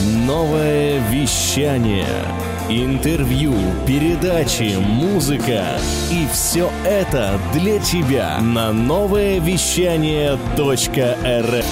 Новое 0.00 0.98
вещание. 1.10 2.06
Интервью, 2.70 3.52
передачи, 3.86 4.76
музыка. 4.78 5.64
И 6.10 6.26
все 6.32 6.70
это 6.86 7.38
для 7.52 7.78
тебя 7.80 8.38
на 8.40 8.72
новое 8.72 9.40
вещание 9.40 10.38
.рф. 10.56 11.66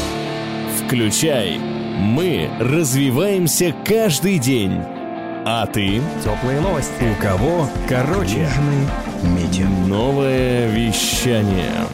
Включай. 0.85 1.59
Мы 1.59 2.51
развиваемся 2.61 3.75
каждый 3.85 4.39
день. 4.39 4.79
А 5.47 5.67
ты? 5.67 6.03
Теплые 6.23 6.61
новости. 6.61 6.93
У 7.11 7.23
кого? 7.23 7.67
Короче. 7.89 8.47
Метео. 9.23 9.69
Новое 9.87 10.69
вещание. 10.69 11.87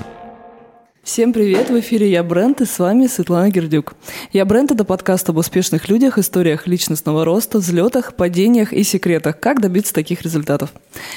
Всем 1.05 1.35
привет! 1.35 1.69
В 1.69 1.79
эфире 1.81 2.11
«Я 2.11 2.23
Бренд» 2.23 2.63
и 2.63 2.65
с 2.65 2.79
вами 2.79 3.07
Светлана 3.09 3.51
Гердюк. 3.51 3.95
«Я 4.33 4.47
Бренд»— 4.47 4.71
это 4.73 4.85
подкаст 4.87 5.29
об 5.29 5.37
успешных 5.37 5.91
людях, 5.91 6.17
историях 6.17 6.67
личностного 6.67 7.27
роста, 7.27 7.59
взлетах, 7.59 8.17
падениях 8.17 8.73
и 8.73 8.83
секретах, 8.85 9.39
как 9.39 9.61
добиться 9.61 9.93
таких 9.93 10.23
результатов. 10.23 10.73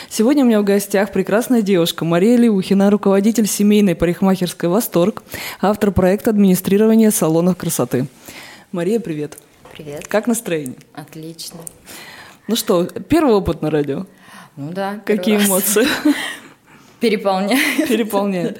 Сегодня 0.10 0.44
у 0.44 0.48
меня 0.48 0.60
в 0.60 0.66
гостях 0.66 1.14
прекрасная 1.14 1.62
девушка 1.62 2.04
Мария 2.04 2.36
Леухина, 2.36 2.92
руководитель 2.92 3.48
семейной 3.48 3.96
парикмахерской 3.96 4.68
«Восторг», 4.68 5.24
автор 5.62 5.92
проекта 5.92 6.32
администрирования 6.32 7.10
салонов 7.10 7.56
красоты. 7.56 8.08
Мария, 8.74 9.00
привет! 9.00 9.38
Привет. 9.72 10.06
Как 10.10 10.28
настроение? 10.28 10.76
Отлично. 10.92 11.62
Ну 12.50 12.58
что, 12.58 12.84
первый 12.84 13.36
опыт 13.36 13.62
на 13.62 13.72
радио? 13.72 14.06
Ну 14.58 14.74
да. 14.74 15.00
Какие 15.06 15.36
раз. 15.36 15.48
эмоции? 15.48 15.88
Переполняет. 17.00 17.88
Переполняет. 17.88 18.60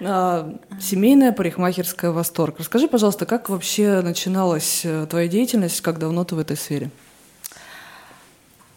А, 0.00 0.58
Семейная 0.80 1.32
парикмахерская 1.32 2.10
«Восторг». 2.10 2.58
Расскажи, 2.58 2.88
пожалуйста, 2.88 3.26
как 3.26 3.48
вообще 3.48 4.00
начиналась 4.00 4.82
э, 4.84 5.06
твоя 5.06 5.28
деятельность, 5.28 5.80
как 5.80 5.98
давно 5.98 6.24
ты 6.24 6.34
в 6.34 6.38
этой 6.38 6.56
сфере? 6.56 6.90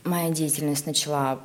Моя 0.04 0.32
деятельность 0.32 0.88
начала 0.88 1.40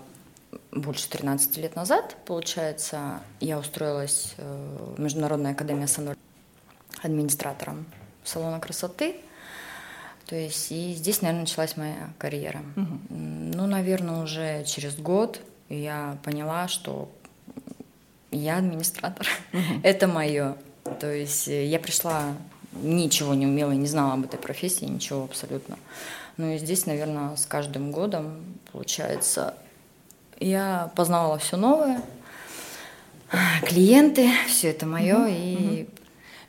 больше 0.73 1.09
13 1.11 1.57
лет 1.59 1.77
назад, 1.77 2.17
получается. 2.25 3.21
Я 3.41 3.59
устроилась 3.59 4.35
э, 4.39 4.95
в 4.97 5.01
Международную 5.01 5.53
академию 5.53 5.89
салона 5.89 6.17
администратором 7.03 7.85
салона 8.25 8.61
красоты. 8.61 9.17
То 10.27 10.35
есть 10.35 10.73
и 10.73 10.95
здесь, 10.95 11.23
наверное, 11.23 11.43
началась 11.43 11.77
моя 11.77 12.11
карьера. 12.19 12.63
Угу. 12.77 12.99
Ну, 13.11 13.67
наверное, 13.67 14.23
уже 14.23 14.65
через 14.65 14.97
год 14.97 15.41
я 15.69 16.19
поняла, 16.25 16.67
что 16.67 17.11
я 18.31 18.59
администратор. 18.59 19.27
Это 19.83 20.07
мое. 20.07 20.57
То 21.01 21.13
есть 21.13 21.49
э, 21.49 21.67
я 21.67 21.79
пришла, 21.79 22.35
ничего 22.83 23.35
не 23.35 23.47
умела, 23.47 23.73
не 23.73 23.87
знала 23.87 24.15
об 24.15 24.25
этой 24.25 24.39
профессии, 24.39 24.85
ничего 24.85 25.25
абсолютно. 25.25 25.79
Ну 26.37 26.53
и 26.53 26.59
здесь, 26.59 26.87
наверное, 26.87 27.35
с 27.37 27.47
каждым 27.47 27.93
годом, 27.93 28.45
получается, 28.73 29.55
я 30.39 30.93
познавала 30.95 31.39
все 31.39 31.57
новое, 31.57 32.03
клиенты, 33.63 34.31
все 34.49 34.71
это 34.71 34.87
мое. 34.87 35.17
Uh-huh. 35.17 35.37
И... 35.37 35.57
Uh-huh. 35.83 35.89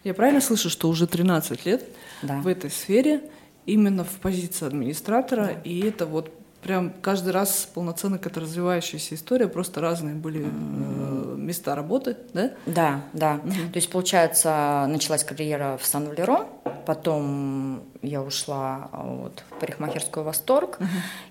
Я 0.04 0.14
правильно 0.14 0.42
слышу, 0.42 0.70
что 0.70 0.90
уже 0.90 1.08
13 1.08 1.66
лет 1.66 1.84
да. 2.22 2.40
в 2.40 2.48
этой 2.48 2.70
сфере, 2.70 3.22
именно 3.66 4.04
в 4.04 4.20
позиции 4.20 4.66
администратора, 4.66 5.46
да. 5.46 5.62
и 5.64 5.82
это 5.82 6.06
вот 6.06 6.32
прям 6.62 6.94
каждый 7.02 7.34
раз 7.34 7.70
полноценно 7.74 8.18
какая-то 8.18 8.42
развивающаяся 8.42 9.16
история, 9.16 9.48
просто 9.48 9.82
разные 9.82 10.16
были 10.16 10.46
э, 10.46 11.17
места 11.48 11.76
работы, 11.76 12.18
да? 12.34 12.52
Да, 12.66 13.02
да. 13.14 13.36
Угу. 13.36 13.72
То 13.74 13.76
есть, 13.76 13.90
получается, 13.90 14.86
началась 14.88 15.24
карьера 15.24 15.78
в 15.82 15.86
Сан-Валеро, 15.86 16.48
потом 16.86 17.84
я 18.02 18.22
ушла 18.22 18.90
вот, 18.94 19.44
в 19.50 19.60
парикмахерскую 19.60 20.24
«Восторг», 20.24 20.78
угу. 20.80 20.90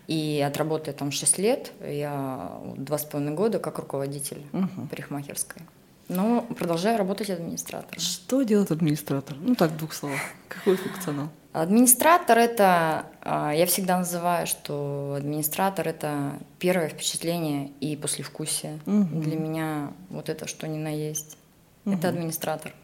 и 0.08 0.42
отработая 0.46 0.94
там 0.94 1.12
6 1.12 1.38
лет, 1.38 1.72
я 1.80 2.50
два 2.76 2.98
с 2.98 3.04
половиной 3.04 3.34
года 3.34 3.58
как 3.58 3.78
руководитель 3.78 4.42
угу. 4.52 4.88
парикмахерской. 4.90 5.62
Но 6.08 6.42
продолжаю 6.42 6.98
работать 6.98 7.30
администратором. 7.30 8.00
Что 8.00 8.42
делает 8.42 8.70
администратор? 8.70 9.36
Ну 9.40 9.54
так, 9.54 9.72
в 9.72 9.76
двух 9.76 9.92
словах. 9.92 10.20
Какой 10.48 10.76
функционал? 10.76 11.28
Администратор 11.62 12.36
это, 12.36 13.06
а, 13.22 13.50
я 13.50 13.64
всегда 13.64 13.96
называю, 13.96 14.46
что 14.46 15.14
администратор 15.16 15.88
это 15.88 16.38
первое 16.58 16.90
впечатление 16.90 17.70
и 17.80 17.96
послевкусие. 17.96 18.78
Угу. 18.84 19.22
Для 19.22 19.36
меня 19.36 19.92
вот 20.10 20.28
это 20.28 20.46
что 20.46 20.68
ни 20.68 20.76
на 20.76 20.94
есть. 20.94 21.38
Угу. 21.86 21.94
Это 21.94 22.10
администратор. 22.10 22.74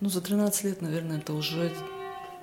Ну, 0.00 0.10
за 0.10 0.20
13 0.20 0.64
лет, 0.64 0.82
наверное, 0.82 1.16
это 1.16 1.32
уже 1.32 1.72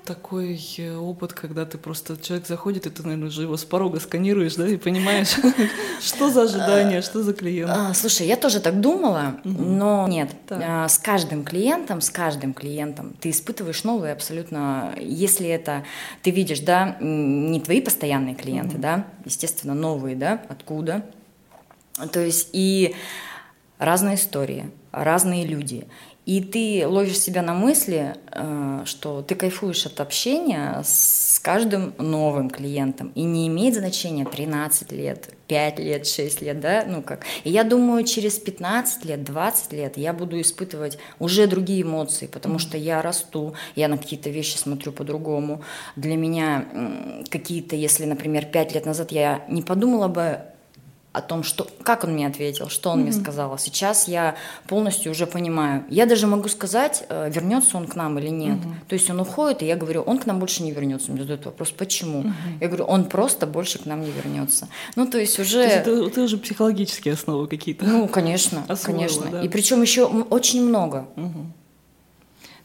такой 0.06 0.60
э, 0.78 0.96
опыт, 0.96 1.34
когда 1.34 1.66
ты 1.66 1.78
просто 1.78 2.18
человек 2.18 2.48
заходит, 2.48 2.86
и 2.86 2.90
ты, 2.90 3.04
наверное, 3.04 3.28
уже 3.28 3.44
его 3.44 3.58
с 3.58 3.66
порога 3.66 4.00
сканируешь, 4.00 4.56
да, 4.56 4.68
и 4.68 4.78
понимаешь, 4.78 5.36
что 6.02 6.30
за 6.30 6.44
ожидание, 6.44 7.02
что 7.02 7.24
за 7.24 7.34
клиент. 7.34 7.72
А, 7.72 7.94
слушай, 7.94 8.28
я 8.28 8.36
тоже 8.36 8.60
так 8.60 8.82
думала, 8.82 9.40
но 9.44 10.08
нет. 10.08 10.32
А, 10.50 10.88
с 10.88 10.98
каждым 10.98 11.44
клиентом, 11.44 12.02
с 12.02 12.10
каждым 12.10 12.54
клиентом 12.54 13.16
ты 13.20 13.30
испытываешь 13.30 13.84
новые 13.84 14.14
абсолютно, 14.14 14.94
если 15.00 15.48
это 15.48 15.84
ты 16.22 16.32
видишь, 16.32 16.60
да, 16.60 16.98
не 17.00 17.60
твои 17.60 17.82
постоянные 17.82 18.36
клиенты, 18.36 18.78
да, 18.78 19.08
естественно, 19.26 19.74
новые, 19.74 20.16
да, 20.16 20.42
откуда. 20.50 21.06
То 22.12 22.20
есть 22.20 22.50
и 22.54 22.96
разные 23.78 24.16
истории, 24.16 24.72
разные 24.92 25.46
люди. 25.46 25.88
И 26.32 26.40
ты 26.40 26.88
ловишь 26.88 27.20
себя 27.20 27.42
на 27.42 27.54
мысли, 27.54 28.16
э, 28.32 28.84
что 28.86 29.22
ты 29.22 29.36
кайфуешь 29.36 29.86
от 29.86 30.00
общения 30.00 30.82
с 30.82 31.42
каждым 31.44 31.94
новым 31.98 32.50
клиентом. 32.50 33.12
И 33.16 33.24
не 33.24 33.50
имеет 33.50 33.76
значения 33.76 34.24
13 34.24 34.94
лет, 34.94 35.28
5 35.48 35.80
лет, 35.80 36.08
6 36.08 36.42
лет, 36.42 36.62
да, 36.62 36.86
ну 36.88 37.02
как. 37.02 37.26
И 37.44 37.50
я 37.50 37.66
думаю, 37.66 38.06
через 38.06 38.40
15 38.40 39.04
лет, 39.04 39.26
20 39.26 39.74
лет 39.74 39.98
я 39.98 40.14
буду 40.14 40.40
испытывать 40.40 40.98
уже 41.20 41.48
другие 41.48 41.82
эмоции, 41.82 42.28
потому 42.28 42.60
что 42.60 42.78
я 42.78 43.02
расту, 43.02 43.54
я 43.76 43.90
на 43.90 43.98
какие-то 43.98 44.30
вещи 44.30 44.56
смотрю 44.56 44.94
по-другому. 44.94 45.64
Для 45.98 46.16
меня 46.16 46.66
какие-то, 47.30 47.76
если, 47.76 48.06
например, 48.06 48.46
5 48.46 48.74
лет 48.74 48.86
назад 48.86 49.12
я 49.12 49.44
не 49.50 49.64
подумала 49.64 50.08
бы 50.08 50.40
о 51.14 51.22
том, 51.22 51.44
что, 51.44 51.68
как 51.84 52.06
он 52.06 52.14
мне 52.14 52.26
ответил, 52.26 52.70
что 52.70 52.90
он 52.90 53.00
mm-hmm. 53.00 53.04
мне 53.04 53.12
сказал. 53.12 53.58
Сейчас 53.58 54.08
я 54.08 54.36
полностью 54.68 55.12
уже 55.12 55.28
понимаю. 55.28 55.84
Я 55.90 56.06
даже 56.06 56.26
могу 56.26 56.48
сказать, 56.48 57.04
э, 57.10 57.30
вернется 57.30 57.76
он 57.76 57.88
к 57.88 57.96
нам 57.96 58.18
или 58.18 58.30
нет. 58.30 58.60
Mm-hmm. 58.60 58.88
То 58.88 58.94
есть 58.94 59.10
он 59.10 59.20
уходит, 59.20 59.62
и 59.62 59.66
я 59.66 59.76
говорю, 59.76 60.04
он 60.04 60.20
к 60.20 60.26
нам 60.26 60.40
больше 60.40 60.64
не 60.64 60.72
вернется. 60.72 61.12
Мне 61.12 61.22
задают 61.22 61.46
вопрос, 61.46 61.72
почему? 61.72 62.24
Mm-hmm. 62.24 62.58
Я 62.62 62.68
говорю, 62.68 62.86
он 62.86 63.06
просто 63.06 63.46
больше 63.46 63.78
к 63.80 63.86
нам 63.86 64.02
не 64.02 64.12
вернется. 64.12 64.70
Ну, 64.96 65.06
то 65.06 65.18
есть 65.18 65.38
уже... 65.38 65.58
То 65.58 65.64
есть 65.64 65.76
это, 65.76 65.92
это 66.06 66.22
уже 66.22 66.38
психологические 66.38 67.16
основы 67.16 67.48
какие-то. 67.48 67.86
Ну, 67.86 68.08
конечно, 68.08 68.64
Освоила, 68.70 69.00
конечно. 69.00 69.26
Да. 69.32 69.42
И 69.42 69.50
причем 69.50 69.82
еще 69.82 70.06
очень 70.06 70.64
много. 70.64 71.08
Mm-hmm. 71.18 71.46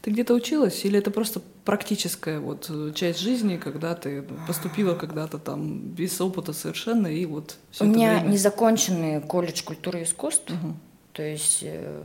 Ты 0.03 0.11
где-то 0.11 0.33
училась 0.33 0.85
или 0.85 0.97
это 0.99 1.11
просто 1.11 1.41
практическая 1.67 2.39
вот 2.39 2.67
э, 2.69 2.93
часть 2.95 3.19
жизни, 3.19 3.57
когда 3.57 3.93
ты 3.93 4.23
поступила 4.47 4.95
когда-то 4.95 5.37
там 5.37 5.79
без 5.79 6.21
опыта 6.21 6.53
совершенно 6.53 7.07
и 7.07 7.25
вот 7.25 7.57
все 7.71 7.83
У 7.83 7.87
меня 7.87 8.19
время... 8.19 8.31
незаконченный 8.31 9.19
колледж 9.19 9.63
культуры 9.65 9.99
и 9.99 10.03
искусств, 10.03 10.49
угу. 10.49 10.75
то 11.11 11.23
есть 11.23 11.59
э, 11.63 12.03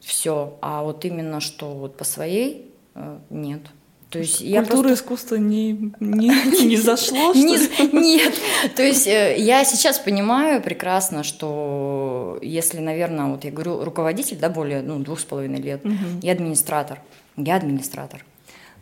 все, 0.00 0.56
а 0.62 0.82
вот 0.82 1.04
именно 1.04 1.40
что 1.40 1.74
вот 1.74 1.98
по 1.98 2.04
своей 2.04 2.72
э, 2.94 3.18
нет. 3.28 3.60
То 4.08 4.18
есть 4.18 4.38
Культура 4.38 4.60
я 4.60 4.64
просто... 4.64 4.94
искусства 4.94 5.36
не, 5.36 5.92
не, 6.00 6.28
не 6.66 6.78
зашло? 6.78 7.34
Нет. 7.34 8.34
То 8.74 8.82
есть 8.82 9.06
э, 9.06 9.36
я 9.36 9.62
сейчас 9.66 9.98
понимаю 9.98 10.62
прекрасно, 10.62 11.22
что 11.22 12.38
если, 12.40 12.78
наверное, 12.78 13.26
вот 13.26 13.44
я 13.44 13.50
говорю, 13.50 13.84
руководитель, 13.84 14.38
да, 14.38 14.48
более 14.48 14.80
ну, 14.80 14.98
двух 15.00 15.20
с 15.20 15.24
половиной 15.24 15.60
лет, 15.60 15.84
угу. 15.84 15.94
и 16.22 16.30
администратор, 16.30 16.98
я 17.36 17.56
администратор. 17.56 18.24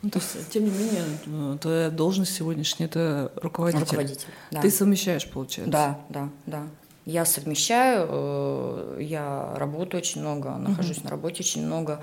Ну, 0.03 0.11
то 0.11 0.19
есть, 0.19 0.51
тем 0.51 0.65
не 0.65 0.71
менее, 0.71 1.05
э, 1.27 1.59
твоя 1.61 1.91
должность 1.91 2.35
сегодняшняя 2.35 2.87
это 2.87 3.33
руководитель. 3.37 3.85
Руководитель. 3.85 4.29
Да. 4.51 4.63
Ты 4.63 4.71
совмещаешь, 4.71 5.29
получается? 5.29 5.71
Да, 5.71 6.01
да, 6.09 6.29
да. 6.47 6.63
Я 7.05 7.25
совмещаю, 7.25 8.07
э, 8.09 8.99
я 9.01 9.55
работаю 9.57 10.01
очень 10.01 10.21
много, 10.23 10.57
нахожусь 10.57 10.99
угу. 10.99 11.05
на 11.05 11.11
работе 11.11 11.41
очень 11.41 11.67
много, 11.67 12.03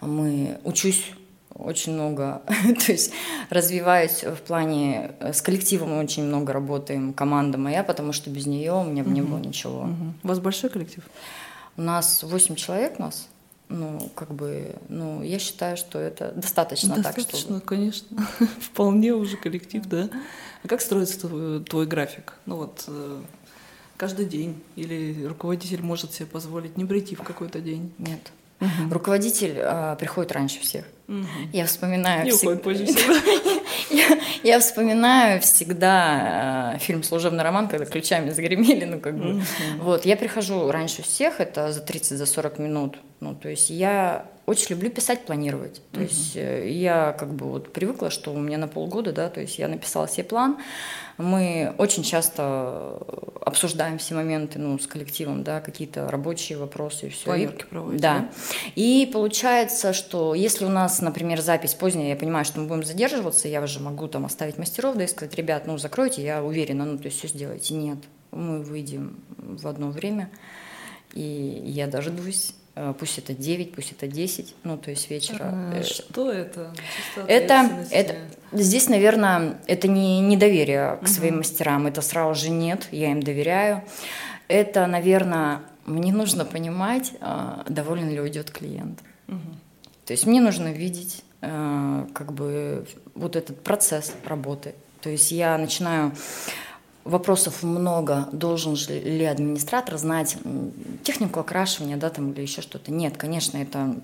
мы 0.00 0.58
учусь 0.64 1.12
очень 1.50 1.92
много, 1.92 2.42
то 2.86 2.92
есть 2.92 3.12
развиваюсь 3.50 4.24
в 4.24 4.36
плане 4.42 5.12
э, 5.20 5.32
с 5.32 5.40
коллективом 5.40 5.96
очень 5.98 6.24
много 6.24 6.52
работаем, 6.52 7.12
команда 7.12 7.58
моя, 7.58 7.84
потому 7.84 8.12
что 8.12 8.30
без 8.30 8.46
нее 8.46 8.72
у 8.72 8.84
меня 8.84 9.04
бы 9.04 9.10
не 9.10 9.22
было 9.22 9.38
ничего. 9.38 9.82
Угу. 9.82 10.14
У 10.24 10.28
вас 10.28 10.38
большой 10.40 10.70
коллектив? 10.70 11.04
У 11.76 11.82
нас 11.82 12.22
8 12.22 12.54
человек 12.56 12.98
у 12.98 13.02
нас 13.02 13.28
ну, 13.68 14.10
как 14.14 14.32
бы, 14.32 14.76
ну, 14.88 15.22
я 15.22 15.38
считаю, 15.38 15.76
что 15.76 15.98
это 15.98 16.32
достаточно, 16.32 16.94
достаточно 16.94 17.32
так, 17.32 17.40
чтобы... 17.40 17.60
конечно. 17.60 18.28
Вполне 18.60 19.12
уже 19.12 19.36
коллектив, 19.36 19.84
да. 19.86 20.08
А 20.62 20.68
как 20.68 20.80
строится 20.80 21.20
твой, 21.20 21.64
твой 21.64 21.86
график? 21.86 22.34
Ну 22.46 22.56
вот 22.56 22.84
э, 22.86 23.22
каждый 23.96 24.26
день? 24.26 24.62
Или 24.76 25.24
руководитель 25.24 25.82
может 25.82 26.12
себе 26.12 26.26
позволить 26.26 26.76
не 26.76 26.84
прийти 26.84 27.16
в 27.16 27.22
какой-то 27.22 27.60
день? 27.60 27.92
Нет. 27.98 28.32
Угу. 28.60 28.92
Руководитель 28.92 29.56
э, 29.56 29.96
приходит 29.98 30.32
раньше 30.32 30.60
всех. 30.60 30.84
Угу. 31.08 31.26
Я 31.52 31.66
вспоминаю... 31.66 32.24
Не 32.24 32.32
уходит 32.32 32.62
позже 32.62 32.86
всего. 32.86 33.14
Я, 33.90 34.18
я 34.42 34.58
вспоминаю 34.58 35.40
всегда 35.40 36.74
э, 36.74 36.78
фильм 36.78 37.02
«Служебный 37.02 37.44
роман», 37.44 37.68
когда 37.68 37.84
ключами 37.84 38.30
загремели, 38.30 38.84
ну 38.84 39.00
как 39.00 39.16
бы. 39.16 39.42
Вот, 39.78 40.04
я 40.04 40.16
прихожу 40.16 40.70
раньше 40.70 41.02
всех, 41.02 41.40
это 41.40 41.72
за 41.72 41.80
30, 41.80 42.18
за 42.18 42.26
40 42.26 42.58
минут. 42.58 42.98
Ну, 43.20 43.34
то 43.34 43.48
есть 43.48 43.70
я 43.70 44.26
очень 44.46 44.70
люблю 44.70 44.90
писать, 44.90 45.26
планировать. 45.26 45.82
То 45.92 46.00
есть 46.00 46.36
э, 46.36 46.70
я 46.70 47.12
как 47.18 47.34
бы 47.34 47.46
вот 47.46 47.72
привыкла, 47.72 48.10
что 48.10 48.32
у 48.32 48.38
меня 48.38 48.58
на 48.58 48.68
полгода, 48.68 49.12
да, 49.12 49.28
то 49.28 49.40
есть 49.40 49.58
я 49.58 49.66
написала 49.66 50.08
себе 50.08 50.22
план. 50.24 50.58
Мы 51.18 51.74
очень 51.78 52.04
часто 52.04 53.00
обсуждаем 53.40 53.98
все 53.98 54.14
моменты, 54.14 54.58
ну, 54.58 54.78
с 54.78 54.86
коллективом, 54.86 55.42
да, 55.42 55.60
какие-то 55.60 56.08
рабочие 56.10 56.58
вопросы 56.58 57.08
и 57.08 57.10
все. 57.10 57.24
Планерки 57.24 57.64
проводите, 57.64 58.02
да. 58.02 58.18
да? 58.18 58.28
И 58.76 59.10
получается, 59.12 59.92
что 59.92 60.34
если 60.34 60.64
у 60.64 60.68
нас, 60.68 61.00
например, 61.00 61.40
запись 61.40 61.74
поздняя, 61.74 62.10
я 62.10 62.16
понимаю, 62.16 62.44
что 62.44 62.60
мы 62.60 62.68
будем 62.68 62.84
задерживаться, 62.84 63.48
я 63.48 63.60
уже 63.62 63.80
могу 63.80 64.06
там 64.06 64.26
оставить 64.26 64.58
мастеров, 64.58 64.96
да, 64.96 65.04
и 65.04 65.08
сказать, 65.08 65.34
ребят, 65.34 65.66
ну, 65.66 65.76
закройте, 65.78 66.22
я 66.22 66.44
уверена, 66.44 66.84
ну, 66.84 66.98
то 66.98 67.06
есть 67.06 67.18
все 67.18 67.28
сделайте. 67.28 67.74
Нет, 67.74 67.98
мы 68.30 68.62
выйдем 68.62 69.18
в 69.38 69.66
одно 69.66 69.90
время, 69.90 70.30
и 71.14 71.62
я 71.64 71.88
дождусь 71.88 72.52
Э, 72.52 72.65
пусть 72.98 73.18
это 73.18 73.32
9, 73.32 73.74
пусть 73.74 73.92
это 73.92 74.06
10, 74.06 74.54
ну, 74.64 74.76
то 74.76 74.90
есть 74.90 75.08
вечера. 75.10 75.38
А, 75.42 75.82
что 75.82 76.30
это? 76.30 76.74
Это, 77.26 77.86
это, 77.90 78.16
здесь, 78.52 78.88
наверное, 78.88 79.58
это 79.66 79.88
не 79.88 80.20
недоверие 80.20 80.96
к 80.96 81.02
угу. 81.02 81.06
своим 81.08 81.38
мастерам, 81.38 81.86
это 81.86 82.02
сразу 82.02 82.40
же 82.40 82.50
нет, 82.50 82.88
я 82.92 83.12
им 83.12 83.22
доверяю. 83.22 83.82
Это, 84.48 84.86
наверное, 84.86 85.62
мне 85.86 86.12
нужно 86.12 86.44
понимать, 86.44 87.12
а, 87.20 87.64
доволен 87.68 88.10
ли 88.10 88.20
уйдет 88.20 88.50
клиент. 88.50 89.00
Угу. 89.28 89.38
То 90.06 90.12
есть 90.12 90.26
мне 90.26 90.40
нужно 90.40 90.68
видеть 90.68 91.24
э, 91.40 92.06
как 92.14 92.32
бы 92.32 92.86
вот 93.14 93.34
этот 93.34 93.62
процесс 93.62 94.14
работы. 94.24 94.74
То 95.00 95.10
есть 95.10 95.32
я 95.32 95.58
начинаю 95.58 96.12
вопросов 97.06 97.62
много, 97.62 98.28
должен 98.32 98.74
ли 98.74 99.24
администратор 99.24 99.96
знать 99.96 100.36
технику 101.04 101.40
окрашивания, 101.40 101.96
да, 101.96 102.10
там 102.10 102.32
или 102.32 102.42
еще 102.42 102.62
что-то. 102.62 102.92
Нет, 102.92 103.16
конечно, 103.16 103.56
это 103.58 103.96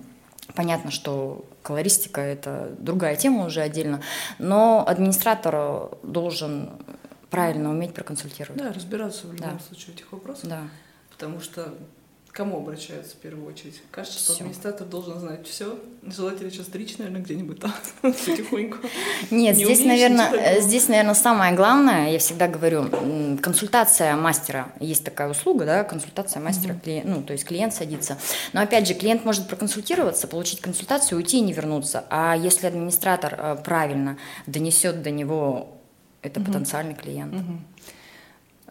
понятно, 0.55 0.91
что 0.91 1.45
колористика 1.61 2.21
это 2.21 2.73
другая 2.79 3.15
тема 3.15 3.45
уже 3.45 3.61
отдельно, 3.61 4.01
но 4.39 4.83
администратор 4.87 5.89
должен 6.03 6.71
правильно 7.29 7.69
уметь 7.69 7.93
проконсультировать. 7.93 8.61
Да, 8.61 8.71
разбираться 8.71 9.27
в 9.27 9.33
любом 9.33 9.57
да. 9.57 9.59
случае 9.59 9.93
в 9.93 9.97
этих 9.97 10.11
вопросах. 10.11 10.49
Да. 10.49 10.61
Потому 11.11 11.41
что 11.41 11.73
кому 12.33 12.57
обращаются 12.57 13.15
в 13.15 13.19
первую 13.19 13.47
очередь? 13.47 13.81
Кажется, 13.91 14.19
что 14.19 14.33
администратор 14.33 14.87
должен 14.87 15.19
знать 15.19 15.47
все. 15.47 15.79
Желательно 16.01 16.49
сейчас 16.49 16.65
стричь, 16.65 16.97
наверное, 16.97 17.21
где-нибудь 17.21 17.59
там 17.59 17.73
потихоньку. 18.01 18.79
Нет, 19.29 19.55
здесь, 19.55 19.85
наверное, 19.85 20.59
здесь, 20.59 20.87
наверное, 20.87 21.13
самое 21.13 21.53
главное, 21.55 22.11
я 22.11 22.17
всегда 22.17 22.47
говорю, 22.47 22.89
консультация 23.41 24.15
мастера. 24.15 24.73
Есть 24.79 25.05
такая 25.05 25.29
услуга, 25.29 25.65
да, 25.65 25.83
консультация 25.83 26.41
мастера, 26.41 26.75
ну, 27.03 27.21
то 27.21 27.33
есть 27.33 27.45
клиент 27.45 27.73
садится. 27.73 28.17
Но 28.51 28.61
опять 28.61 28.87
же, 28.87 28.95
клиент 28.95 29.23
может 29.23 29.47
проконсультироваться, 29.47 30.27
получить 30.27 30.59
консультацию, 30.59 31.19
уйти 31.19 31.37
и 31.37 31.41
не 31.41 31.53
вернуться. 31.53 32.03
А 32.09 32.35
если 32.35 32.65
администратор 32.65 33.35
э, 33.37 33.57
правильно 33.63 34.17
донесет 34.47 35.03
до 35.03 35.11
него, 35.11 35.77
это 36.23 36.39
потенциальный 36.39 36.95
клиент. 36.95 37.35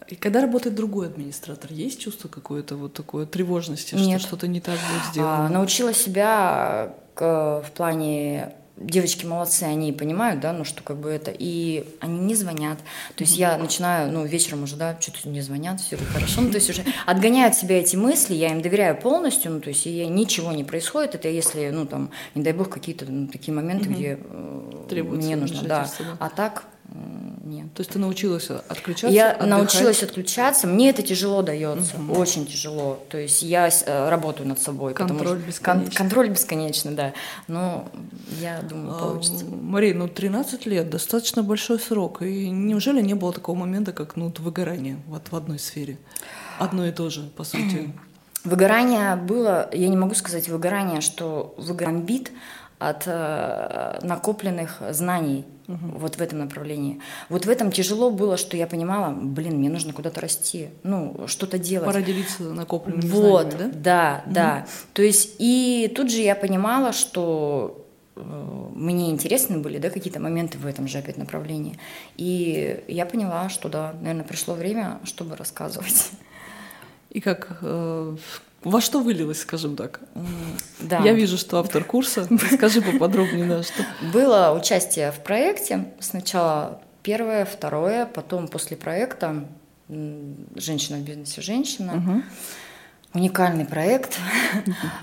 И 0.07 0.15
когда 0.15 0.41
работает 0.41 0.75
другой 0.75 1.07
администратор, 1.07 1.71
есть 1.71 1.99
чувство 1.99 2.27
какое-то 2.27 2.75
вот 2.75 2.93
такое 2.93 3.25
тревожности, 3.25 3.95
Нет. 3.95 4.19
что 4.19 4.29
что-то 4.29 4.47
не 4.47 4.61
так 4.61 4.75
будет 4.75 5.11
сделано? 5.11 5.45
А, 5.45 5.49
научила 5.49 5.93
себя 5.93 6.93
к, 7.13 7.63
в 7.65 7.71
плане 7.71 8.53
девочки 8.75 9.25
молодцы, 9.25 9.63
они 9.63 9.91
понимают, 9.91 10.39
да, 10.39 10.51
ну 10.51 10.63
что 10.63 10.81
как 10.83 10.97
бы 10.97 11.09
это, 11.09 11.31
и 11.31 11.85
они 11.99 12.19
не 12.19 12.35
звонят. 12.35 12.79
То 13.15 13.23
есть 13.23 13.37
я 13.37 13.57
начинаю, 13.57 14.11
ну 14.11 14.25
вечером 14.25 14.63
уже, 14.63 14.75
да, 14.75 14.97
что-то 14.99 15.29
не 15.29 15.41
звонят, 15.41 15.79
все 15.79 15.97
хорошо, 15.97 16.41
ну 16.41 16.49
то 16.49 16.55
есть 16.55 16.69
уже 16.69 16.83
отгоняют 17.05 17.55
себя 17.55 17.79
эти 17.79 17.95
мысли, 17.95 18.33
я 18.33 18.49
им 18.49 18.61
доверяю 18.61 18.99
полностью, 18.99 19.51
ну 19.51 19.61
то 19.61 19.69
есть 19.69 19.85
и 19.85 20.05
ничего 20.07 20.51
не 20.51 20.63
происходит, 20.63 21.15
это 21.15 21.27
если, 21.27 21.69
ну 21.69 21.85
там, 21.85 22.09
не 22.35 22.43
дай 22.43 22.53
бог, 22.53 22.69
какие-то 22.69 23.05
ну, 23.05 23.27
такие 23.27 23.53
моменты, 23.53 23.89
mm-hmm. 23.89 23.93
где 23.93 24.19
э, 24.19 24.85
Требуется 24.89 25.27
мне 25.27 25.35
нужно, 25.35 25.61
да. 25.61 25.87
да. 25.99 26.17
А 26.19 26.29
так 26.29 26.65
нет. 27.43 27.73
То 27.73 27.81
есть 27.81 27.91
ты 27.91 27.99
научилась 27.99 28.49
отключаться? 28.49 29.07
Я 29.07 29.31
отдыхать? 29.31 29.49
научилась 29.49 30.03
отключаться. 30.03 30.67
Мне 30.67 30.89
это 30.89 31.01
тяжело 31.01 31.41
дается, 31.41 31.97
угу. 31.97 32.13
очень 32.13 32.45
тяжело. 32.45 32.99
То 33.09 33.17
есть 33.17 33.41
я 33.41 33.69
э, 33.69 34.09
работаю 34.09 34.47
над 34.47 34.61
собой. 34.61 34.93
Контроль 34.93 35.39
бесконечный. 35.39 35.91
Кон- 35.91 35.97
контроль 35.97 36.29
бесконечный, 36.29 36.93
да. 36.93 37.13
Но 37.47 37.87
я 38.39 38.61
думаю, 38.61 38.97
получится. 38.99 39.45
А, 39.45 39.55
Мария, 39.55 39.93
ну 39.93 40.07
13 40.07 40.65
лет 40.65 40.89
достаточно 40.89 41.43
большой 41.43 41.79
срок. 41.79 42.21
И 42.21 42.49
неужели 42.49 43.01
не 43.01 43.13
было 43.13 43.33
такого 43.33 43.55
момента, 43.55 43.91
как 43.91 44.15
ну, 44.15 44.33
выгорание 44.39 44.97
вот 45.07 45.23
в 45.31 45.35
одной 45.35 45.59
сфере? 45.59 45.97
Одно 46.59 46.85
и 46.85 46.91
то 46.91 47.09
же, 47.09 47.23
по 47.35 47.43
сути. 47.43 47.93
Выгорание 48.43 49.15
было, 49.15 49.69
я 49.71 49.87
не 49.87 49.95
могу 49.95 50.15
сказать 50.15 50.49
выгорание, 50.49 50.99
что 50.99 51.55
выгорамбит 51.57 52.31
от 52.79 53.03
э, 53.05 53.99
накопленных 54.01 54.81
знаний 54.91 55.45
угу. 55.67 55.97
вот 55.99 56.15
в 56.15 56.21
этом 56.21 56.39
направлении. 56.39 56.99
Вот 57.29 57.45
в 57.45 57.49
этом 57.49 57.71
тяжело 57.71 58.11
было, 58.11 58.37
что 58.37 58.57
я 58.57 58.67
понимала, 58.67 59.13
блин, 59.13 59.57
мне 59.57 59.69
нужно 59.69 59.93
куда-то 59.93 60.21
расти, 60.21 60.69
ну, 60.83 61.25
что-то 61.27 61.57
делать. 61.57 61.85
Пора 61.85 62.01
делиться 62.01 62.43
накопленными 62.43 63.09
вот, 63.09 63.51
знаниями, 63.51 63.71
да? 63.71 64.21
Да, 64.23 64.23
угу. 64.25 64.33
да. 64.33 64.67
То 64.93 65.01
есть, 65.01 65.35
и 65.39 65.91
тут 65.95 66.11
же 66.11 66.19
я 66.19 66.35
понимала, 66.35 66.91
что 66.91 67.85
э, 68.15 68.21
мне 68.75 69.11
интересны 69.11 69.59
были 69.59 69.77
да, 69.77 69.89
какие-то 69.89 70.19
моменты 70.19 70.57
в 70.57 70.65
этом 70.65 70.87
же 70.87 70.97
опять 70.97 71.17
направлении. 71.17 71.79
И 72.17 72.83
я 72.87 73.05
поняла, 73.05 73.49
что 73.49 73.69
да, 73.69 73.93
наверное, 74.01 74.25
пришло 74.25 74.53
время, 74.53 74.99
чтобы 75.03 75.35
рассказывать. 75.35 76.11
И 77.09 77.19
как 77.19 77.59
э, 77.61 78.17
во 78.63 78.81
что 78.81 78.99
вылилось, 78.99 79.41
скажем 79.41 79.75
так? 79.75 79.99
Да. 80.79 80.99
Я 80.99 81.13
вижу, 81.13 81.37
что 81.37 81.59
автор 81.59 81.83
курса. 81.83 82.27
Скажи 82.53 82.81
поподробнее, 82.81 83.45
да, 83.45 83.63
что. 83.63 83.85
Было 84.11 84.57
участие 84.57 85.11
в 85.11 85.19
проекте. 85.19 85.85
Сначала 85.99 86.81
первое, 87.01 87.45
второе, 87.45 88.05
потом 88.05 88.47
после 88.47 88.77
проекта 88.77 89.45
«Женщина 89.87 90.97
в 90.97 91.01
бизнесе. 91.01 91.41
Женщина». 91.41 91.93
Угу. 91.95 92.23
Уникальный 93.15 93.65
проект. 93.65 94.17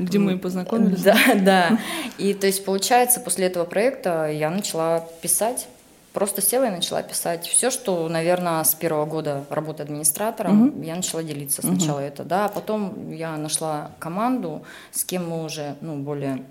Где 0.01 0.19
мы 0.19 0.37
познакомились. 0.37 1.01
Да, 1.03 1.17
да. 1.37 1.79
И 2.19 2.35
то 2.35 2.49
есть, 2.49 2.65
получается, 2.65 3.21
после 3.21 3.47
этого 3.47 3.65
проекта 3.65 4.29
я 4.29 4.51
начала 4.51 5.07
писать 5.23 5.69
Просто 6.13 6.43
села 6.43 6.65
и 6.65 6.71
начала 6.71 7.03
писать. 7.03 7.47
Все, 7.47 7.71
что, 7.71 8.09
наверное, 8.09 8.65
с 8.65 8.75
первого 8.75 9.07
года 9.07 9.45
работы 9.49 9.85
администратором, 9.85 10.69
угу. 10.69 10.83
я 10.83 10.97
начала 10.97 11.23
делиться 11.23 11.63
сначала 11.63 11.99
угу. 11.99 12.07
это, 12.07 12.25
да, 12.25 12.47
а 12.47 12.49
потом 12.49 13.13
я 13.13 13.37
нашла 13.37 13.93
команду, 14.01 14.65
с 14.91 15.05
кем 15.05 15.31
мы 15.31 15.45
уже, 15.45 15.77
ну, 15.81 15.97
более, 15.97 16.45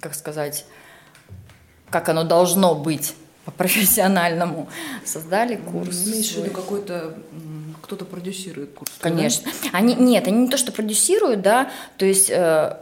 как 0.00 0.14
сказать, 0.14 0.64
как 1.88 2.08
оно 2.08 2.24
должно 2.24 2.74
быть 2.74 3.14
по-профессиональному. 3.44 4.68
Создали 5.04 5.56
курс. 5.56 6.06
Имеешь 6.06 6.32
в 6.32 6.38
виду 6.38 6.50
какой-то 6.50 7.14
кто-то 7.82 8.04
продюсирует 8.04 8.74
курс? 8.74 8.92
Конечно. 9.00 9.50
Да? 9.64 9.70
Они 9.72 9.94
нет, 9.94 10.26
они 10.26 10.42
не 10.42 10.48
то 10.48 10.56
что 10.56 10.72
продюсируют, 10.72 11.42
да, 11.42 11.70
то 11.96 12.06
есть 12.06 12.30
э, 12.30 12.76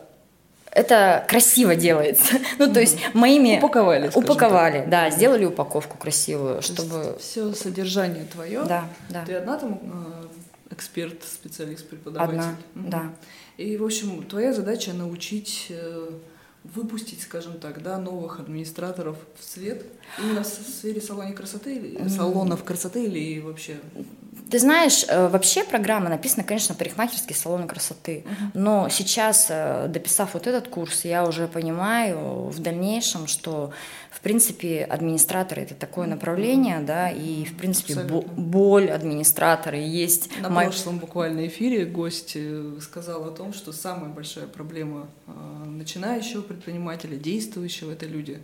это 0.73 1.25
красиво 1.29 1.75
делается. 1.75 2.35
ну, 2.59 2.73
то 2.73 2.81
есть 2.81 2.99
моими... 3.15 3.59
Упаковали, 3.59 4.11
Упаковали, 4.15 4.81
так. 4.81 4.91
да, 4.91 5.11
сделали 5.11 5.45
упаковку 5.45 5.97
красивую, 5.99 6.63
чтобы... 6.63 7.17
Все 7.21 7.53
содержание 7.53 8.25
твое. 8.25 8.65
Да, 8.65 8.89
да. 9.09 9.25
Ты 9.25 9.35
одна 9.35 9.59
там 9.59 9.81
э, 9.83 10.75
эксперт, 10.75 11.23
специалист, 11.25 11.89
преподаватель? 11.89 12.39
Одна, 12.39 12.57
угу. 12.75 12.89
да. 12.89 13.13
И, 13.57 13.77
в 13.77 13.85
общем, 13.85 14.23
твоя 14.25 14.53
задача 14.53 14.93
научить 14.93 15.67
э, 15.71 16.11
выпустить, 16.75 17.23
скажем 17.23 17.59
так, 17.59 17.83
да, 17.83 17.99
новых 17.99 18.41
администраторов 18.41 19.17
в 19.39 19.45
свет 19.45 19.85
именно 20.19 20.43
в 20.43 20.47
сфере 20.47 21.01
салона 21.01 21.33
красоты, 21.33 21.77
или, 21.77 22.09
салонов 22.09 22.65
красоты 22.65 23.05
или 23.05 23.41
вообще 23.41 23.79
ты 24.51 24.59
знаешь, 24.59 25.05
э, 25.09 25.29
вообще 25.29 25.65
программа 25.65 26.09
написана, 26.09 26.45
конечно, 26.45 26.75
парикмахерские 26.75 27.37
салоны 27.37 27.67
красоты. 27.67 28.25
Но 28.55 28.89
сейчас, 28.89 29.47
э, 29.49 29.87
дописав 29.89 30.35
вот 30.35 30.47
этот 30.47 30.69
курс, 30.69 31.05
я 31.05 31.25
уже 31.27 31.47
понимаю 31.49 32.49
в 32.49 32.59
дальнейшем, 32.61 33.27
что, 33.27 33.73
в 34.11 34.21
принципе, 34.21 34.85
администраторы 34.85 35.63
это 35.63 35.75
такое 35.75 36.07
направление, 36.07 36.81
да, 36.81 37.11
и, 37.11 37.45
в 37.45 37.57
принципе, 37.57 37.95
бо- 37.95 38.23
боль 38.23 38.91
администратора 38.91 39.79
есть. 39.79 40.31
На 40.41 40.49
мой... 40.49 40.65
прошлом 40.65 40.99
буквально 40.99 41.47
эфире 41.47 41.85
гость 41.85 42.33
э, 42.35 42.79
сказал 42.81 43.25
о 43.25 43.31
том, 43.31 43.53
что 43.53 43.73
самая 43.73 44.11
большая 44.11 44.47
проблема 44.47 45.09
начинающего 45.67 46.43
предпринимателя, 46.43 47.17
действующего, 47.17 47.93
это 47.93 48.07
люди 48.07 48.41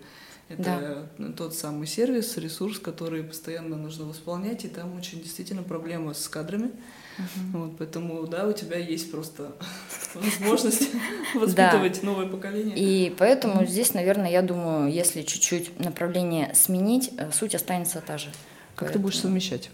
Это 0.48 1.08
да. 1.18 1.32
тот 1.32 1.54
самый 1.54 1.86
сервис, 1.86 2.36
ресурс, 2.36 2.78
который 2.78 3.22
постоянно 3.22 3.76
нужно 3.76 4.04
восполнять, 4.04 4.64
и 4.64 4.68
там 4.68 4.96
очень 4.96 5.20
действительно 5.20 5.62
проблема 5.62 6.12
с 6.12 6.28
кадрами. 6.28 6.70
Угу. 7.16 7.58
Вот, 7.58 7.78
поэтому, 7.78 8.26
да, 8.26 8.46
у 8.46 8.52
тебя 8.52 8.76
есть 8.76 9.10
просто 9.10 9.52
возможность 10.14 10.90
воспитывать 11.34 12.02
новое 12.02 12.26
поколение. 12.26 12.76
И 12.76 13.14
поэтому 13.16 13.64
здесь, 13.64 13.94
наверное, 13.94 14.30
я 14.30 14.42
думаю, 14.42 14.92
если 14.92 15.22
чуть-чуть 15.22 15.80
направление 15.80 16.54
сменить, 16.54 17.12
э, 17.16 17.30
суть 17.32 17.54
останется 17.54 18.02
та 18.02 18.18
же. 18.18 18.30
Как 18.74 18.92
ты 18.92 18.98
будешь 18.98 19.20
совмещать? 19.20 19.70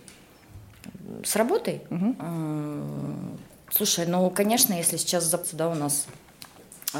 С 1.24 1.34
работой? 1.36 1.82
Слушай, 3.72 4.06
ну, 4.06 4.28
конечно, 4.30 4.74
если 4.74 4.96
сейчас 4.96 5.30
да, 5.52 5.68
у 5.68 5.74
нас 5.74 6.06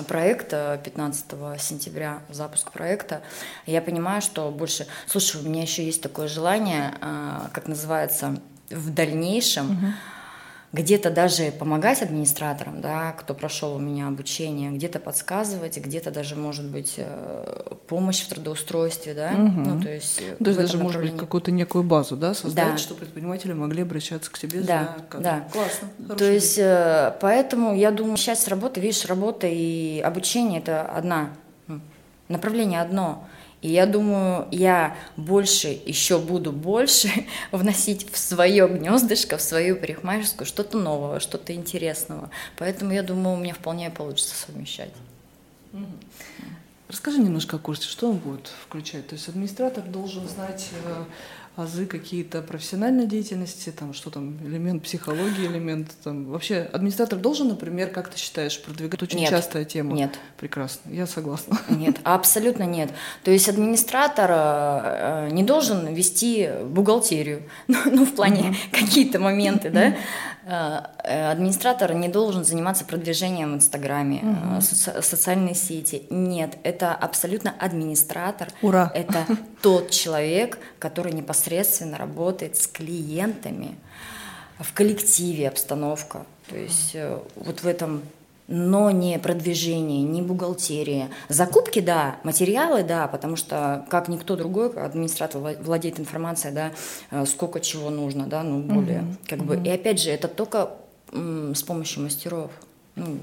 проект 0.06 0.50
15 0.50 1.26
сентября, 1.58 2.20
запуск 2.30 2.70
проекта, 2.70 3.22
я 3.66 3.82
понимаю, 3.82 4.22
что 4.22 4.50
больше... 4.50 4.86
Слушай, 5.06 5.42
у 5.42 5.48
меня 5.48 5.62
еще 5.62 5.84
есть 5.84 6.02
такое 6.02 6.28
желание, 6.28 6.94
а, 7.00 7.50
как 7.52 7.68
называется, 7.68 8.40
в 8.70 8.90
дальнейшем... 8.90 9.72
Угу 9.72 9.92
где-то 10.72 11.10
даже 11.10 11.50
помогать 11.50 12.00
администраторам, 12.00 12.80
да, 12.80 13.12
кто 13.12 13.34
прошел 13.34 13.74
у 13.74 13.78
меня 13.78 14.06
обучение, 14.06 14.70
где-то 14.70 15.00
подсказывать, 15.00 15.76
где-то 15.78 16.12
даже, 16.12 16.36
может 16.36 16.64
быть, 16.64 16.94
э, 16.96 17.74
помощь 17.88 18.22
в 18.22 18.28
трудоустройстве, 18.28 19.14
да, 19.14 19.32
угу. 19.32 19.60
ну, 19.68 19.80
то 19.82 19.92
есть... 19.92 20.22
То 20.38 20.50
есть 20.50 20.58
даже, 20.58 20.78
может 20.78 21.02
быть, 21.02 21.16
какую-то 21.16 21.50
некую 21.50 21.82
базу, 21.82 22.16
да, 22.16 22.34
создать, 22.34 22.72
да. 22.72 22.78
чтобы 22.78 23.00
предприниматели 23.00 23.52
могли 23.52 23.82
обращаться 23.82 24.30
к 24.30 24.38
тебе 24.38 24.60
да, 24.60 24.96
за 25.10 25.18
Да, 25.18 25.48
Классно. 25.52 26.16
То 26.16 26.24
есть, 26.24 26.58
э, 26.58 27.16
поэтому 27.20 27.74
я 27.74 27.90
думаю, 27.90 28.16
сейчас 28.16 28.46
работа, 28.46 28.78
видишь, 28.78 29.04
работа 29.06 29.48
и 29.48 29.98
обучение– 29.98 30.60
это 30.62 30.82
одна, 30.82 31.30
направление 32.28 32.80
одно– 32.80 33.26
и 33.62 33.70
я 33.70 33.84
думаю, 33.86 34.48
я 34.50 34.96
больше, 35.16 35.68
еще 35.84 36.18
буду 36.18 36.50
больше 36.50 37.10
вносить 37.52 38.10
в 38.10 38.16
свое 38.16 38.66
гнездышко, 38.66 39.36
в 39.36 39.42
свою 39.42 39.76
парикмахерскую 39.76 40.46
что-то 40.46 40.78
нового, 40.78 41.20
что-то 41.20 41.52
интересного. 41.52 42.30
Поэтому 42.56 42.92
я 42.92 43.02
думаю, 43.02 43.36
у 43.36 43.40
меня 43.40 43.52
вполне 43.52 43.90
получится 43.90 44.34
совмещать. 44.34 44.92
Расскажи 46.88 47.18
немножко 47.18 47.56
о 47.56 47.58
курсе, 47.60 47.86
что 47.86 48.10
он 48.10 48.16
будет 48.16 48.50
включать. 48.66 49.06
То 49.06 49.14
есть 49.14 49.28
администратор 49.28 49.84
должен 49.84 50.28
знать 50.28 50.70
э, 50.84 51.04
азы 51.60 51.86
какие-то 51.86 52.42
профессиональной 52.42 53.06
деятельности, 53.06 53.70
там 53.70 53.92
что 53.94 54.10
там, 54.10 54.38
элемент 54.44 54.82
психологии, 54.82 55.46
элемент 55.46 55.92
там. 56.02 56.26
Вообще 56.26 56.68
администратор 56.72 57.18
должен, 57.18 57.48
например, 57.48 57.90
как 57.90 58.10
ты 58.10 58.18
считаешь, 58.18 58.60
продвигать 58.62 59.02
очень 59.02 59.20
нет, 59.20 59.30
частая 59.30 59.64
тема. 59.64 59.92
Нет. 59.92 60.18
Прекрасно, 60.38 60.90
я 60.90 61.06
согласна. 61.06 61.58
Нет, 61.68 61.98
абсолютно 62.04 62.64
нет. 62.64 62.90
То 63.24 63.30
есть 63.30 63.48
администратор 63.48 64.30
э, 64.32 65.28
не 65.30 65.42
должен 65.42 65.94
вести 65.94 66.50
бухгалтерию, 66.64 67.42
ну, 67.68 67.78
ну 67.86 68.04
в 68.04 68.14
плане 68.14 68.50
mm-hmm. 68.50 68.80
какие-то 68.80 69.18
моменты, 69.18 69.70
да. 69.70 69.96
Э, 70.44 71.30
администратор 71.30 71.94
не 71.94 72.08
должен 72.08 72.44
заниматься 72.44 72.84
продвижением 72.84 73.52
в 73.52 73.56
Инстаграме, 73.56 74.18
угу. 74.18 74.60
соци- 74.60 75.02
социальные 75.02 75.54
сети. 75.54 76.04
Нет, 76.10 76.56
это 76.62 76.94
абсолютно 76.94 77.54
администратор. 77.58 78.48
Ура! 78.62 78.90
Это 78.94 79.26
тот 79.62 79.90
человек, 79.90 80.58
который 80.78 81.12
непосредственно 81.12 81.98
работает 81.98 82.56
с 82.56 82.66
клиентами 82.66 83.76
в 84.58 84.72
коллективе 84.72 85.48
обстановка. 85.48 86.24
То 86.48 86.56
есть 86.56 86.92
э, 86.94 87.18
вот 87.36 87.62
в 87.62 87.66
этом 87.66 88.02
но 88.50 88.90
не 88.90 89.18
продвижение, 89.18 90.02
не 90.02 90.22
бухгалтерия. 90.22 91.08
Закупки, 91.28 91.78
да, 91.80 92.16
материалы, 92.24 92.82
да, 92.82 93.06
потому 93.06 93.36
что 93.36 93.86
как 93.88 94.08
никто 94.08 94.36
другой, 94.36 94.70
администратор 94.70 95.40
владеет 95.62 96.00
информацией, 96.00 96.52
да, 96.52 96.72
э, 97.12 97.24
сколько 97.26 97.60
чего 97.60 97.90
нужно, 97.90 98.26
да, 98.26 98.42
ну, 98.42 98.60
более, 98.60 99.02
угу, 99.02 99.16
как 99.26 99.38
угу. 99.38 99.48
бы. 99.48 99.62
И 99.64 99.70
опять 99.70 100.00
же, 100.00 100.10
это 100.10 100.28
только 100.28 100.72
с 101.12 101.62
помощью 101.62 102.02
мастеров. 102.02 102.50
Ну, 102.96 103.18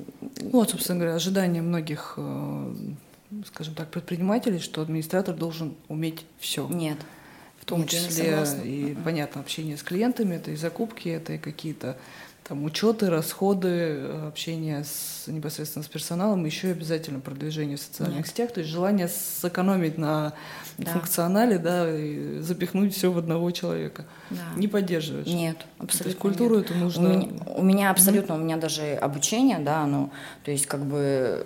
вот, 0.51 0.71
собственно 0.71 0.99
говоря, 0.99 1.15
ожидание 1.15 1.61
многих, 1.61 2.13
э, 2.17 2.73
скажем 3.45 3.75
так, 3.75 3.89
предпринимателей, 3.89 4.59
что 4.59 4.81
администратор 4.81 5.35
должен 5.35 5.75
уметь 5.87 6.25
все. 6.39 6.67
Нет. 6.67 6.97
В 7.59 7.65
том 7.65 7.81
Нет, 7.81 7.89
числе 7.89 8.45
и, 8.63 8.97
понятно, 9.03 9.41
общение 9.41 9.75
с 9.75 9.83
клиентами, 9.83 10.35
это 10.35 10.51
и 10.51 10.55
закупки, 10.55 11.09
это 11.09 11.33
и 11.33 11.37
какие-то 11.37 11.97
там 12.47 12.63
учеты, 12.63 13.09
расходы, 13.09 13.99
общение 14.25 14.85
с, 14.85 15.27
непосредственно 15.27 15.83
с 15.83 15.87
персоналом, 15.87 16.45
еще 16.45 16.69
и 16.69 16.71
обязательно 16.71 17.19
продвижение 17.19 17.75
в 17.75 17.81
социальных 17.81 18.19
Нет. 18.19 18.27
сетях, 18.27 18.53
то 18.53 18.61
есть 18.61 18.71
желание 18.71 19.09
сэкономить 19.09 19.97
на 19.97 20.33
да. 20.77 20.91
функционале, 20.91 21.57
да, 21.57 21.93
и 21.93 22.39
запихнуть 22.39 22.95
все 22.95 23.11
в 23.11 23.17
одного 23.17 23.51
человека. 23.51 24.05
Да. 24.29 24.37
Не 24.55 24.69
поддерживаешь? 24.69 25.27
Нет, 25.27 25.57
абсолютно. 25.77 26.03
То 26.03 26.09
есть 26.09 26.19
культуру 26.19 26.55
нет. 26.55 26.65
эту 26.65 26.79
нужно. 26.79 27.09
У 27.09 27.11
меня, 27.11 27.29
у 27.57 27.63
меня 27.63 27.91
абсолютно, 27.91 28.33
mm-hmm. 28.33 28.41
у 28.41 28.43
меня 28.43 28.57
даже 28.57 28.93
обучение, 28.93 29.59
да, 29.59 29.85
ну, 29.85 30.11
то 30.45 30.51
есть 30.51 30.67
как 30.67 30.85
бы 30.85 31.45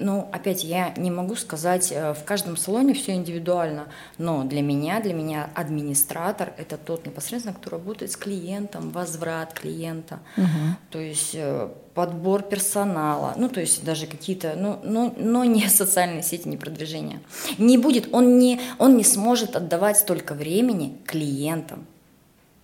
ну, 0.00 0.28
опять, 0.32 0.64
я 0.64 0.92
не 0.96 1.10
могу 1.10 1.36
сказать, 1.36 1.92
э, 1.92 2.14
в 2.14 2.24
каждом 2.24 2.56
салоне 2.56 2.94
все 2.94 3.14
индивидуально, 3.14 3.86
но 4.18 4.44
для 4.44 4.62
меня, 4.62 5.00
для 5.00 5.12
меня 5.12 5.50
администратор– 5.54 6.52
это 6.58 6.76
тот 6.76 7.06
непосредственно, 7.06 7.54
кто 7.54 7.70
работает 7.70 8.10
с 8.10 8.16
клиентом, 8.16 8.90
возврат 8.90 9.52
клиента, 9.52 10.20
угу. 10.36 10.76
то 10.90 10.98
есть 10.98 11.32
э, 11.34 11.68
подбор 11.94 12.42
персонала, 12.42 13.34
ну, 13.36 13.48
то 13.48 13.60
есть 13.60 13.84
даже 13.84 14.06
какие-то, 14.06 14.54
ну, 14.56 14.80
но, 14.82 15.14
но 15.16 15.44
не 15.44 15.68
социальные 15.68 16.22
сети, 16.22 16.48
не 16.48 16.56
продвижение. 16.56 17.20
Не 17.58 17.78
будет, 17.78 18.12
он 18.12 18.38
не, 18.38 18.60
он 18.78 18.96
не 18.96 19.04
сможет 19.04 19.54
отдавать 19.54 19.98
столько 19.98 20.34
времени 20.34 20.96
клиентам, 21.06 21.86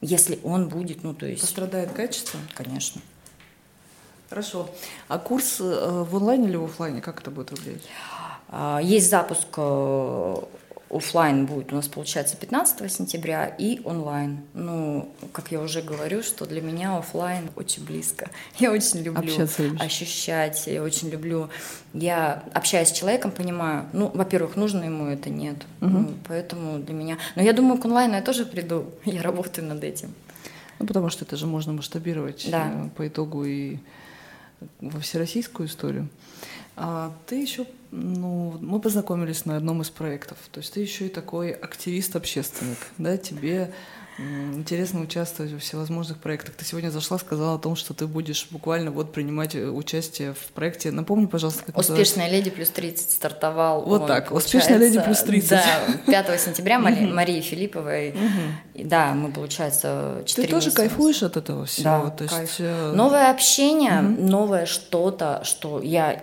если 0.00 0.38
он 0.42 0.68
будет, 0.68 1.04
ну, 1.04 1.14
то 1.14 1.26
есть… 1.26 1.42
Пострадает 1.42 1.92
качество? 1.92 2.40
Конечно. 2.54 3.00
Хорошо. 4.28 4.68
А 5.09 5.18
курс 5.18 5.59
э, 5.61 6.04
в 6.09 6.16
онлайне 6.16 6.49
или 6.49 6.56
в 6.56 6.64
офлайне, 6.64 7.00
как 7.00 7.21
это 7.21 7.30
будет 7.30 7.50
выглядеть? 7.52 7.87
А, 8.49 8.80
есть 8.83 9.11
запуск 9.11 9.49
э, 9.56 10.37
офлайн 10.90 11.47
будет 11.47 11.73
у 11.73 11.76
нас 11.76 11.88
получается 11.88 12.37
15 12.37 12.92
сентября 12.92 13.47
и 13.47 13.80
онлайн. 13.85 14.40
Ну, 14.54 15.09
как 15.33 15.50
я 15.50 15.61
уже 15.61 15.83
говорю, 15.83 16.23
что 16.23 16.47
для 16.47 16.61
меня 16.61 16.97
офлайн 16.97 17.50
очень 17.56 17.85
близко. 17.85 18.30
Я 18.59 18.73
очень 18.73 19.00
люблю 19.00 19.33
ощущать, 19.78 20.66
я 20.66 20.83
очень 20.83 21.11
люблю. 21.11 21.49
Я 21.92 22.42
общаюсь 22.52 22.88
с 22.88 22.92
человеком, 22.92 23.30
понимаю, 23.30 23.85
ну, 23.92 24.11
во-первых, 24.14 24.56
нужно 24.56 24.85
ему 24.85 25.06
это 25.06 25.30
нет, 25.30 25.56
угу. 25.80 25.90
ну, 25.90 26.14
поэтому 26.26 26.78
для 26.78 26.95
меня. 26.95 27.18
Но 27.35 27.42
я 27.42 27.52
думаю, 27.52 27.80
к 27.80 27.85
онлайну 27.85 28.14
я 28.14 28.23
тоже 28.23 28.47
приду. 28.47 28.87
Я 29.04 29.23
работаю 29.23 29.66
над 29.66 29.85
этим. 29.85 30.14
Ну, 30.78 30.87
потому 30.87 31.11
что 31.11 31.25
это 31.25 31.37
же 31.37 31.47
можно 31.47 31.73
масштабировать 31.73 32.50
да. 32.50 32.71
Э, 32.71 32.88
по 32.97 33.06
итогу 33.06 33.45
и 33.45 33.78
во 34.80 35.00
всероссийскую 35.00 35.68
историю. 35.68 36.08
А 36.76 37.12
ты 37.26 37.40
еще, 37.40 37.66
ну, 37.90 38.58
мы 38.60 38.80
познакомились 38.80 39.46
на 39.46 39.56
одном 39.56 39.82
из 39.82 39.90
проектов. 39.90 40.38
То 40.52 40.60
есть 40.60 40.75
ты 40.75 40.80
еще 40.80 41.06
и 41.06 41.08
такой 41.08 41.50
активист-общественник, 41.52 42.78
да? 42.98 43.16
Тебе 43.16 43.72
Интересно 44.18 45.02
участвовать 45.02 45.52
во 45.52 45.58
всевозможных 45.58 46.18
проектах. 46.18 46.54
Ты 46.54 46.64
сегодня 46.64 46.88
зашла, 46.90 47.18
сказала 47.18 47.56
о 47.56 47.58
том, 47.58 47.76
что 47.76 47.92
ты 47.92 48.06
будешь 48.06 48.49
буквально 48.50 48.90
вот 48.90 49.12
принимать 49.12 49.54
э, 49.54 49.68
участие 49.68 50.32
в 50.32 50.52
проекте. 50.54 50.90
Напомни, 50.90 51.26
пожалуйста, 51.26 51.64
как 51.64 51.76
Успешная 51.76 52.30
леди 52.30 52.49
плюс 52.49 52.70
30 52.70 53.11
стартовал. 53.11 53.82
Вот 53.82 54.02
он, 54.02 54.08
так, 54.08 54.32
успешная 54.32 54.78
леди 54.78 55.02
плюс 55.02 55.20
30. 55.20 55.50
Да, 55.50 56.23
5 56.25 56.40
сентября 56.40 56.78
Марии 56.78 57.42
Филипповой. 57.42 58.14
Да, 58.75 59.12
мы, 59.12 59.30
получается, 59.30 60.23
4 60.25 60.46
Ты 60.46 60.52
тоже 60.52 60.70
кайфуешь 60.70 61.23
от 61.23 61.37
этого 61.37 61.66
всего? 61.66 62.12
Да, 62.18 62.40
есть... 62.40 62.56
Э, 62.58 62.92
новое 62.94 63.30
общение, 63.30 64.00
новое 64.00 64.64
что-то, 64.64 65.42
что 65.44 65.82
я 65.82 66.23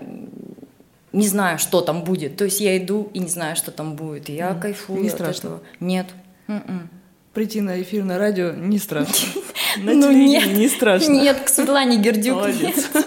не 1.11 1.27
знаю, 1.27 1.59
что 1.59 1.81
там 1.81 2.03
будет. 2.03 2.37
То 2.37 2.45
есть 2.45 2.59
я 2.59 2.75
иду 2.75 3.11
и 3.13 3.19
не 3.19 3.29
знаю, 3.29 3.55
что 3.55 3.69
там 3.69 3.95
будет. 3.95 4.29
И 4.29 4.33
я 4.33 4.55
кайфую 4.55 5.03
не 5.03 5.09
от 5.09 5.13
страшно. 5.13 5.47
этого. 5.47 5.61
Нет. 5.79 6.07
М-м 6.47 6.89
прийти 7.33 7.61
на 7.61 7.81
эфир 7.81 8.03
на 8.03 8.17
радио 8.17 8.51
не 8.51 8.79
страшно. 8.79 9.41
На 9.77 9.93
ну 9.93 10.11
нет, 10.11 10.55
не 10.55 10.69
страшно. 10.69 11.13
Нет, 11.13 11.41
к 11.41 11.49
Светлане 11.49 11.97
Гердюк 11.97 12.35
Молодец. 12.35 12.89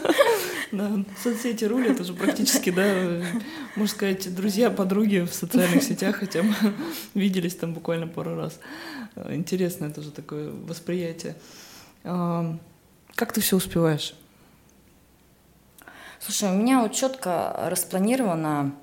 Да, 0.73 0.90
соцсети 1.23 1.64
рулят 1.64 2.00
уже 2.00 2.12
практически, 2.12 2.71
да, 2.71 3.23
можно 3.76 3.95
сказать, 3.95 4.35
друзья, 4.35 4.68
подруги 4.68 5.21
в 5.21 5.33
социальных 5.33 5.83
сетях, 5.85 6.16
хотя 6.16 6.42
мы 6.42 6.54
виделись 7.14 7.54
там 7.54 7.73
буквально 7.73 8.09
пару 8.09 8.35
раз. 8.35 8.59
Интересное 9.30 9.90
тоже 9.90 10.11
такое 10.11 10.50
восприятие. 10.50 11.37
А, 12.02 12.59
как 13.14 13.33
ты 13.33 13.40
все 13.40 13.56
успеваешь? 13.56 14.14
Слушай, 16.18 16.50
у 16.50 16.61
меня 16.61 16.83
вот 16.83 16.92
четко 16.92 17.54
распланировано 17.71 18.75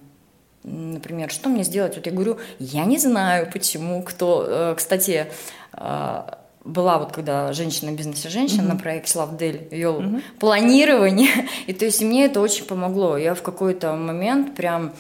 Например, 0.64 1.30
что 1.30 1.50
мне 1.50 1.64
сделать? 1.64 1.96
Вот 1.96 2.06
я 2.06 2.12
говорю, 2.12 2.38
я 2.60 2.86
не 2.86 2.98
знаю, 2.98 3.50
почему, 3.52 4.02
кто. 4.02 4.46
Э, 4.48 4.76
кстати, 4.78 5.28
э, 5.74 6.22
была 6.64 6.98
вот 6.98 7.12
когда 7.12 7.52
женщина 7.52 7.92
в 7.92 7.96
бизнесе 7.96 8.30
женщина 8.30 8.62
mm-hmm. 8.62 8.74
на 8.74 8.76
проекте 8.78 9.20
Лавдель 9.20 9.68
вел 9.72 10.02
mm-hmm. 10.02 10.22
планирование, 10.40 11.50
и 11.68 11.74
то 11.74 11.86
есть 11.86 12.02
мне 12.02 12.26
это 12.26 12.40
очень 12.40 12.66
помогло. 12.66 13.18
Я 13.18 13.36
в 13.36 13.42
какой-то 13.42 13.94
момент 13.94 14.56
прям 14.56 14.94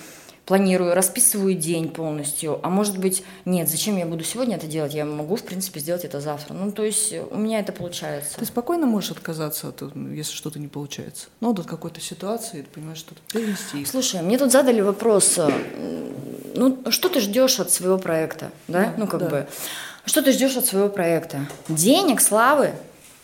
планирую, 0.45 0.93
расписываю 0.93 1.55
день 1.55 1.89
полностью, 1.89 2.59
а 2.63 2.69
может 2.69 2.97
быть, 2.97 3.23
нет, 3.45 3.69
зачем 3.69 3.97
я 3.97 4.05
буду 4.05 4.23
сегодня 4.23 4.57
это 4.57 4.67
делать, 4.67 4.93
я 4.93 5.05
могу, 5.05 5.35
в 5.35 5.43
принципе, 5.43 5.79
сделать 5.79 6.03
это 6.03 6.19
завтра. 6.19 6.53
Ну, 6.53 6.71
то 6.71 6.83
есть 6.83 7.13
у 7.31 7.37
меня 7.37 7.59
это 7.59 7.71
получается. 7.71 8.37
Ты 8.39 8.45
спокойно 8.45 8.85
можешь 8.85 9.11
отказаться, 9.11 9.69
от, 9.69 9.81
если 10.11 10.33
что-то 10.33 10.59
не 10.59 10.67
получается? 10.67 11.27
Ну, 11.39 11.51
от 11.51 11.65
какой-то 11.65 12.01
ситуации, 12.01 12.63
ты 12.63 12.67
понимаешь, 12.69 12.97
что-то 12.97 13.21
перенести. 13.31 13.85
Слушай, 13.85 14.21
мне 14.21 14.37
тут 14.37 14.51
задали 14.51 14.81
вопрос, 14.81 15.35
э, 15.37 16.11
ну, 16.55 16.83
что 16.89 17.09
ты 17.09 17.21
ждешь 17.21 17.59
от 17.59 17.71
своего 17.71 17.97
проекта, 17.97 18.51
да? 18.67 18.85
да 18.85 18.93
ну, 18.97 19.07
как 19.07 19.21
да. 19.21 19.29
бы, 19.29 19.47
что 20.05 20.21
ты 20.21 20.33
ждешь 20.33 20.57
от 20.57 20.65
своего 20.65 20.89
проекта? 20.89 21.47
Денег, 21.69 22.19
славы? 22.19 22.73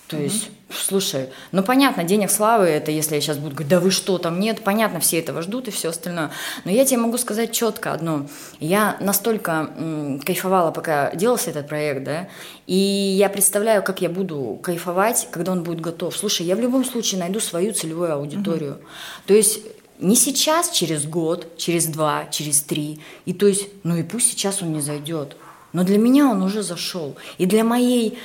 То 0.10 0.18
mm-hmm. 0.18 0.24
есть 0.24 0.50
Слушай, 0.72 1.30
ну 1.52 1.64
понятно, 1.64 2.04
денег 2.04 2.30
славы, 2.30 2.66
это 2.66 2.92
если 2.92 3.16
я 3.16 3.22
сейчас 3.22 3.38
буду 3.38 3.56
говорить, 3.56 3.70
да 3.70 3.80
вы 3.80 3.90
что, 3.90 4.20
там 4.20 4.40
нет, 4.40 4.64
понятно, 4.64 5.00
все 5.00 5.18
этого 5.18 5.42
ждут 5.42 5.68
и 5.68 5.72
все 5.72 5.90
остальное. 5.90 6.30
Но 6.64 6.70
я 6.70 6.86
тебе 6.86 7.00
могу 7.00 7.18
сказать 7.18 7.52
четко 7.52 7.92
одно. 7.92 8.28
Я 8.60 8.96
настолько 9.00 9.72
м, 9.76 10.20
кайфовала, 10.20 10.70
пока 10.70 11.16
делался 11.16 11.50
этот 11.50 11.68
проект, 11.68 12.04
да, 12.04 12.30
и 12.68 12.76
я 12.76 13.30
представляю, 13.30 13.82
как 13.82 14.02
я 14.02 14.10
буду 14.10 14.60
кайфовать, 14.62 15.28
когда 15.32 15.54
он 15.54 15.64
будет 15.64 15.82
готов. 15.82 16.16
Слушай, 16.16 16.46
я 16.46 16.56
в 16.56 16.60
любом 16.60 16.86
случае 16.86 17.20
найду 17.20 17.40
свою 17.40 17.74
целевую 17.74 18.14
аудиторию. 18.14 18.74
Угу. 18.74 18.82
То 19.26 19.34
есть 19.34 19.62
не 19.98 20.16
сейчас, 20.16 20.70
через 20.70 21.08
год, 21.08 21.58
через 21.58 21.88
два, 21.88 22.28
через 22.30 22.62
три. 22.62 23.00
И 23.26 23.34
то 23.34 23.48
есть, 23.48 23.70
ну 23.84 23.98
и 23.98 24.04
пусть 24.04 24.30
сейчас 24.30 24.62
он 24.62 24.72
не 24.74 24.82
зайдет. 24.82 25.36
Но 25.74 25.84
для 25.84 25.98
меня 25.98 26.30
он 26.30 26.44
уже 26.44 26.62
зашел. 26.62 27.16
И 27.40 27.48
для 27.48 27.64
моей 27.64 28.20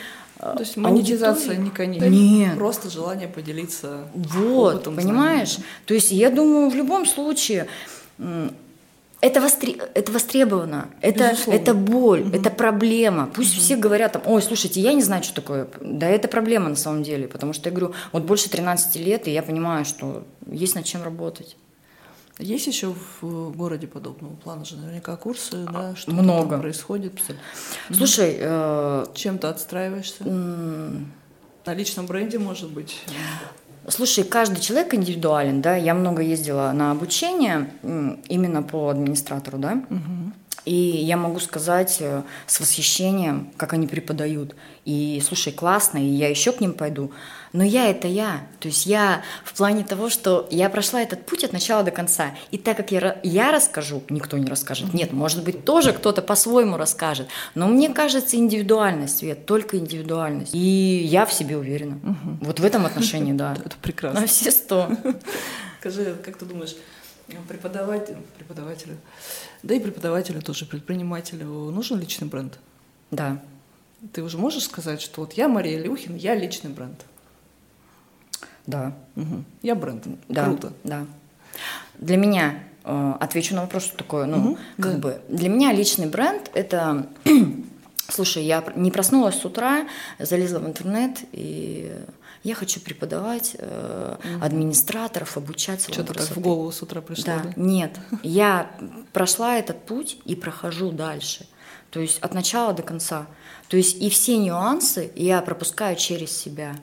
то 0.53 0.61
есть 0.61 0.77
монетизация 0.77 1.57
не 1.57 1.71
конечна. 1.71 2.07
Нет. 2.07 2.59
Просто 2.59 2.91
желание 2.91 3.29
поделиться. 3.29 4.05
Вот, 4.15 4.75
опытом, 4.75 4.97
понимаешь? 4.97 5.55
Знанием. 5.55 5.73
То 5.87 5.95
есть 5.95 6.11
я 6.11 6.31
думаю, 6.31 6.69
в 6.69 6.75
любом 6.75 7.07
случае 7.07 7.67
это, 9.25 9.41
востре... 9.41 9.77
это 9.95 10.13
востребовано, 10.13 10.89
это, 11.01 11.35
это 11.47 11.73
боль, 11.73 12.21
угу. 12.21 12.37
это 12.37 12.51
проблема. 12.51 13.31
Пусть 13.35 13.55
угу. 13.55 13.61
все 13.63 13.77
говорят 13.77 14.13
там, 14.13 14.23
ой, 14.27 14.43
слушайте, 14.43 14.81
я 14.83 14.93
не 14.93 15.03
знаю, 15.03 15.23
что 15.23 15.35
такое. 15.35 15.67
Да 15.81 16.07
это 16.07 16.29
проблема 16.29 16.69
на 16.69 16.77
самом 16.77 17.03
деле, 17.03 17.27
потому 17.27 17.55
что 17.55 17.71
я 17.71 17.75
говорю, 17.75 17.95
вот 18.13 18.25
больше 18.25 18.51
13 18.51 18.97
лет, 18.97 19.27
и 19.27 19.31
я 19.31 19.43
понимаю, 19.43 19.87
что 19.87 20.25
есть 20.47 20.75
над 20.75 20.85
чем 20.85 21.03
работать. 21.03 21.57
Есть 22.39 22.67
еще 22.67 22.95
в 23.21 23.51
городе 23.57 23.87
подобного 23.87 24.35
плана 24.35 24.65
же 24.65 24.77
наверняка 24.77 25.17
курсы, 25.17 25.65
да, 25.73 25.95
что 25.95 26.11
много 26.11 26.51
там 26.51 26.61
происходит. 26.63 27.13
Слушай, 27.91 28.37
э... 28.41 29.07
чем-то 29.15 29.51
отстраиваешься? 29.51 30.25
На 30.25 31.75
личном 31.75 32.07
бренде, 32.07 32.39
может 32.39 32.71
быть? 32.71 33.03
Слушай, 33.89 34.25
каждый 34.25 34.61
человек 34.61 34.95
индивидуален, 34.95 35.63
да. 35.63 35.77
Я 35.77 35.95
много 35.95 36.23
ездила 36.23 36.73
на 36.73 36.91
обучение 36.91 37.71
именно 37.83 38.63
по 38.63 38.89
администратору, 38.89 39.59
да. 39.59 39.85
Угу. 39.89 40.33
И 40.65 40.75
я 40.75 41.19
могу 41.19 41.41
сказать 41.41 41.99
э, 42.01 42.23
с 42.47 42.59
восхищением, 42.59 43.53
как 43.59 43.75
они 43.75 43.87
преподают. 43.87 44.57
И 44.87 45.23
слушай, 45.27 45.53
классно, 45.53 45.99
и 45.99 46.07
я 46.07 46.29
еще 46.29 46.53
к 46.53 46.61
ним 46.61 46.73
пойду. 46.73 47.13
Но 47.55 47.63
я 47.63 47.89
это 47.89 48.09
я. 48.09 48.49
То 48.59 48.67
есть 48.67 48.85
я 48.85 49.23
в 49.45 49.55
плане 49.55 49.85
того, 49.85 50.11
что 50.11 50.49
я 50.51 50.69
прошла 50.69 51.01
этот 51.01 51.25
путь 51.25 51.45
от 51.45 51.53
начала 51.53 51.85
до 51.85 51.93
конца. 51.93 52.35
И 52.51 52.59
так 52.59 52.77
как 52.77 52.91
я, 52.91 53.21
я 53.23 53.53
расскажу, 53.53 54.03
никто 54.09 54.37
не 54.37 54.47
расскажет. 54.47 54.93
Нет, 54.93 55.13
может 55.13 55.45
быть, 55.45 55.65
тоже 55.65 55.93
кто-то 55.93 56.21
по-своему 56.21 56.77
расскажет. 56.77 57.29
Но 57.55 57.69
мне 57.69 57.91
кажется, 57.91 58.35
индивидуальность, 58.37 59.19
Свет, 59.19 59.47
только 59.47 59.79
индивидуальность. 59.79 60.53
И 60.53 60.59
я 60.59 61.25
в 61.27 61.33
себе 61.33 61.57
уверена. 61.57 62.01
Угу. 62.03 62.39
Вот 62.41 62.59
в 62.59 62.65
этом 62.65 62.87
отношении, 62.87 63.33
да. 63.33 63.57
Это 63.65 63.77
прекрасно. 63.81 64.23
На 64.23 64.27
все 64.27 64.51
сто. 64.51 64.91
Скажи, 65.79 66.17
как 66.25 66.37
ты 66.37 66.47
думаешь, 66.47 66.75
преподавателю, 67.47 68.19
преподавателю, 68.37 68.97
да 69.63 69.77
и 69.77 69.79
преподавателю 69.79 70.43
тоже, 70.43 70.67
предпринимателю 70.67 71.47
нужен 71.47 72.01
личный 72.01 72.27
бренд? 72.27 72.59
Да. 73.13 73.41
Ты 74.13 74.25
уже 74.25 74.39
можешь 74.39 74.65
сказать, 74.65 75.01
что 75.01 75.21
вот 75.21 75.35
я 75.35 75.47
Мария 75.47 75.81
Люхин, 75.81 76.17
я 76.17 76.35
личный 76.35 76.71
бренд? 76.71 77.01
Да. 78.67 78.93
Угу. 79.17 79.45
Я 79.63 79.75
бренд. 79.75 80.05
Да. 80.29 80.45
Круто. 80.45 80.73
Да. 80.85 81.07
Для 81.99 82.17
меня 82.17 82.61
э, 82.85 83.15
отвечу 83.21 83.55
на 83.55 83.63
вопрос, 83.63 83.85
что 83.85 83.97
такое. 83.97 84.27
Ну, 84.27 84.53
угу. 84.53 84.59
как 84.77 84.93
да. 84.93 84.99
бы 84.99 85.21
для 85.29 85.49
меня 85.49 85.73
личный 85.73 86.07
бренд 86.07 86.51
это. 86.55 87.07
Слушай, 88.09 88.45
я 88.45 88.63
не 88.77 88.91
проснулась 88.91 89.41
с 89.41 89.45
утра, 89.47 89.87
залезла 90.19 90.59
в 90.59 90.67
интернет 90.67 91.21
и 91.33 91.91
я 92.45 92.55
хочу 92.55 92.79
преподавать 92.79 93.57
э, 93.59 94.17
угу. 94.19 94.45
администраторов, 94.45 95.39
обучать 95.39 95.83
Что-то 95.83 96.13
так 96.13 96.29
в 96.29 96.41
голову 96.41 96.71
с 96.71 96.83
утра 96.83 97.01
пришло. 97.01 97.25
Да, 97.25 97.43
да? 97.43 97.53
нет. 97.57 97.99
Я 98.23 98.71
прошла 99.15 99.57
этот 99.57 99.87
путь 99.87 100.19
и 100.27 100.35
прохожу 100.35 100.93
дальше. 100.93 101.47
То 101.91 102.01
есть 102.01 102.19
от 102.19 102.35
начала 102.35 102.75
до 102.75 102.83
конца. 102.83 103.27
То 103.69 103.79
есть 103.79 103.97
и 104.03 104.11
все 104.11 104.37
нюансы 104.37 105.11
я 105.17 105.41
пропускаю 105.41 105.97
через 105.97 106.37
себя. 106.37 106.77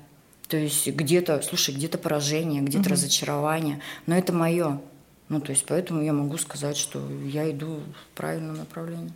То 0.52 0.58
есть 0.58 0.86
где-то, 0.86 1.42
слушай, 1.44 1.74
где-то 1.74 1.98
поражение, 1.98 2.62
где-то 2.62 2.88
угу. 2.88 2.90
разочарование, 2.90 3.80
но 4.06 4.18
это 4.18 4.34
мое. 4.34 4.82
Ну, 5.30 5.40
то 5.40 5.52
есть 5.54 5.66
поэтому 5.66 6.02
я 6.02 6.12
могу 6.12 6.38
сказать, 6.38 6.76
что 6.76 7.02
я 7.24 7.50
иду 7.50 7.80
в 7.80 8.18
правильном 8.18 8.58
направлении. 8.58 9.14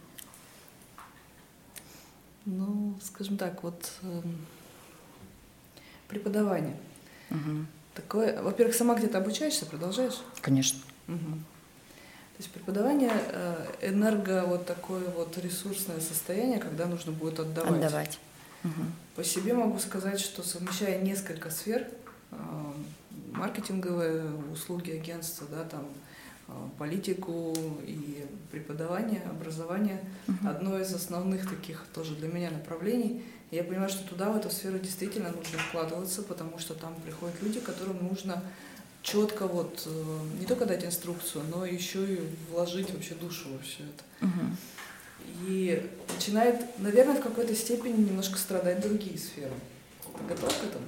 Ну, 2.46 2.98
скажем 3.04 3.36
так, 3.36 3.64
вот 3.64 3.92
э, 4.04 4.22
преподавание. 6.08 6.78
Угу. 7.32 7.66
Такое, 7.96 8.42
во-первых, 8.42 8.74
сама 8.74 8.96
где-то 8.96 9.18
обучаешься, 9.18 9.66
продолжаешь? 9.66 10.22
Конечно. 10.40 10.80
Угу. 11.10 11.18
То 11.18 12.40
есть 12.40 12.50
преподавание 12.52 13.12
э, 13.12 13.66
энерго 13.82 14.46
вот 14.48 14.66
такое 14.66 15.10
вот 15.10 15.38
ресурсное 15.38 16.00
состояние, 16.00 16.60
когда 16.60 16.86
нужно 16.86 17.12
будет 17.12 17.42
отдавать. 17.42 17.74
Отдавать. 17.74 18.20
Угу. 18.66 18.84
По 19.16 19.24
себе 19.24 19.54
могу 19.54 19.80
сказать, 19.80 20.20
что 20.20 20.44
совмещая 20.44 21.02
несколько 21.02 21.50
сфер, 21.50 21.88
э, 22.32 22.36
маркетинговые 23.32 24.26
услуги 24.52 24.92
агентства, 24.92 25.48
да, 25.50 25.64
там 25.64 25.86
э, 26.48 26.52
политику 26.80 27.56
и 27.86 28.26
преподавание, 28.52 29.22
образование, 29.30 30.02
угу. 30.28 30.48
одно 30.48 30.80
из 30.80 30.94
основных 30.94 31.50
таких 31.50 31.86
тоже 31.94 32.16
для 32.16 32.28
меня 32.28 32.50
направлений. 32.50 33.24
я 33.52 33.64
понимаю, 33.64 33.90
что 33.90 34.08
туда, 34.08 34.32
в 34.32 34.38
эту 34.38 34.50
сферу 34.50 34.80
действительно 34.80 35.30
нужно 35.30 35.60
вкладываться, 35.60 36.24
потому 36.24 36.58
что 36.58 36.74
там 36.74 36.96
приходят 37.06 37.42
люди, 37.44 37.60
которым 37.60 38.08
нужно 38.08 38.42
четко 39.04 39.46
вот 39.48 39.84
э, 39.86 40.20
не 40.40 40.48
только 40.48 40.66
дать 40.66 40.84
инструкцию, 40.84 41.44
но 41.54 41.66
еще 41.66 42.16
и 42.16 42.20
вложить 42.52 42.92
вообще 42.92 43.14
душу 43.14 43.50
во 43.54 43.60
все 43.60 43.84
это. 43.84 44.26
Угу 44.26 44.58
и 45.48 45.90
начинает, 46.14 46.80
наверное, 46.80 47.16
в 47.16 47.22
какой-то 47.22 47.56
степени 47.56 48.08
немножко 48.10 48.38
страдать 48.38 48.82
другие 48.82 49.18
сферы. 49.18 49.52
Ты 50.04 50.34
готов 50.34 50.50
к 50.50 50.64
этому? 50.64 50.86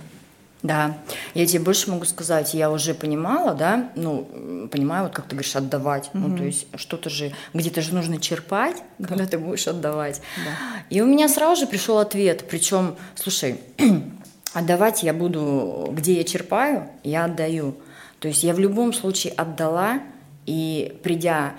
Да, 0.63 0.97
я 1.35 1.45
тебе 1.45 1.59
больше 1.59 1.91
могу 1.91 2.05
сказать, 2.05 2.53
я 2.55 2.71
уже 2.71 2.95
понимала, 2.95 3.53
да, 3.53 3.91
ну, 3.95 4.67
понимаю, 4.71 5.03
вот 5.03 5.13
как 5.13 5.25
ты 5.25 5.35
говоришь, 5.35 5.55
отдавать, 5.55 6.09
угу. 6.13 6.27
ну, 6.27 6.37
то 6.37 6.43
есть 6.43 6.67
что-то 6.75 7.09
же, 7.09 7.33
где-то 7.53 7.81
же 7.81 7.93
нужно 7.93 8.19
черпать, 8.19 8.77
да. 8.97 9.07
когда 9.09 9.27
ты 9.27 9.37
будешь 9.37 9.67
отдавать. 9.67 10.21
Да. 10.37 10.83
И 10.89 11.01
у 11.01 11.05
меня 11.05 11.29
сразу 11.29 11.61
же 11.61 11.67
пришел 11.67 11.99
ответ, 11.99 12.45
причем, 12.49 12.95
слушай, 13.15 13.61
отдавать 14.53 15.03
я 15.03 15.13
буду, 15.13 15.89
где 15.91 16.17
я 16.17 16.23
черпаю, 16.23 16.89
я 17.03 17.25
отдаю. 17.25 17.75
То 18.19 18.27
есть 18.27 18.43
я 18.43 18.55
в 18.55 18.59
любом 18.59 18.93
случае 18.93 19.33
отдала, 19.33 20.01
и 20.47 20.97
придя 21.03 21.53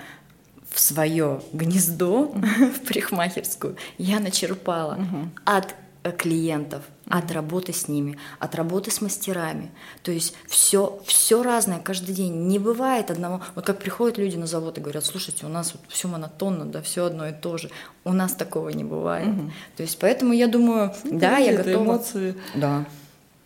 в 0.69 0.79
свое 0.79 1.41
гнездо, 1.53 2.31
в 2.33 2.79
парикмахерскую, 2.87 3.75
я 3.97 4.19
начерпала 4.19 4.99
от 5.45 5.75
э, 6.03 6.11
клиентов, 6.11 6.83
от 7.07 7.31
работы 7.31 7.73
с 7.73 7.87
ними, 7.87 8.17
от 8.39 8.55
работы 8.55 8.91
с 8.91 9.01
мастерами. 9.01 9.71
То 10.03 10.11
есть 10.11 10.35
все, 10.47 11.01
все 11.05 11.41
разное 11.41 11.79
каждый 11.79 12.13
день. 12.13 12.47
Не 12.47 12.59
бывает 12.59 13.09
одного. 13.09 13.41
Вот 13.55 13.65
как 13.65 13.79
приходят 13.79 14.17
люди 14.17 14.37
на 14.37 14.47
завод 14.47 14.77
и 14.77 14.81
говорят, 14.81 15.05
слушайте, 15.05 15.45
у 15.45 15.49
нас 15.49 15.73
вот 15.73 15.81
все 15.87 16.07
монотонно, 16.07 16.65
да, 16.65 16.81
все 16.81 17.05
одно 17.05 17.27
и 17.27 17.33
то 17.33 17.57
же. 17.57 17.69
У 18.03 18.13
нас 18.13 18.33
такого 18.33 18.69
не 18.69 18.83
бывает. 18.83 19.27
Угу. 19.27 19.51
То 19.77 19.83
есть 19.83 19.97
поэтому 19.99 20.33
я 20.33 20.47
думаю, 20.47 20.93
ну, 21.03 21.19
да, 21.19 21.37
я 21.37 21.57
готова. 21.57 21.83
Эмоции. 21.83 22.35
Да. 22.55 22.85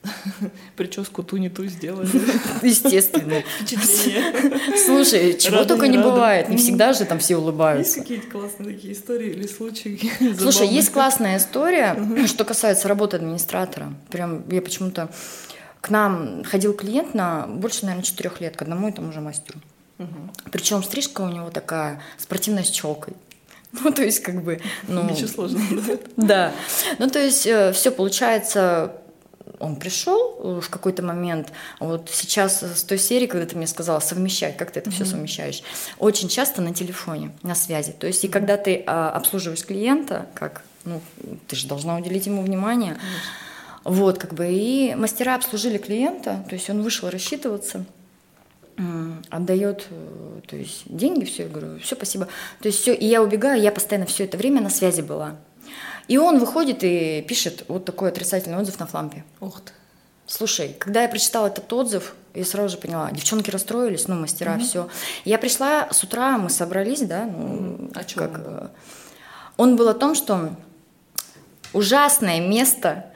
Прическу 0.76 1.24
ту 1.24 1.38
не 1.38 1.50
ту 1.50 1.66
сделали. 1.66 2.10
Естественно. 2.62 3.44
Слушай, 4.86 5.38
чего 5.38 5.58
рада, 5.58 5.70
только 5.70 5.88
не, 5.88 5.98
не 5.98 6.04
бывает. 6.04 6.50
Не 6.50 6.58
всегда 6.58 6.94
же 6.94 7.06
там 7.06 7.20
все 7.20 7.38
улыбаются. 7.38 8.00
Есть 8.00 8.02
какие-то 8.02 8.28
классные 8.28 8.74
такие 8.74 8.94
истории 8.94 9.30
или 9.30 9.48
случаи? 9.48 10.00
Слушай, 10.38 10.68
есть 10.68 10.92
классная 10.92 11.38
история, 11.38 11.98
что 12.28 12.44
касается 12.44 12.88
работы 12.88 13.18
администратора. 13.18 13.94
Прям 14.10 14.48
я 14.50 14.62
почему-то... 14.62 15.10
К 15.82 15.90
нам 15.90 16.46
ходил 16.46 16.74
клиент 16.74 17.14
на 17.14 17.46
больше, 17.46 17.84
наверное, 17.84 18.06
четырех 18.06 18.40
лет, 18.40 18.56
к 18.56 18.62
одному 18.62 18.88
и 18.88 18.92
тому 18.94 19.12
же 19.12 19.20
мастеру. 19.20 19.60
Причем 20.52 20.82
стрижка 20.84 21.22
у 21.22 21.30
него 21.30 21.50
такая 21.50 22.02
спортивная 22.18 22.64
с 22.64 22.70
челкой. 22.70 23.14
Ну, 23.74 23.92
то 23.92 24.04
есть, 24.04 24.20
как 24.22 24.44
бы... 24.44 24.62
Ну, 24.88 25.04
Ничего 25.10 25.28
сложного, 25.28 25.82
да? 25.82 25.98
Да. 26.16 26.52
Ну, 27.00 27.10
то 27.10 27.20
есть, 27.20 27.48
э, 27.48 27.74
все 27.74 27.92
получается 27.92 28.98
он 29.60 29.76
пришел 29.76 30.36
э, 30.40 30.62
в 30.62 30.70
какой-то 30.70 31.04
момент, 31.04 31.52
вот 31.80 32.10
сейчас 32.12 32.64
с 32.64 32.84
той 32.84 32.98
серии, 32.98 33.28
когда 33.28 33.46
ты 33.46 33.56
мне 33.56 33.68
сказала 33.68 34.00
совмещать, 34.00 34.58
как 34.58 34.72
ты 34.72 34.80
это 34.80 34.92
все 34.92 35.06
совмещаешь, 35.06 35.64
очень 36.00 36.30
часто 36.30 36.62
на 36.62 36.74
телефоне, 36.74 37.32
на 37.44 37.56
связи. 37.56 37.92
То 37.92 38.08
есть 38.08 38.24
и 38.24 38.28
когда 38.28 38.58
ты 38.58 38.84
а, 38.86 39.12
обслуживаешь 39.12 39.66
клиента, 39.66 40.28
как, 40.34 40.64
ну, 40.86 41.02
ты 41.48 41.56
же 41.56 41.68
должна 41.68 41.98
уделить 41.98 42.26
ему 42.26 42.42
внимание. 42.42 42.98
Вот, 43.84 44.18
как 44.18 44.34
бы, 44.34 44.48
и 44.50 44.96
мастера 44.96 45.36
обслужили 45.36 45.78
клиента, 45.78 46.46
то 46.48 46.56
есть 46.56 46.70
он 46.70 46.82
вышел 46.82 47.10
рассчитываться, 47.10 47.86
отдает, 49.30 49.88
э, 49.90 50.40
то 50.48 50.56
есть 50.56 50.84
деньги, 50.86 51.26
все, 51.26 51.44
я 51.44 51.50
говорю, 51.50 51.80
все, 51.80 51.96
спасибо. 51.96 52.28
То 52.60 52.68
есть 52.68 52.80
все, 52.80 52.94
и 52.94 53.06
я 53.06 53.22
убегаю, 53.22 53.62
я 53.62 53.72
постоянно 53.72 54.08
все 54.08 54.24
это 54.24 54.38
время 54.38 54.62
на 54.62 54.70
связи 54.70 55.02
была. 55.02 55.36
И 56.08 56.18
он 56.18 56.40
выходит 56.40 56.84
и 56.84 57.24
пишет 57.28 57.66
вот 57.68 57.86
такой 57.86 58.10
отрицательный 58.10 58.58
отзыв 58.58 58.80
на 58.80 58.88
флампе. 58.88 59.24
Ух 59.40 59.62
ты. 59.62 59.72
Слушай, 60.26 60.76
когда 60.80 61.04
я 61.04 61.10
прочитала 61.10 61.48
этот 61.48 61.72
отзыв, 61.72 62.16
я 62.34 62.46
сразу 62.46 62.70
же 62.70 62.78
поняла, 62.78 63.12
девчонки 63.12 63.50
расстроились, 63.52 64.08
ну, 64.08 64.16
мастера, 64.16 64.54
угу. 64.54 64.64
все. 64.64 64.90
Я 65.26 65.38
пришла 65.38 65.90
с 65.92 66.04
утра, 66.04 66.38
мы 66.38 66.50
собрались, 66.50 67.02
да, 67.02 67.26
ну, 67.26 67.92
а 67.94 68.04
как... 68.04 68.38
Он 68.38 68.44
был? 68.44 68.70
он 69.58 69.76
был 69.76 69.90
о 69.90 69.94
том, 69.94 70.16
что 70.16 70.56
ужасное 71.74 72.40
место... 72.40 73.12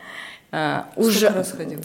Э, 0.51 0.83
уже... 0.95 1.29
раз 1.29 1.51
ходил? 1.51 1.81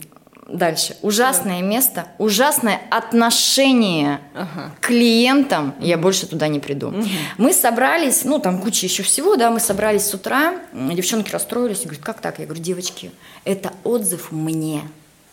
Дальше. 0.53 0.97
Ужасное 1.01 1.61
да. 1.61 1.67
место, 1.67 2.07
ужасное 2.19 2.79
отношение 2.91 4.21
ага. 4.35 4.71
к 4.81 4.87
клиентам. 4.87 5.75
Я 5.81 5.97
больше 5.97 6.27
туда 6.27 6.47
не 6.49 6.61
приду. 6.61 6.89
Угу. 6.89 7.05
Мы 7.39 7.55
собрались, 7.55 8.25
ну 8.25 8.39
там 8.39 8.61
куча 8.61 8.85
еще 8.85 9.03
всего, 9.03 9.37
да, 9.37 9.51
мы 9.51 9.61
собрались 9.61 10.05
с 10.05 10.13
утра, 10.13 10.55
девчонки 10.73 11.31
расстроились 11.31 11.81
и 11.81 11.85
говорят, 11.85 12.05
как 12.05 12.21
так? 12.21 12.39
Я 12.39 12.45
говорю, 12.45 12.63
девочки, 12.63 13.13
это 13.45 13.73
отзыв 13.83 14.31
мне. 14.31 14.83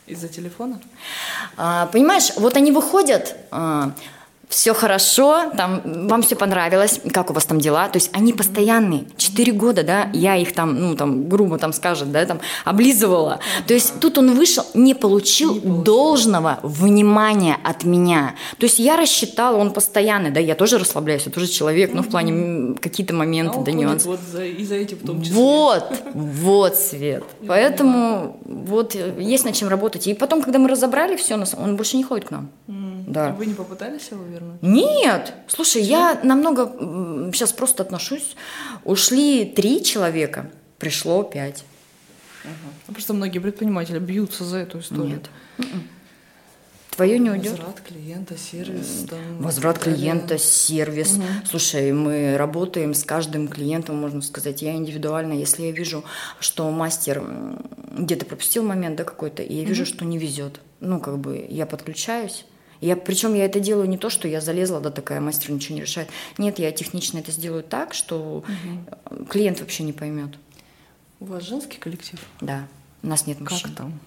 Из-за 0.07 0.27
телефона? 0.27 0.79
А, 1.55 1.85
понимаешь, 1.87 2.31
вот 2.37 2.55
они 2.55 2.71
выходят, 2.71 3.35
а, 3.51 3.91
все 4.49 4.73
хорошо, 4.73 5.51
там, 5.55 5.81
вам 6.07 6.23
все 6.23 6.35
понравилось, 6.35 6.99
как 7.13 7.29
у 7.29 7.33
вас 7.33 7.45
там 7.45 7.59
дела, 7.59 7.87
то 7.87 7.97
есть 7.97 8.09
они 8.13 8.33
постоянные, 8.33 9.05
четыре 9.15 9.51
года, 9.51 9.83
да, 9.83 10.09
я 10.11 10.35
их 10.35 10.53
там, 10.53 10.79
ну, 10.79 10.95
там, 10.95 11.29
грубо 11.29 11.59
там 11.59 11.71
скажет, 11.71 12.11
да, 12.11 12.25
там, 12.25 12.39
облизывала, 12.65 13.39
то 13.67 13.75
есть 13.75 13.99
тут 13.99 14.17
он 14.17 14.33
вышел, 14.33 14.65
не 14.73 14.95
получил, 14.95 15.53
не 15.53 15.59
получил. 15.59 15.83
должного 15.83 16.59
внимания 16.63 17.57
от 17.63 17.83
меня, 17.83 18.33
то 18.57 18.65
есть 18.65 18.79
я 18.79 18.97
рассчитала, 18.97 19.55
он 19.55 19.71
постоянный, 19.71 20.31
да, 20.31 20.39
я 20.39 20.55
тоже 20.55 20.79
расслабляюсь, 20.79 21.27
я 21.27 21.31
тоже 21.31 21.47
человек, 21.47 21.93
ну, 21.93 22.01
в 22.01 22.09
плане 22.09 22.75
какие-то 22.81 23.13
моменты, 23.13 23.59
а 23.59 23.63
да, 23.63 23.71
нюансы. 23.71 24.07
Вот 24.07 24.19
за, 24.19 24.45
и 24.45 24.65
за 24.65 24.75
этим 24.75 24.97
в 24.97 25.05
том 25.05 25.21
числе. 25.21 25.35
Вот, 25.35 25.93
вот, 26.15 26.75
Свет, 26.75 27.23
поэтому 27.47 28.39
вот 28.45 28.95
есть 28.95 29.45
над 29.45 29.53
чем 29.53 29.67
работать, 29.69 30.07
и 30.07 30.15
потом, 30.15 30.41
когда 30.41 30.57
мы 30.57 30.69
разобрали 30.69 31.15
все, 31.17 31.39
он 31.55 31.75
больше 31.75 31.97
не 31.97 32.03
ходит 32.03 32.29
к 32.29 32.31
нам. 32.31 32.49
Да. 33.09 33.31
Вы 33.31 33.47
не 33.47 33.55
попытались 33.55 34.09
его 34.11 34.23
вернуть? 34.23 34.38
Нет. 34.61 35.33
Слушай, 35.47 35.81
Почему? 35.81 35.99
я 35.99 36.19
намного 36.23 37.31
сейчас 37.33 37.51
просто 37.53 37.83
отношусь. 37.83 38.35
Ушли 38.83 39.45
три 39.45 39.83
человека, 39.83 40.51
пришло 40.77 41.23
пять. 41.23 41.63
Угу. 42.43 42.93
Просто 42.93 43.13
многие 43.13 43.39
предприниматели 43.39 43.99
бьются 43.99 44.43
за 44.43 44.57
эту 44.57 44.79
историю. 44.79 45.17
Нет. 45.17 45.29
М-м. 45.57 45.83
Твое 46.99 47.17
не 47.17 47.29
уйдет. 47.29 47.51
Возврат 47.51 47.81
клиента, 47.81 48.37
сервис. 48.37 49.05
Там, 49.09 49.37
Возврат 49.39 49.79
клиента, 49.79 50.37
сервис. 50.37 51.13
Угу. 51.13 51.23
Слушай, 51.49 51.93
мы 51.93 52.35
работаем 52.35 52.93
с 52.93 53.05
каждым 53.05 53.47
клиентом, 53.47 53.95
можно 53.95 54.21
сказать. 54.21 54.61
Я 54.61 54.73
индивидуально, 54.73 55.31
если 55.31 55.63
я 55.63 55.71
вижу, 55.71 56.03
что 56.41 56.69
мастер 56.69 57.23
где-то 57.97 58.25
пропустил 58.25 58.63
момент 58.63 58.97
да, 58.97 59.05
какой-то, 59.05 59.43
и 59.43 59.53
я 59.53 59.63
вижу, 59.63 59.83
угу. 59.83 59.89
что 59.89 60.03
не 60.03 60.17
везет, 60.17 60.59
ну, 60.81 60.99
как 60.99 61.19
бы 61.19 61.45
я 61.49 61.65
подключаюсь, 61.65 62.45
я, 62.81 62.95
причем 62.95 63.33
я 63.33 63.45
это 63.45 63.59
делаю 63.59 63.89
не 63.89 63.97
то, 63.97 64.09
что 64.09 64.27
я 64.27 64.41
залезла, 64.41 64.79
да, 64.79 64.89
такая 64.89 65.19
мастер 65.19 65.51
ничего 65.51 65.75
не 65.75 65.81
решает. 65.81 66.09
Нет, 66.37 66.59
я 66.59 66.71
технично 66.71 67.19
это 67.19 67.31
сделаю 67.31 67.63
так, 67.63 67.93
что 67.93 68.43
угу. 68.43 69.25
клиент 69.25 69.59
вообще 69.59 69.83
не 69.83 69.93
поймет. 69.93 70.31
У 71.19 71.25
вас 71.25 71.43
женский 71.43 71.77
коллектив? 71.77 72.19
Да. 72.39 72.67
У 73.01 73.07
нас 73.07 73.27
нет 73.27 73.39
мужчин. 73.39 73.69
Как 73.69 73.77
там? 73.77 73.99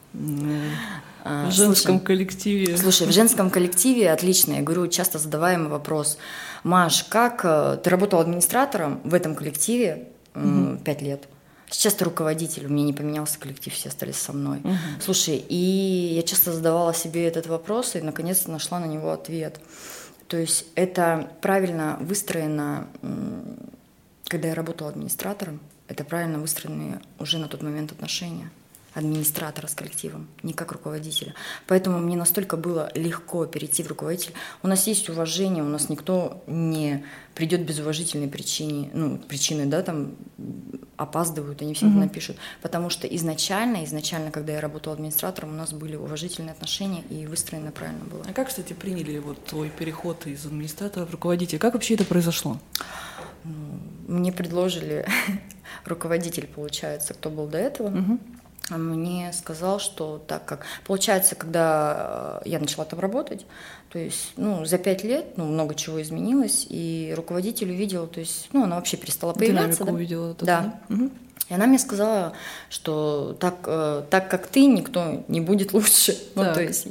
А, 1.25 1.49
в 1.49 1.53
женском 1.53 1.97
слушай, 1.97 2.05
коллективе. 2.05 2.77
Слушай, 2.77 3.07
в 3.07 3.13
женском 3.13 3.51
коллективе 3.51 4.11
отлично. 4.11 4.55
Я 4.55 4.63
говорю, 4.63 4.87
часто 4.89 5.19
задаваемый 5.19 5.69
вопрос. 5.69 6.19
Маш, 6.63 7.05
как 7.05 7.43
э, 7.45 7.79
ты 7.83 7.91
работал 7.91 8.21
администратором 8.21 9.01
в 9.05 9.15
этом 9.15 9.35
коллективе 9.35 10.09
пять 10.35 10.99
угу. 10.99 11.05
лет? 11.05 11.29
Сейчас 11.73 12.01
руководитель, 12.03 12.67
у 12.67 12.69
меня 12.69 12.85
не 12.85 12.93
поменялся 12.93 13.39
коллектив, 13.39 13.73
все 13.73 13.89
остались 13.89 14.17
со 14.17 14.33
мной. 14.33 14.59
Угу. 14.59 14.77
Слушай, 15.01 15.37
и 15.49 16.13
я 16.15 16.23
часто 16.23 16.53
задавала 16.53 16.93
себе 16.93 17.27
этот 17.27 17.47
вопрос 17.47 17.97
и 17.97 18.03
наконец-то 18.03 18.51
нашла 18.51 18.79
на 18.79 18.85
него 18.85 19.11
ответ. 19.11 19.59
То 20.29 20.37
есть 20.37 20.67
это 20.75 21.31
правильно 21.41 21.97
выстроено, 22.01 22.89
когда 24.27 24.49
я 24.49 24.55
работала 24.55 24.91
администратором, 24.91 25.61
это 25.89 26.05
правильно 26.05 26.39
выстроенные 26.39 27.01
уже 27.19 27.39
на 27.39 27.49
тот 27.49 27.63
момент 27.63 27.93
отношения 27.93 28.51
администратора 28.95 29.67
с 29.67 29.75
коллективом, 29.75 30.29
не 30.43 30.53
как 30.53 30.73
руководителя. 30.73 31.35
Поэтому 31.67 31.99
мне 31.99 32.17
настолько 32.17 32.57
было 32.57 32.91
легко 32.95 33.47
перейти 33.47 33.83
в 33.83 33.89
руководитель. 33.89 34.33
У 34.63 34.69
нас 34.69 34.87
есть 34.87 35.09
уважение, 35.09 35.65
у 35.65 35.69
нас 35.69 35.89
никто 35.89 36.43
не 36.47 37.05
придет 37.35 37.65
без 37.65 37.79
уважительной 37.79 38.29
причины, 38.29 38.91
ну, 38.93 39.17
причины, 39.17 39.67
да, 39.67 39.83
там 39.83 40.15
опаздывают, 40.97 41.63
они 41.63 41.73
всегда 41.73 41.93
угу. 41.93 42.01
напишут. 42.01 42.37
Потому 42.61 42.91
что 42.91 43.07
изначально, 43.07 43.85
изначально, 43.85 44.31
когда 44.31 44.53
я 44.53 44.61
работала 44.61 44.95
администратором, 44.95 45.51
у 45.51 45.57
нас 45.57 45.73
были 45.73 45.97
уважительные 45.97 46.53
отношения 46.53 47.03
и 47.09 47.27
выстроено 47.27 47.73
правильно 47.73 48.05
было. 48.05 48.25
А 48.29 48.33
как, 48.33 48.49
кстати, 48.49 48.75
приняли 48.75 49.19
вот 49.19 49.43
твой 49.45 49.71
переход 49.71 50.27
из 50.27 50.45
администратора 50.45 51.07
в 51.07 51.11
руководителя? 51.11 51.59
Как 51.59 51.75
вообще 51.75 51.95
это 51.95 52.05
произошло? 52.05 52.61
Мне 54.07 54.33
предложили 54.33 55.07
руководитель, 55.87 56.47
получается, 56.47 57.15
кто 57.15 57.31
был 57.31 57.47
до 57.47 57.59
этого. 57.59 57.89
Угу 57.89 58.19
мне 58.71 59.33
сказал, 59.33 59.81
что 59.81 60.19
так 60.19 60.45
как 60.45 60.65
получается, 60.87 61.35
когда 61.35 62.41
э, 62.45 62.49
я 62.49 62.59
начала 62.59 62.85
там 62.85 63.01
работать, 63.01 63.45
то 63.93 63.99
есть, 63.99 64.33
ну, 64.39 64.65
за 64.65 64.79
пять 64.79 65.05
лет, 65.05 65.37
ну, 65.37 65.45
много 65.45 65.75
чего 65.75 66.01
изменилось, 66.01 66.67
и 66.71 67.13
руководитель 67.15 67.71
увидел, 67.71 68.07
то 68.07 68.21
есть, 68.21 68.49
ну, 68.53 68.65
она 68.65 68.77
вообще 68.77 68.97
перестала 68.97 69.35
появляться. 69.35 69.85
Динамику 69.85 69.85
да? 69.85 69.93
увидела. 69.93 70.31
Это, 70.31 70.47
да. 70.47 70.81
да? 70.89 70.95
Угу. 70.95 71.11
И 71.51 71.55
она 71.55 71.67
мне 71.67 71.79
сказала, 71.79 72.33
что 72.71 73.37
так, 73.39 73.57
э, 73.67 74.05
так 74.09 74.31
как 74.31 74.47
ты, 74.47 74.65
никто 74.65 75.23
не 75.29 75.43
будет 75.43 75.75
лучше. 75.75 76.17
Ну, 76.35 76.45
то 76.45 76.63
есть, 76.63 76.87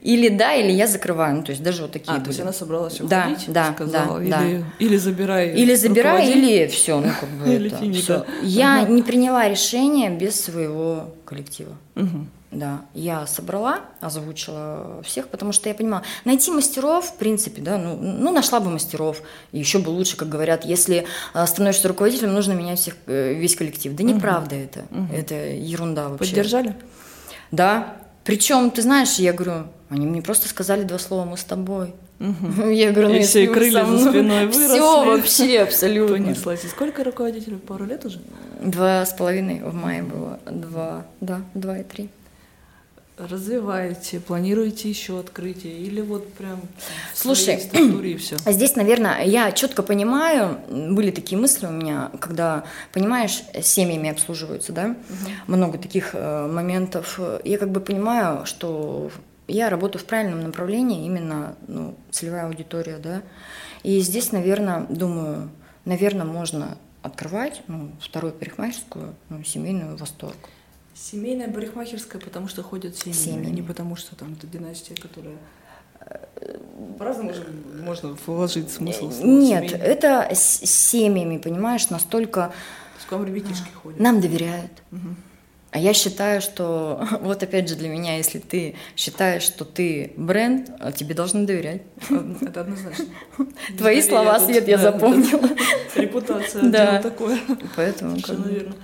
или 0.00 0.30
да, 0.30 0.54
или 0.54 0.72
я 0.72 0.86
закрываю. 0.86 1.36
Ну, 1.36 1.42
то 1.42 1.50
есть 1.50 1.62
даже 1.62 1.82
вот 1.82 1.92
такие 1.92 2.12
а, 2.12 2.14
были. 2.14 2.24
то 2.24 2.30
есть 2.30 2.40
она 2.40 2.52
собралась 2.54 2.98
уходить, 2.98 3.44
да, 3.48 3.66
да, 3.68 3.72
сказала, 3.74 4.18
да, 4.18 4.24
или, 4.24 4.30
да. 4.30 4.64
или 4.78 4.96
забирай 4.96 5.54
Или 5.54 5.74
забирай, 5.74 6.30
или 6.32 6.66
все. 6.68 6.98
Ну, 7.00 7.10
как 7.20 7.28
бы 7.28 7.48
или 7.54 7.66
это, 7.70 7.92
все. 7.92 8.24
Я 8.42 8.80
ага. 8.80 8.90
не 8.90 9.02
приняла 9.02 9.46
решение 9.46 10.08
без 10.08 10.40
своего 10.40 11.14
коллектива. 11.26 11.76
Угу. 11.96 12.26
Да, 12.52 12.80
я 12.94 13.28
собрала, 13.28 13.82
озвучила 14.00 15.02
всех, 15.04 15.28
потому 15.28 15.52
что 15.52 15.68
я 15.68 15.74
понимала, 15.74 16.02
найти 16.24 16.50
мастеров, 16.50 17.06
в 17.06 17.14
принципе, 17.14 17.62
да, 17.62 17.78
ну, 17.78 17.96
ну 17.96 18.32
нашла 18.32 18.58
бы 18.58 18.70
мастеров, 18.70 19.22
и 19.52 19.60
еще 19.60 19.78
бы 19.78 19.90
лучше, 19.90 20.16
как 20.16 20.28
говорят, 20.28 20.64
если 20.64 21.06
а, 21.32 21.46
становишься 21.46 21.86
руководителем, 21.86 22.34
нужно 22.34 22.52
менять 22.52 22.80
всех, 22.80 22.96
э, 23.06 23.34
весь 23.34 23.54
коллектив. 23.54 23.94
Да 23.94 24.02
неправда 24.02 24.56
угу. 24.56 24.64
это, 24.64 24.80
угу. 24.90 25.14
это 25.14 25.34
ерунда 25.34 26.08
вообще. 26.08 26.30
Поддержали? 26.30 26.74
Да, 27.52 27.96
причем, 28.24 28.72
ты 28.72 28.82
знаешь, 28.82 29.14
я 29.16 29.32
говорю, 29.32 29.66
они 29.88 30.06
мне 30.06 30.20
просто 30.20 30.48
сказали 30.48 30.82
два 30.82 30.98
слова, 30.98 31.24
мы 31.24 31.36
с 31.36 31.44
тобой. 31.44 31.94
Угу. 32.18 32.68
Я 32.68 32.90
говорю, 32.90 33.10
ну, 33.10 33.14
и 33.14 33.22
все, 33.22 33.44
и 33.44 33.46
крылья 33.46 33.84
за 33.86 34.10
спиной 34.10 34.46
выросли. 34.46 34.74
Все 34.74 35.04
вообще, 35.06 35.60
абсолютно. 35.60 36.16
Понеслась. 36.16 36.64
И 36.64 36.68
сколько 36.68 37.02
руководителей? 37.02 37.56
Пару 37.56 37.86
лет 37.86 38.04
уже? 38.04 38.20
Два 38.60 39.06
с 39.06 39.14
половиной 39.14 39.62
в 39.62 39.72
мае 39.72 40.02
было. 40.02 40.38
Два, 40.44 41.06
да, 41.20 41.40
два 41.54 41.78
и 41.78 41.82
три 41.82 42.10
развиваете, 43.28 44.20
планируете 44.20 44.88
еще 44.88 45.18
открытие 45.18 45.78
или 45.78 46.00
вот 46.00 46.32
прям 46.34 46.60
Слушай, 47.14 47.56
в 47.56 47.62
структуре 47.62 48.12
и 48.12 48.16
все? 48.16 48.36
Здесь, 48.46 48.76
наверное, 48.76 49.24
я 49.24 49.52
четко 49.52 49.82
понимаю, 49.82 50.58
были 50.68 51.10
такие 51.10 51.40
мысли 51.40 51.66
у 51.66 51.70
меня, 51.70 52.10
когда, 52.20 52.64
понимаешь, 52.92 53.42
семьями 53.62 54.10
обслуживаются, 54.10 54.72
да, 54.72 54.86
угу. 54.86 55.30
много 55.46 55.78
таких 55.78 56.10
э, 56.14 56.46
моментов. 56.46 57.20
Я 57.44 57.58
как 57.58 57.70
бы 57.70 57.80
понимаю, 57.80 58.46
что 58.46 59.10
я 59.48 59.68
работаю 59.68 60.02
в 60.02 60.06
правильном 60.06 60.42
направлении, 60.42 61.06
именно 61.06 61.56
ну, 61.66 61.96
целевая 62.10 62.46
аудитория, 62.46 62.98
да. 62.98 63.22
И 63.82 63.98
здесь, 64.00 64.32
наверное, 64.32 64.86
думаю, 64.88 65.50
наверное, 65.84 66.26
можно 66.26 66.76
открывать 67.02 67.62
ну, 67.66 67.92
вторую 68.00 68.32
парикмахерскую, 68.32 69.14
ну, 69.28 69.42
семейную 69.42 69.96
восторг. 69.96 70.36
Семейная 71.00 71.50
парикмахерская, 71.50 72.20
потому 72.20 72.48
что 72.48 72.62
ходят 72.62 72.96
семьи, 72.96 73.16
семьи. 73.16 73.46
а 73.46 73.50
не 73.50 73.62
потому 73.62 73.96
что 73.96 74.14
там 74.16 74.34
это 74.34 74.46
династия, 74.46 74.94
которая 74.94 75.36
по-разному 76.98 77.32
же 77.32 77.46
можно 77.82 78.16
вложить 78.26 78.70
смысл. 78.70 79.06
Нет, 79.22 79.70
семейный. 79.70 79.86
это 79.86 80.28
с 80.34 80.60
семьями, 80.66 81.38
понимаешь, 81.38 81.88
настолько... 81.90 82.48
То 82.48 82.52
есть 82.96 83.08
к 83.08 83.12
вам 83.12 83.24
ребятишки 83.24 83.70
ходят? 83.82 83.98
Нам 83.98 84.20
доверяют. 84.20 84.70
Угу. 84.92 85.08
А 85.72 85.78
я 85.78 85.94
считаю, 85.94 86.40
что 86.42 87.06
вот 87.22 87.42
опять 87.42 87.68
же 87.68 87.76
для 87.76 87.88
меня, 87.88 88.16
если 88.16 88.38
ты 88.38 88.74
считаешь, 88.96 89.42
что 89.42 89.64
ты 89.64 90.12
бренд, 90.16 90.70
а 90.80 90.92
тебе 90.92 91.14
должны 91.14 91.46
доверять. 91.46 91.82
Это 92.40 92.62
однозначно. 92.62 93.06
Твои 93.78 94.02
слова, 94.02 94.38
Свет, 94.40 94.68
я 94.68 94.78
запомнила. 94.78 95.48
Репутация, 95.94 96.62
Да. 96.70 97.00
такое. 97.00 97.38
Поэтому 97.76 98.18
Совершенно 98.18 98.48
верно. 98.48 98.74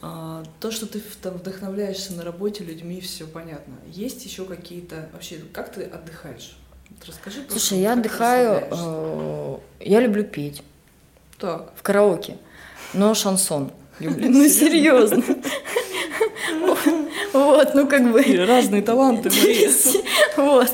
А, 0.00 0.44
То, 0.60 0.70
что 0.70 0.86
ты 0.86 1.00
там 1.22 1.34
вдохновляешься 1.34 2.12
на 2.12 2.22
работе 2.22 2.62
людьми, 2.64 3.00
все 3.00 3.26
понятно. 3.26 3.74
Есть 3.86 4.24
еще 4.24 4.44
какие-то 4.44 5.08
вообще, 5.12 5.38
как 5.52 5.72
ты 5.72 5.82
отдыхаешь? 5.82 6.56
Расскажи. 7.06 7.42
просто, 7.42 7.58
Слушай, 7.60 7.82
я 7.82 7.92
отдыхаю, 7.94 8.66
э, 8.70 9.56
я 9.80 10.00
люблю 10.00 10.24
петь 10.24 10.62
Так. 11.38 11.72
в 11.76 11.82
караоке, 11.82 12.38
но 12.94 13.12
шансон. 13.14 13.70
люблю. 13.98 14.28
Ну, 14.30 14.48
серьезно. 14.48 15.22
Вот, 17.32 17.74
ну 17.74 17.86
как 17.86 18.10
бы. 18.10 18.22
Разные 18.46 18.82
таланты. 18.82 19.30
Вот. 20.36 20.72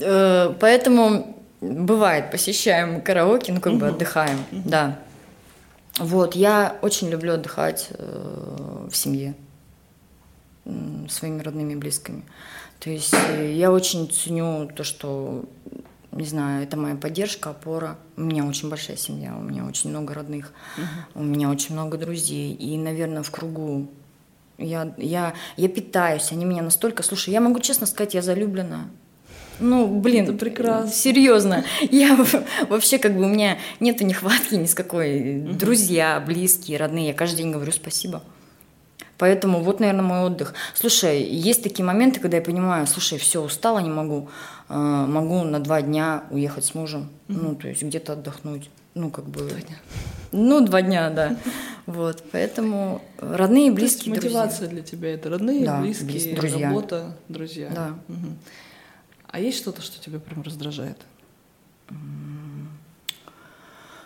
Э, 0.00 0.54
Поэтому 0.60 1.36
бывает, 1.60 2.30
посещаем 2.30 3.00
караоке, 3.02 3.52
ну 3.52 3.60
как 3.60 3.74
бы 3.74 3.88
отдыхаем, 3.88 4.38
да. 4.52 4.98
Вот, 5.98 6.34
я 6.34 6.76
очень 6.82 7.08
люблю 7.08 7.34
отдыхать 7.34 7.88
э, 7.90 8.88
в 8.90 8.96
семье, 8.96 9.36
м, 10.64 11.08
своими 11.08 11.40
родными 11.40 11.74
и 11.74 11.76
близкими. 11.76 12.24
То 12.80 12.90
есть 12.90 13.14
э, 13.14 13.52
я 13.54 13.70
очень 13.70 14.10
ценю 14.10 14.68
то, 14.74 14.82
что, 14.82 15.44
не 16.10 16.26
знаю, 16.26 16.64
это 16.64 16.76
моя 16.76 16.96
поддержка, 16.96 17.50
опора. 17.50 17.96
У 18.16 18.22
меня 18.22 18.44
очень 18.44 18.68
большая 18.68 18.96
семья, 18.96 19.36
у 19.36 19.42
меня 19.42 19.64
очень 19.64 19.90
много 19.90 20.14
родных, 20.14 20.52
у 21.14 21.22
меня 21.22 21.48
очень 21.48 21.74
много 21.74 21.96
друзей. 21.96 22.52
И, 22.54 22.76
наверное, 22.76 23.22
в 23.22 23.30
кругу 23.30 23.88
я, 24.58 24.94
я, 24.96 25.34
я 25.56 25.68
питаюсь, 25.68 26.32
они 26.32 26.44
меня 26.44 26.62
настолько... 26.62 27.02
Слушай, 27.04 27.30
я 27.30 27.40
могу 27.40 27.60
честно 27.60 27.86
сказать, 27.86 28.14
я 28.14 28.22
залюблена. 28.22 28.88
Ну, 29.60 29.86
блин, 30.00 30.24
Это 30.24 30.32
прекрасно. 30.34 30.90
Серьезно. 30.90 31.64
Я 31.90 32.16
вообще 32.68 32.98
как 32.98 33.16
бы 33.16 33.24
у 33.24 33.28
меня 33.28 33.58
нету 33.80 34.04
нехватки 34.04 34.54
ни 34.54 34.66
с 34.66 34.74
какой. 34.74 35.38
Друзья, 35.40 36.22
близкие, 36.26 36.78
родные. 36.78 37.08
Я 37.08 37.14
каждый 37.14 37.38
день 37.38 37.52
говорю 37.52 37.72
спасибо. 37.72 38.22
Поэтому 39.16 39.60
вот, 39.62 39.78
наверное, 39.78 40.02
мой 40.02 40.20
отдых. 40.20 40.54
Слушай, 40.74 41.22
есть 41.22 41.62
такие 41.62 41.84
моменты, 41.84 42.18
когда 42.18 42.38
я 42.38 42.42
понимаю, 42.42 42.86
слушай, 42.88 43.16
все, 43.18 43.40
устала, 43.42 43.78
не 43.78 43.88
могу. 43.90 44.28
Э, 44.68 44.74
могу 44.76 45.44
на 45.44 45.60
два 45.60 45.82
дня 45.82 46.24
уехать 46.30 46.64
с 46.64 46.74
мужем. 46.74 47.08
Ну, 47.28 47.54
то 47.54 47.68
есть 47.68 47.82
где-то 47.82 48.14
отдохнуть. 48.14 48.70
Ну, 48.94 49.10
как 49.10 49.26
бы... 49.26 49.40
Два 49.48 49.60
дня. 49.60 49.76
Ну, 50.32 50.60
два 50.66 50.82
дня, 50.82 51.10
да. 51.10 51.36
Вот, 51.86 52.24
поэтому 52.32 53.02
родные 53.18 53.68
и 53.68 53.74
То 53.74 53.82
есть 53.82 53.96
близкие 53.98 54.14
друзья. 54.14 54.40
мотивация 54.40 54.68
для 54.68 54.80
тебя 54.82 55.12
это 55.12 55.28
родные, 55.28 55.66
Да, 55.66 55.80
близкие, 55.82 56.08
близ- 56.08 56.34
друзья. 56.34 56.68
работа, 56.70 57.16
друзья. 57.28 57.68
Да. 57.74 57.88
Мгм. 58.08 58.38
А 59.34 59.40
есть 59.40 59.58
что-то, 59.58 59.82
что 59.82 60.00
тебя 60.00 60.20
прям 60.20 60.42
раздражает? 60.42 60.96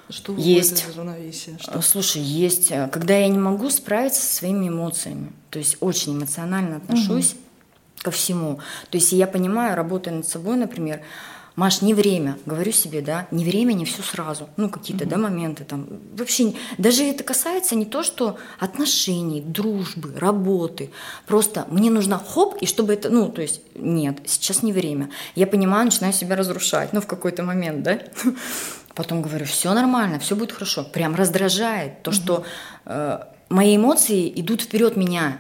Что 0.09 0.35
Есть. 0.35 0.87
Э, 0.89 1.59
Что? 1.61 1.83
Слушай, 1.83 2.23
есть, 2.23 2.71
э, 2.71 2.89
когда 2.91 3.15
я 3.15 3.29
не 3.29 3.37
могу 3.37 3.69
справиться 3.69 4.23
со 4.23 4.37
своими 4.37 4.69
эмоциями, 4.69 5.31
то 5.51 5.59
есть 5.59 5.77
очень 5.81 6.15
эмоционально 6.17 6.77
отношусь 6.77 7.37
ко 7.99 8.11
всему. 8.11 8.61
То 8.89 8.97
есть 8.97 9.13
я 9.13 9.27
понимаю, 9.27 9.77
работая 9.77 10.15
над 10.15 10.27
собой, 10.27 10.57
например, 10.57 11.03
Маш, 11.59 11.83
не 11.83 11.93
время, 11.93 12.39
говорю 12.47 12.71
себе, 12.71 13.01
да, 13.01 13.27
не 13.33 13.45
время, 13.45 13.73
не 13.73 13.85
все 13.85 14.01
сразу. 14.01 14.49
Ну, 14.57 14.69
какие-то, 14.69 15.07
да, 15.07 15.17
моменты 15.17 15.65
там. 15.65 15.89
Вообще, 16.17 16.53
даже 16.79 17.03
это 17.03 17.25
касается 17.25 17.75
не 17.75 17.85
то, 17.85 18.05
что 18.05 18.39
отношений, 18.61 19.41
дружбы, 19.41 20.13
работы. 20.17 20.93
Просто 21.27 21.67
мне 21.69 21.91
нужно 21.91 22.17
хоп, 22.17 22.55
и 22.61 22.67
чтобы 22.67 22.93
это, 22.93 23.11
ну, 23.11 23.29
то 23.29 23.43
есть, 23.43 23.61
нет, 23.75 24.19
сейчас 24.27 24.63
не 24.63 24.73
время. 24.73 25.11
Я 25.35 25.49
понимаю, 25.49 25.87
начинаю 25.87 26.13
себя 26.13 26.37
разрушать, 26.37 26.93
ну, 26.93 27.01
в 27.01 27.09
какой-то 27.09 27.43
момент, 27.43 27.83
да. 27.83 27.99
Потом 28.95 29.21
говорю, 29.21 29.45
все 29.45 29.75
нормально, 29.75 30.21
все 30.21 30.37
будет 30.37 30.53
хорошо. 30.53 30.85
Прям 30.85 31.17
раздражает 31.17 32.05
то, 32.05 32.13
что 32.13 32.45
э, 32.85 33.19
мои 33.49 33.75
эмоции 33.77 34.33
идут 34.41 34.63
вперед 34.63 34.97
меня. 34.97 35.39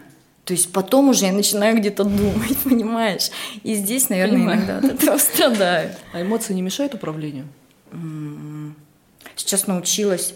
То 0.48 0.54
есть 0.54 0.72
потом 0.72 1.10
уже 1.10 1.26
я 1.26 1.32
начинаю 1.32 1.76
где-то 1.76 2.04
думать, 2.04 2.56
понимаешь? 2.64 3.30
И 3.64 3.74
здесь, 3.74 4.08
наверное, 4.08 4.38
Понимаю. 4.38 4.58
иногда 4.60 4.78
от 4.78 4.84
этого 4.94 5.18
страдаю. 5.18 5.94
А 6.14 6.22
эмоции 6.22 6.54
не 6.54 6.62
мешают 6.62 6.94
управлению? 6.94 7.48
Сейчас 9.36 9.66
научилась. 9.66 10.32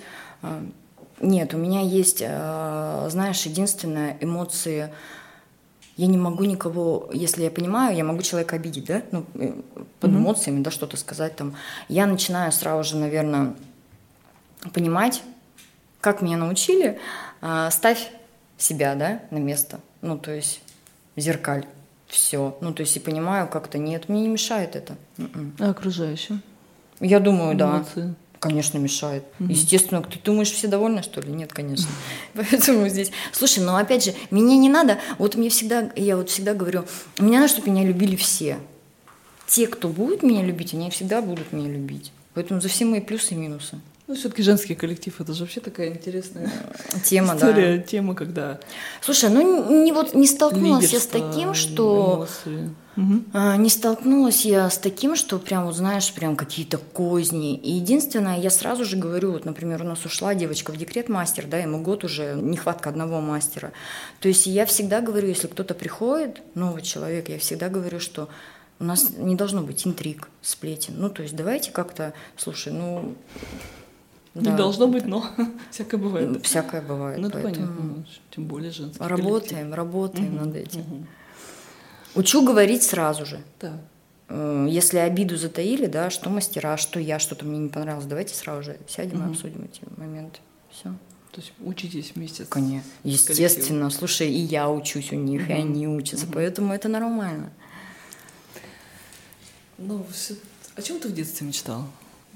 Нет, 1.18 1.55
у 1.55 1.57
меня 1.57 1.81
есть, 1.81 2.18
э, 2.20 3.09
знаешь, 3.11 3.40
единственное 3.46 4.18
эмоции. 4.20 4.92
Я 5.96 6.09
не 6.09 6.18
могу 6.18 6.44
никого, 6.44 7.09
если 7.14 7.44
я 7.44 7.51
понимаю, 7.51 7.96
я 7.96 8.05
могу 8.05 8.20
человека 8.20 8.57
обидеть, 8.57 8.85
да, 8.85 9.03
ну, 9.12 9.25
э, 9.37 9.55
под 9.98 10.11
эмоциями, 10.11 10.62
да, 10.62 10.70
что-то 10.70 10.98
сказать 10.98 11.37
там. 11.37 11.55
Я 11.88 12.05
начинаю 12.05 12.53
сразу 12.53 12.87
же, 12.87 12.96
наверное, 12.98 13.55
понимать, 14.75 15.22
как 16.03 16.20
меня 16.20 16.37
научили, 16.37 16.98
а, 17.40 17.70
ставь 17.70 18.11
себя, 18.59 18.94
да, 18.94 19.22
на 19.31 19.38
место. 19.38 19.81
Ну, 20.02 20.18
то 20.18 20.32
есть 20.32 20.60
зеркаль. 21.16 21.64
Все. 22.08 22.58
Ну, 22.60 22.74
то 22.74 22.82
есть 22.82 22.94
и 22.96 23.00
понимаю, 23.00 23.48
как-то 23.48 23.78
нет, 23.78 24.08
мне 24.08 24.20
не 24.20 24.28
мешает 24.28 24.76
это. 24.76 24.96
М-м. 25.16 25.56
А 25.58 25.70
окружающим? 25.70 26.42
Я 27.00 27.20
думаю, 27.20 27.56
да. 27.56 27.78
Эмоции. 27.78 28.14
Конечно, 28.38 28.76
мешает. 28.78 29.22
Естественно, 29.38 30.02
ты 30.02 30.18
думаешь, 30.18 30.50
все 30.50 30.66
довольны, 30.66 31.02
что 31.04 31.20
ли? 31.20 31.30
Нет, 31.30 31.52
конечно. 31.52 31.88
Поэтому 32.34 32.88
здесь... 32.88 33.12
Слушай, 33.32 33.60
ну 33.64 33.76
опять 33.76 34.04
же, 34.04 34.14
мне 34.30 34.58
не 34.58 34.68
надо... 34.68 34.98
Вот 35.18 35.36
мне 35.36 35.48
всегда... 35.48 35.92
Я 35.94 36.16
вот 36.16 36.28
всегда 36.28 36.52
говорю, 36.52 36.84
мне 37.18 37.38
надо, 37.38 37.52
чтобы 37.52 37.70
меня 37.70 37.84
любили 37.84 38.16
все. 38.16 38.58
Те, 39.46 39.68
кто 39.68 39.88
будут 39.88 40.24
меня 40.24 40.42
любить, 40.42 40.74
они 40.74 40.90
всегда 40.90 41.22
будут 41.22 41.52
меня 41.52 41.68
любить. 41.68 42.10
Поэтому 42.34 42.60
за 42.60 42.68
все 42.68 42.84
мои 42.84 43.00
плюсы 43.00 43.34
и 43.34 43.36
минусы. 43.36 43.78
Ну, 44.08 44.14
все-таки 44.14 44.42
женский 44.42 44.74
коллектив 44.74 45.20
это 45.20 45.32
же 45.32 45.44
вообще 45.44 45.60
такая 45.60 45.88
интересная 45.88 46.50
Тема, 47.04 47.28
да. 47.28 47.36
история, 47.36 47.78
тема, 47.78 48.14
когда 48.14 48.58
Слушай, 49.00 49.30
ну 49.30 49.84
не, 49.84 49.92
вот 49.92 50.14
не 50.14 50.26
столкнулась 50.26 50.92
я 50.92 51.00
с 51.00 51.06
таким, 51.06 51.54
что... 51.54 52.26
эмоции. 52.26 52.74
А, 53.32 53.56
Не 53.56 53.70
столкнулась 53.70 54.44
я 54.44 54.68
с 54.68 54.76
таким, 54.76 55.16
что 55.16 55.38
прям, 55.38 55.64
вот 55.64 55.74
знаешь, 55.74 56.12
прям 56.12 56.36
какие-то 56.36 56.78
козни. 56.78 57.56
И 57.56 57.72
единственное, 57.72 58.38
я 58.38 58.50
сразу 58.50 58.84
же 58.84 58.96
говорю, 58.96 59.32
вот, 59.32 59.44
например, 59.44 59.82
у 59.82 59.86
нас 59.86 60.04
ушла 60.04 60.34
девочка 60.34 60.72
в 60.72 60.76
декрет 60.76 61.08
мастер, 61.08 61.46
да, 61.46 61.58
ему 61.58 61.80
год 61.80 62.04
уже, 62.04 62.34
нехватка 62.34 62.90
одного 62.90 63.20
мастера. 63.20 63.72
То 64.20 64.28
есть 64.28 64.46
я 64.46 64.66
всегда 64.66 65.00
говорю, 65.00 65.28
если 65.28 65.46
кто-то 65.46 65.74
приходит, 65.74 66.42
новый 66.54 66.82
человек, 66.82 67.28
я 67.28 67.38
всегда 67.38 67.68
говорю, 67.68 67.98
что 67.98 68.28
у 68.78 68.84
нас 68.84 69.10
не 69.16 69.36
должно 69.36 69.62
быть 69.62 69.86
интриг, 69.86 70.28
сплетен. 70.42 70.94
Ну, 70.96 71.08
то 71.08 71.22
есть 71.22 71.34
давайте 71.34 71.70
как-то, 71.70 72.12
слушай, 72.36 72.72
ну... 72.72 73.14
Не 74.34 74.42
да, 74.50 74.56
должно 74.56 74.86
быть, 74.88 75.04
но 75.06 75.26
всякое 75.70 75.98
бывает. 75.98 76.44
Всякое 76.46 76.80
бывает. 76.80 77.18
Ну, 77.18 77.28
это 77.28 77.38
понятно, 77.40 78.04
тем 78.30 78.44
более 78.46 78.70
женский 78.70 78.98
Работаем, 79.04 79.74
работаем 79.74 80.38
коллектив. 80.38 80.46
над 80.46 80.56
этим. 80.56 80.80
Мгм. 80.80 81.06
Учу 82.14 82.42
говорить 82.44 82.82
сразу 82.82 83.26
же. 83.26 83.40
Да. 83.60 83.78
Э, 84.28 84.66
Если 84.70 84.96
обиду 84.98 85.36
затаили, 85.36 85.84
да, 85.86 86.08
что 86.10 86.30
мастера, 86.30 86.76
что 86.78 86.98
я, 86.98 87.18
что-то 87.18 87.44
мне 87.44 87.58
не 87.58 87.68
понравилось, 87.68 88.06
давайте 88.06 88.34
сразу 88.34 88.62
же 88.62 88.78
сядем 88.88 89.18
и 89.18 89.22
Мгм. 89.22 89.30
обсудим 89.32 89.68
эти 89.70 89.82
моменты. 89.98 90.40
Все. 90.70 90.84
То 91.32 91.40
есть 91.40 91.52
учитесь 91.64 92.12
вместе. 92.14 92.44
Конечно. 92.46 92.82
с 93.02 93.04
Естественно. 93.04 93.90
Слушай, 93.90 94.30
и 94.30 94.38
я 94.38 94.70
учусь 94.70 95.12
у 95.12 95.16
них, 95.16 95.48
и 95.48 95.52
Мгм. 95.52 95.62
они 95.62 95.88
учатся, 95.88 96.26
поэтому 96.32 96.72
это 96.74 96.88
нормально. 96.88 97.50
Ну, 99.78 100.04
всё- 100.12 100.34
о 100.76 100.82
чем 100.82 101.00
ты 101.00 101.08
в 101.08 101.14
детстве 101.14 101.46
мечтал? 101.46 101.84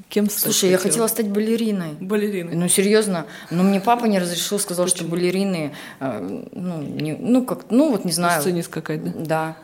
Кем 0.09 0.31
Слушай, 0.31 0.71
я 0.71 0.77
хотела? 0.79 0.93
хотела 0.93 1.07
стать 1.09 1.29
балериной. 1.29 1.95
Балериной. 2.01 2.55
Ну, 2.55 2.69
серьезно, 2.69 3.27
но 3.51 3.63
мне 3.65 3.81
папа 3.81 4.05
не 4.07 4.19
разрешил, 4.21 4.59
сказал, 4.61 4.87
что 4.87 5.05
балерины, 5.05 5.73
э, 6.01 6.45
ну, 6.53 6.81
не- 6.83 7.17
ну, 7.19 7.45
как, 7.45 7.71
ну, 7.71 7.91
вот 7.91 8.05
не 8.05 8.11
На 8.11 8.15
знаю. 8.15 8.41
сцене 8.41 8.63
скакать, 8.63 9.03
да? 9.05 9.13
Да, 9.25 9.57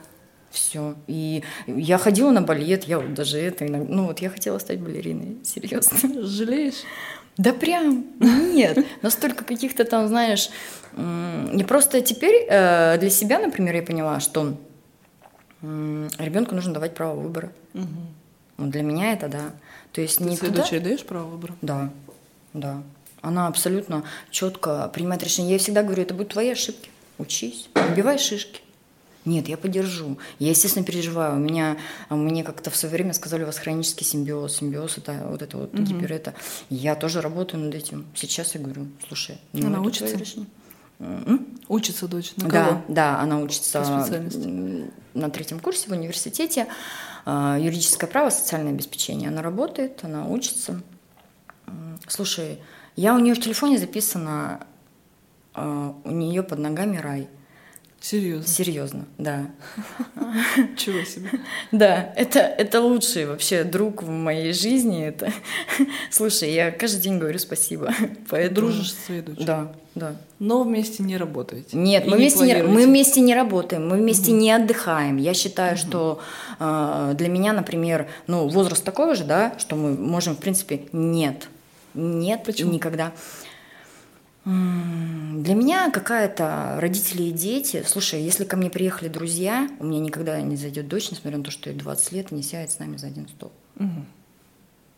все. 0.51 0.97
И 1.07 1.45
я 1.69 1.97
ходила 1.97 2.31
на 2.33 2.43
балет, 2.43 2.85
я 2.85 2.99
вот 2.99 3.15
даже 3.15 3.39
это, 3.39 3.65
ну, 3.67 4.07
вот 4.09 4.19
я 4.19 4.31
хотела 4.31 4.59
стать 4.59 4.81
балериной, 4.81 5.39
серьезно. 5.45 5.97
Жалеешь? 6.27 6.83
Да 7.39 7.53
прям 7.53 8.05
нет. 8.21 8.85
Настолько 9.01 9.45
каких-то 9.45 9.85
там, 9.85 10.07
знаешь, 10.09 10.51
не 10.97 11.65
просто 11.65 12.01
теперь 12.03 12.47
э, 12.49 12.99
для 12.99 13.09
себя, 13.11 13.39
например, 13.39 13.77
я 13.77 13.83
поняла, 13.83 14.21
что 14.21 14.55
ребенку 15.63 16.55
нужно 16.55 16.75
давать 16.75 16.95
право 16.95 17.15
выбора. 17.19 17.53
Мгм. 17.73 18.09
Вот 18.57 18.71
для 18.71 18.83
меня 18.83 19.13
это 19.13 19.29
да. 19.29 19.53
То 19.93 20.01
есть 20.01 20.19
Ты 20.19 20.25
не 20.25 20.37
своей 20.37 20.53
туда... 20.53 20.63
дочери 20.65 20.79
даешь 20.79 21.05
право 21.05 21.29
выбора? 21.29 21.55
Да, 21.63 21.91
да. 22.53 22.83
Она 23.21 23.47
абсолютно 23.47 24.05
четко 24.31 24.91
принимает 24.93 25.23
решение. 25.23 25.51
Я 25.51 25.57
ей 25.57 25.63
всегда 25.63 25.83
говорю, 25.83 26.03
это 26.03 26.15
будут 26.15 26.33
твои 26.33 26.51
ошибки. 26.51 26.91
Учись, 27.19 27.69
набивай 27.75 28.19
шишки. 28.19 28.61
Нет, 29.25 29.47
я 29.49 29.57
поддержу. 29.57 30.19
Я, 30.41 30.51
естественно, 30.51 30.85
переживаю. 30.85 31.37
У 31.37 31.39
меня, 31.39 31.77
мне 32.11 32.43
как-то 32.43 32.71
в 32.71 32.77
свое 32.77 32.93
время 32.93 33.13
сказали, 33.13 33.45
у 33.45 33.47
вас 33.47 33.59
хронический 33.59 34.05
симбиоз. 34.05 34.57
Симбиоз 34.57 34.99
это 34.99 35.27
вот 35.29 35.43
это 35.43 35.59
вот 35.59 35.73
гипер 35.73 36.13
это. 36.13 36.35
Я 36.71 36.97
тоже 36.97 37.21
работаю 37.21 37.63
над 37.63 37.75
этим. 37.75 38.05
Сейчас 38.15 38.55
я 38.57 38.61
говорю, 38.61 38.89
слушай, 39.07 39.39
ну, 39.53 39.69
Она 39.69 39.81
учится? 39.81 40.17
Учится 41.69 42.09
дочь 42.09 42.33
на 42.37 42.49
да, 42.49 42.65
кого? 42.65 42.83
Да, 42.89 43.21
она 43.21 43.39
учится 43.39 43.85
на 45.15 45.31
третьем 45.31 45.61
курсе 45.61 45.89
в 45.89 45.93
университете. 45.93 46.67
А, 47.25 47.57
Юридическое 47.59 48.09
право, 48.09 48.31
социальное 48.31 48.73
обеспечение. 48.73 49.29
Она 49.29 49.43
работает, 49.43 50.01
она 50.03 50.27
учится. 50.27 50.83
Слушай, 52.09 52.61
я 52.97 53.15
у 53.15 53.19
нее 53.19 53.35
в 53.35 53.41
телефоне 53.41 53.79
записана, 53.79 54.67
а, 55.55 55.95
у 56.05 56.11
нее 56.11 56.43
под 56.43 56.59
ногами 56.59 56.97
рай. 56.97 57.29
Серьезно. 58.03 58.49
Серьезно, 58.49 59.05
да. 59.17 59.47
Чего 60.77 61.05
себе. 61.05 61.31
Да, 61.71 62.13
это, 62.17 62.41
это 62.41 62.81
лучший 62.81 63.27
вообще 63.27 63.63
друг 63.63 64.03
в 64.03 64.09
моей 64.09 64.53
жизни. 64.53 65.07
Это... 65.07 65.33
Слушай, 66.11 66.53
я 66.53 66.73
каждый 66.73 67.01
день 67.01 67.19
говорю 67.19 67.39
спасибо. 67.39 67.95
Поэтому... 68.29 68.69
Дружишь 68.69 68.93
со 68.93 69.07
своей 69.07 69.21
дочерью? 69.23 69.47
Да, 69.47 69.73
да. 69.95 70.17
Но 70.41 70.65
вместе 70.65 71.05
не 71.05 71.17
работаете? 71.17 71.77
Нет, 71.77 72.05
мы 72.09 72.17
вместе, 72.17 72.45
не, 72.45 72.65
мы 72.65 72.87
вместе 72.87 73.21
не 73.21 73.37
работаем, 73.37 73.89
мы 73.89 73.99
вместе 73.99 74.33
не 74.33 74.51
отдыхаем. 74.51 75.17
Я 75.17 75.33
считаю, 75.33 75.77
что 75.77 76.21
э, 76.59 77.15
для 77.17 77.29
меня, 77.29 77.53
например, 77.53 78.09
ну, 78.27 78.49
возраст 78.49 78.83
такой 78.83 79.15
же, 79.15 79.23
да, 79.23 79.55
что 79.59 79.77
мы 79.77 79.93
можем, 79.93 80.35
в 80.35 80.39
принципе, 80.39 80.87
нет. 80.93 81.49
Нет, 81.95 82.43
Почему? 82.45 82.73
никогда. 82.73 83.05
М, 83.07 83.13
Для 84.45 85.55
меня 85.55 85.91
какая-то 85.91 86.79
родители 86.81 87.25
и 87.25 87.31
дети. 87.31 87.85
Слушай, 87.87 88.23
если 88.23 88.45
ко 88.45 88.57
мне 88.57 88.71
приехали 88.71 89.09
друзья, 89.09 89.71
у 89.79 89.85
меня 89.85 90.01
никогда 90.01 90.41
не 90.41 90.57
зайдет 90.57 90.89
дочь, 90.89 91.11
несмотря 91.13 91.39
на 91.39 91.45
то, 91.45 91.51
что 91.53 91.71
ей 91.71 91.77
20 91.79 92.13
лет, 92.13 92.33
и 92.33 92.35
не 92.35 92.43
сядет 92.43 92.73
с 92.73 92.79
нами 92.81 92.97
за 92.97 93.07
один 93.07 93.29
стол. 93.29 93.53
Мгм. 93.77 94.07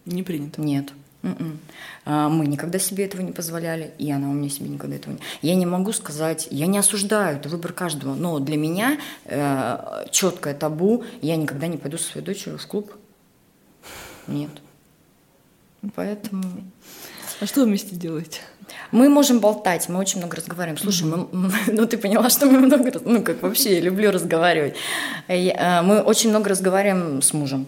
Не 0.06 0.22
принято. 0.22 0.60
Нет. 0.62 0.92
М-м. 1.22 1.58
А, 2.04 2.28
Мы 2.28 2.46
никогда 2.46 2.78
себе 2.78 3.04
этого 3.04 3.22
не 3.22 3.32
позволяли, 3.32 3.92
и 3.98 4.10
она 4.10 4.28
у 4.28 4.32
меня 4.32 4.50
себе 4.50 4.68
никогда 4.68 4.96
этого 4.96 5.14
не... 5.14 5.20
Я 5.40 5.54
не 5.54 5.66
могу 5.66 5.92
сказать, 5.92 6.48
я 6.50 6.66
не 6.66 6.78
осуждаю, 6.78 7.38
это 7.38 7.48
выбор 7.48 7.72
каждого, 7.72 8.14
но 8.14 8.38
для 8.40 8.56
меня 8.58 8.98
э, 9.24 10.06
четкое 10.10 10.54
табу, 10.54 11.04
я 11.22 11.36
никогда 11.36 11.66
не 11.66 11.78
пойду 11.78 11.96
со 11.96 12.10
своей 12.12 12.26
дочерью 12.26 12.58
в 12.58 12.66
клуб. 12.66 12.94
Нет. 14.26 14.50
Поэтому... 15.94 16.44
А 17.40 17.46
что 17.46 17.60
вы 17.60 17.66
вместе 17.66 17.96
делаете? 17.96 18.40
Мы 18.92 19.08
можем 19.08 19.40
болтать, 19.40 19.88
мы 19.88 19.98
очень 19.98 20.18
много 20.18 20.36
разговариваем. 20.36 20.78
Слушай, 20.78 21.04
мы, 21.04 21.26
ну 21.66 21.86
ты 21.86 21.98
поняла, 21.98 22.30
что 22.30 22.46
мы 22.46 22.60
много, 22.60 22.92
ну 23.04 23.22
как 23.22 23.42
вообще, 23.42 23.74
я 23.74 23.80
люблю 23.80 24.10
разговаривать. 24.10 24.74
Я- 25.28 25.80
э, 25.80 25.82
Мы 25.82 26.00
очень 26.00 26.30
много 26.30 26.48
разговариваем 26.50 27.20
с 27.22 27.32
мужем. 27.32 27.66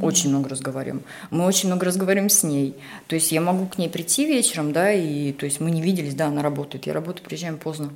Очень 0.00 0.30
много 0.30 0.48
разговариваем. 0.50 1.02
Мы 1.30 1.44
очень 1.44 1.68
много 1.68 1.84
разговариваем 1.86 2.30
с 2.30 2.44
ней. 2.44 2.74
То 3.08 3.16
есть 3.16 3.32
я 3.32 3.40
могу 3.40 3.66
к 3.66 3.78
ней 3.78 3.88
прийти 3.88 4.26
вечером, 4.26 4.72
да, 4.72 4.92
и 4.92 5.32
то 5.32 5.44
есть 5.44 5.58
мы 5.60 5.70
не 5.72 5.82
виделись, 5.82 6.14
да, 6.14 6.26
она 6.26 6.42
работает. 6.42 6.86
Я 6.86 6.92
работаю, 6.92 7.24
приезжаем 7.24 7.58
поздно. 7.58 7.90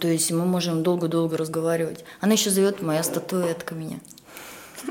То 0.00 0.08
есть 0.08 0.30
мы 0.30 0.46
можем 0.46 0.82
долго-долго 0.82 1.36
разговаривать. 1.36 2.04
Она 2.20 2.32
еще 2.34 2.50
зовет 2.50 2.80
моя 2.82 3.02
статуэтка 3.02 3.74
меня. 3.74 3.98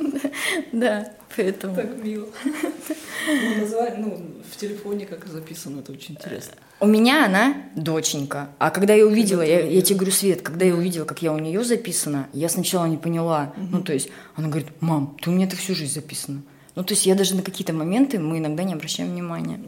Да, 0.71 1.11
поэтому. 1.35 1.75
Так 1.75 2.03
мило. 2.03 2.27
Ну, 3.27 3.67
ну, 3.97 4.21
в 4.51 4.55
телефоне 4.57 5.05
как 5.05 5.27
записано, 5.27 5.81
это 5.81 5.91
очень 5.91 6.15
интересно. 6.15 6.53
У 6.81 6.87
меня 6.87 7.25
она 7.25 7.55
доченька. 7.75 8.49
А 8.57 8.71
когда 8.71 8.93
я 8.93 9.05
увидела, 9.05 9.41
ты 9.41 9.49
я, 9.49 9.61
я 9.65 9.81
тебе 9.81 9.97
говорю, 9.97 10.13
Свет, 10.13 10.41
когда 10.41 10.65
я 10.65 10.73
увидела, 10.73 11.03
как 11.03 11.21
я 11.21 11.33
у 11.33 11.37
нее 11.37 11.63
записана, 11.63 12.29
я 12.31 12.47
сначала 12.47 12.85
не 12.85 12.97
поняла. 12.97 13.53
Ну, 13.57 13.81
то 13.81 13.93
есть 13.93 14.09
она 14.35 14.47
говорит, 14.47 14.69
мам, 14.79 15.17
ты 15.21 15.29
у 15.29 15.33
меня 15.33 15.45
это 15.45 15.57
всю 15.57 15.75
жизнь 15.75 15.93
записана. 15.93 16.41
Ну, 16.75 16.83
то 16.85 16.93
есть 16.93 17.05
я 17.05 17.15
даже 17.15 17.35
на 17.35 17.41
какие-то 17.41 17.73
моменты 17.73 18.17
мы 18.19 18.37
иногда 18.37 18.63
не 18.63 18.73
обращаем 18.73 19.11
внимания. 19.11 19.59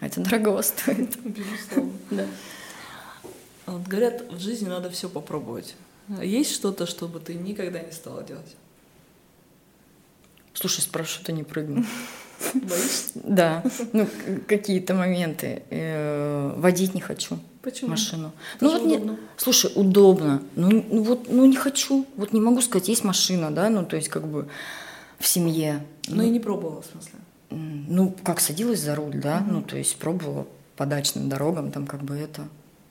А 0.00 0.06
это 0.06 0.20
дорого 0.20 0.60
стоит. 0.62 1.16
Безусловно. 1.22 1.92
Да. 2.10 2.26
А 3.66 3.72
Вот 3.72 3.86
говорят, 3.86 4.24
в 4.30 4.40
жизни 4.40 4.68
надо 4.68 4.90
все 4.90 5.08
попробовать. 5.08 5.74
Есть 6.22 6.52
что-то, 6.54 6.86
что 6.86 7.08
бы 7.08 7.18
ты 7.20 7.34
никогда 7.34 7.80
не 7.80 7.92
стала 7.92 8.22
делать? 8.22 8.56
Слушай, 10.54 10.80
с 10.80 10.86
парашюта 10.86 11.32
не 11.32 11.42
прыгну. 11.42 11.84
Боишься? 12.54 13.20
Да, 13.24 13.62
ну, 13.92 14.06
какие-то 14.46 14.94
моменты. 14.94 15.62
Э, 15.70 16.52
Водить 16.56 16.94
не 16.94 17.00
хочу. 17.00 17.38
Почему? 17.62 17.90
машину. 17.90 18.32
Это 18.56 18.64
Ну 18.64 18.72
вот 18.72 18.82
не- 18.86 18.96
удобно. 18.96 19.16
слушай, 19.36 19.72
удобно. 19.74 20.42
Ну, 20.54 20.84
ну 20.88 21.02
вот, 21.02 21.28
ну 21.28 21.44
не 21.46 21.56
хочу. 21.56 22.06
Вот 22.16 22.32
не 22.32 22.40
могу 22.40 22.60
сказать, 22.60 22.88
есть 22.88 23.02
машина, 23.04 23.50
да, 23.50 23.68
ну 23.70 23.84
то 23.84 23.96
есть 23.96 24.08
как 24.08 24.26
бы 24.26 24.46
в 25.18 25.26
семье. 25.26 25.84
Ну 26.08 26.22
и 26.22 26.28
не 26.30 26.38
пробовала, 26.40 26.82
в 26.82 26.86
смысле. 26.86 27.18
Ну, 27.50 28.14
как 28.22 28.40
садилась 28.40 28.80
за 28.80 28.94
руль, 28.94 29.14
да, 29.20 29.44
ну, 29.48 29.62
то 29.62 29.76
есть 29.76 29.96
пробовала 29.96 30.46
по 30.76 30.84
дачным 30.86 31.28
дорогам, 31.28 31.70
там 31.72 31.86
как 31.86 32.02
бы 32.02 32.16
это. 32.16 32.42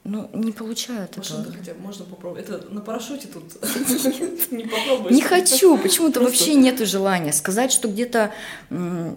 Ну, 0.07 0.29
не 0.33 0.51
получают 0.51 1.17
Машину 1.17 1.39
этого. 1.41 1.55
хотя 1.57 1.73
бы 1.73 1.79
можно 1.81 2.05
попробовать. 2.05 2.47
Это 2.47 2.63
на 2.71 2.79
парашюте 2.79 3.27
тут 3.27 3.43
не 4.51 4.63
попробуешь. 4.65 5.11
Не 5.15 5.21
хочу, 5.23 5.77
почему-то 5.79 6.19
Просто- 6.19 6.37
вообще 6.37 6.53
нету 6.53 6.85
желания 6.85 7.33
сказать, 7.33 7.71
что 7.71 7.87
где-то, 7.87 8.31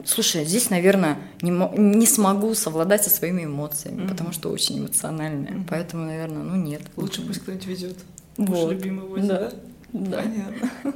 слушай, 0.06 0.46
здесь, 0.46 0.70
наверное, 0.70 1.18
не, 1.42 1.50
мо- 1.52 1.74
не 1.76 2.06
смогу 2.06 2.54
совладать 2.54 3.04
со 3.04 3.10
своими 3.10 3.44
эмоциями, 3.44 4.08
потому 4.08 4.32
что 4.32 4.48
очень 4.50 4.78
эмоциональная, 4.78 5.62
поэтому, 5.68 6.06
наверное, 6.06 6.42
ну 6.42 6.56
нет. 6.56 6.80
Лучше 6.96 7.20
пусть 7.20 7.40
кто-нибудь 7.40 7.66
везет. 7.66 7.98
Муж 8.38 8.70
любимый 8.70 9.06
возит, 9.06 9.26
Да. 9.28 9.52
да? 9.92 10.22
Понятно. 10.22 10.94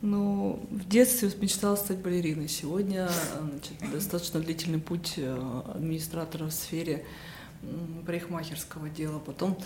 Ну, 0.00 0.58
в 0.70 0.88
детстве 0.88 1.30
мечтала 1.40 1.76
стать 1.76 1.98
балериной. 1.98 2.48
Сегодня 2.48 3.08
значит, 3.40 3.92
достаточно 3.92 4.40
длительный 4.40 4.80
путь 4.80 5.12
э, 5.16 5.60
администратора 5.72 6.46
в 6.46 6.52
сфере 6.52 7.04
парикмахерского 8.06 8.88
дела, 8.88 9.18
потом 9.18 9.58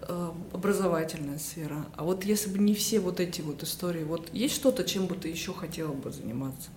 э, 0.00 0.30
образовательная 0.52 1.38
сфера. 1.38 1.86
А 1.96 2.04
вот 2.04 2.24
если 2.24 2.50
бы 2.50 2.58
не 2.58 2.74
все 2.74 3.00
вот 3.00 3.20
эти 3.20 3.40
вот 3.40 3.62
истории, 3.62 4.04
вот 4.04 4.32
есть 4.32 4.54
что-то, 4.54 4.84
чем 4.84 5.06
бы 5.06 5.14
ты 5.14 5.28
еще 5.28 5.52
хотела 5.52 5.92
бы 5.92 6.10
заниматься? 6.10 6.70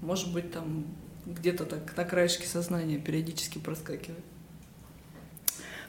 Может 0.00 0.32
быть, 0.32 0.52
там 0.52 0.84
где-то 1.26 1.64
так 1.64 1.96
на 1.96 2.04
краешке 2.04 2.46
сознания 2.46 2.98
периодически 2.98 3.58
проскакивает. 3.58 4.24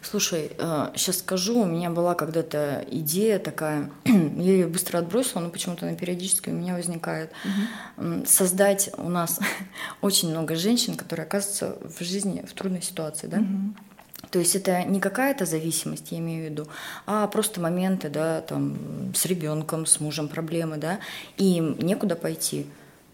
Слушай, 0.01 0.51
сейчас 0.95 1.19
скажу, 1.19 1.61
у 1.61 1.65
меня 1.65 1.89
была 1.89 2.13
когда-то 2.13 2.85
идея 2.91 3.39
такая, 3.39 3.89
я 4.05 4.11
ее 4.51 4.67
быстро 4.67 4.97
отбросила, 4.99 5.39
но 5.39 5.49
почему-то 5.49 5.87
она 5.87 5.95
периодически 5.95 6.49
у 6.49 6.53
меня 6.53 6.75
возникает. 6.75 7.31
М, 7.97 8.25
Создать 8.25 8.89
у 8.97 9.07
нас 9.07 9.39
очень 10.01 10.29
много 10.29 10.55
женщин, 10.55 10.95
которые 10.95 11.25
оказываются 11.25 11.77
в 11.87 12.03
жизни 12.03 12.43
в 12.45 12.53
трудной 12.53 12.81
ситуации, 12.81 13.27
да? 13.27 13.43
То 14.33 14.39
есть 14.39 14.55
это 14.55 14.83
не 14.83 14.99
какая-то 14.99 15.45
зависимость, 15.45 16.11
я 16.11 16.17
имею 16.17 16.47
в 16.47 16.49
виду, 16.49 16.67
а 17.05 17.27
просто 17.27 17.61
моменты, 17.61 18.09
да, 18.09 18.41
там, 18.41 19.13
с 19.13 19.27
ребенком, 19.27 19.85
с 19.85 19.99
мужем 19.99 20.27
проблемы, 20.27 20.77
да, 20.77 20.97
и 21.37 21.59
некуда 21.59 22.15
пойти. 22.15 22.65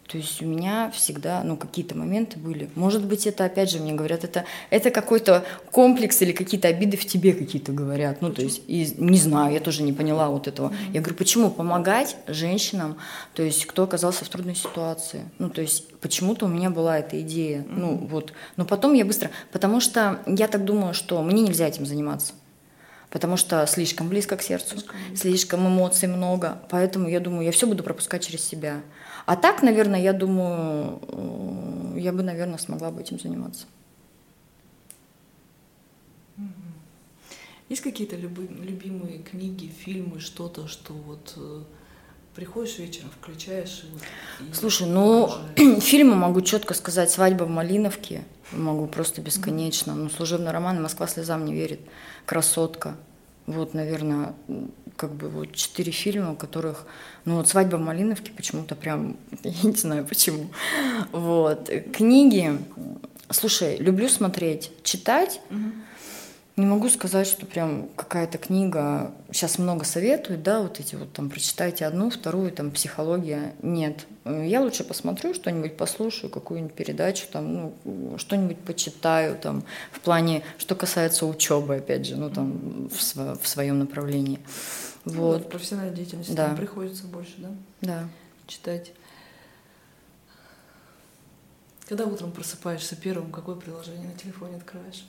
То 0.10 0.18
есть 0.18 0.42
у 0.42 0.46
меня 0.46 0.90
всегда, 0.90 1.44
ну, 1.44 1.56
какие-то 1.56 1.96
моменты 1.96 2.40
были. 2.40 2.68
Может 2.74 3.06
быть, 3.06 3.28
это, 3.28 3.46
опять 3.46 3.70
же, 3.70 3.78
мне 3.78 3.94
говорят, 3.94 4.24
это, 4.24 4.44
это 4.72 4.90
какой-то 4.90 5.46
комплекс 5.70 6.20
или 6.24 6.32
какие-то 6.32 6.68
обиды 6.68 6.98
в 6.98 7.06
тебе 7.06 7.32
какие-то 7.32 7.72
говорят. 7.72 8.20
Ну, 8.20 8.34
то 8.34 8.42
есть, 8.42 8.64
и, 8.66 8.92
не 8.98 9.20
знаю, 9.20 9.54
я 9.54 9.60
тоже 9.60 9.84
не 9.84 9.94
поняла 9.94 10.30
вот 10.30 10.48
этого. 10.48 10.74
Я 10.94 11.02
говорю, 11.02 11.16
почему 11.16 11.52
помогать 11.52 12.18
женщинам, 12.26 12.98
то 13.36 13.44
есть, 13.44 13.68
кто 13.68 13.84
оказался 13.84 14.26
в 14.26 14.30
трудной 14.30 14.56
ситуации? 14.56 15.30
Ну, 15.38 15.52
то 15.52 15.62
есть, 15.62 15.88
почему-то 16.00 16.48
у 16.48 16.50
меня 16.50 16.72
была 16.72 16.98
эта 16.98 17.22
идея. 17.22 17.64
Ну, 17.70 17.96
вот. 17.96 18.34
Но 18.58 18.66
потом 18.66 18.96
я 18.96 19.06
быстро... 19.06 19.30
Потому 19.52 19.80
что 19.80 20.22
я 20.26 20.48
так 20.48 20.66
думаю, 20.66 20.96
что 20.96 21.22
мне 21.22 21.44
нельзя 21.44 21.68
этим 21.68 21.86
заниматься. 21.86 22.34
Потому 23.12 23.38
что 23.38 23.66
слишком 23.68 24.10
близко 24.10 24.38
к 24.38 24.42
сердцу, 24.42 24.78
слишком 25.16 25.68
эмоций 25.68 26.08
много. 26.08 26.64
Поэтому 26.70 27.08
я 27.10 27.20
думаю, 27.20 27.46
я 27.46 27.52
все 27.52 27.68
буду 27.68 27.84
пропускать 27.84 28.26
через 28.26 28.44
себя. 28.44 28.82
А 29.30 29.36
так, 29.36 29.62
наверное, 29.62 30.02
я 30.02 30.12
думаю, 30.12 31.00
э, 31.08 32.00
я 32.00 32.12
бы, 32.12 32.24
наверное, 32.24 32.58
смогла 32.58 32.90
бы 32.90 33.02
этим 33.02 33.20
заниматься. 33.20 33.68
Есть 37.70 37.84
какие-то 37.84 38.16
люби- 38.16 38.50
любимые 38.50 39.20
книги, 39.20 39.68
фильмы, 39.68 40.20
что-то, 40.20 40.68
что 40.68 40.94
вот 40.94 41.34
э, 41.38 41.62
приходишь 42.34 42.80
вечером, 42.80 43.12
включаешь 43.12 43.86
и 44.40 44.52
Слушай, 44.52 44.88
ну, 44.88 45.26
окружает? 45.26 45.84
фильмы 45.84 46.16
могу 46.16 46.42
четко 46.42 46.74
сказать 46.74 47.12
«Свадьба 47.12 47.44
в 47.44 47.50
Малиновке». 47.52 48.24
Могу 48.52 48.88
просто 48.88 49.22
бесконечно. 49.22 49.94
Ну, 49.94 50.10
«Служебный 50.10 50.50
роман» 50.50 50.82
«Москва 50.82 51.06
слезам 51.06 51.46
не 51.46 51.54
верит», 51.54 51.82
«Красотка». 52.26 52.96
Вот, 53.46 53.76
наверное, 53.76 54.34
как 55.00 55.12
бы 55.14 55.30
вот 55.30 55.54
четыре 55.54 55.94
фильма, 55.94 56.34
у 56.34 56.36
которых... 56.36 56.86
Ну, 57.24 57.38
вот 57.38 57.48
«Свадьба 57.48 57.78
в 57.78 57.82
Малиновке» 57.82 58.32
почему-то 58.36 58.76
прям... 58.76 59.16
Я 59.44 59.70
не 59.70 59.76
знаю 59.76 60.06
почему. 60.06 60.50
Вот. 61.14 61.70
Книги... 61.94 62.60
Слушай, 63.30 63.78
люблю 63.78 64.10
смотреть. 64.10 64.72
Читать... 64.84 65.40
Не 66.60 66.66
могу 66.66 66.90
сказать, 66.90 67.26
что 67.26 67.46
прям 67.46 67.88
какая-то 67.96 68.38
книга, 68.38 69.14
сейчас 69.32 69.60
много 69.60 69.86
советуют, 69.86 70.44
да, 70.44 70.60
вот 70.60 70.82
эти 70.82 70.96
вот 70.96 71.14
там 71.14 71.30
прочитайте 71.30 71.86
одну, 71.86 72.10
вторую, 72.10 72.52
там 72.52 72.72
психология. 72.72 73.54
Нет. 73.62 74.06
Я 74.26 74.60
лучше 74.60 74.84
посмотрю 74.84 75.34
что-нибудь, 75.34 75.78
послушаю 75.78 76.30
какую-нибудь 76.30 76.74
передачу, 76.76 77.28
там, 77.32 77.54
ну, 77.86 78.18
что-нибудь 78.18 78.58
почитаю, 78.58 79.38
там, 79.38 79.64
в 79.94 80.02
плане, 80.02 80.44
что 80.58 80.76
касается 80.76 81.26
учебы, 81.28 81.78
опять 81.78 82.06
же, 82.06 82.18
ну, 82.18 82.30
там, 82.30 82.90
в, 82.90 82.96
сво- 82.98 83.40
в 83.42 83.48
своем 83.48 83.80
направлении. 83.80 84.40
Ну, 85.06 85.14
Вот. 85.14 85.46
в 85.46 85.48
профессиональной 85.48 85.96
деятельности 85.96 86.34
Да. 86.34 86.54
приходится 86.56 87.06
больше, 87.06 87.36
да, 87.38 87.50
Да. 87.80 88.10
читать. 88.48 88.92
Когда 91.88 92.04
утром 92.06 92.34
просыпаешься 92.34 92.98
первым, 92.98 93.32
какое 93.32 93.56
приложение 93.56 94.10
на 94.10 94.14
телефоне 94.20 94.58
открываешь? 94.58 95.06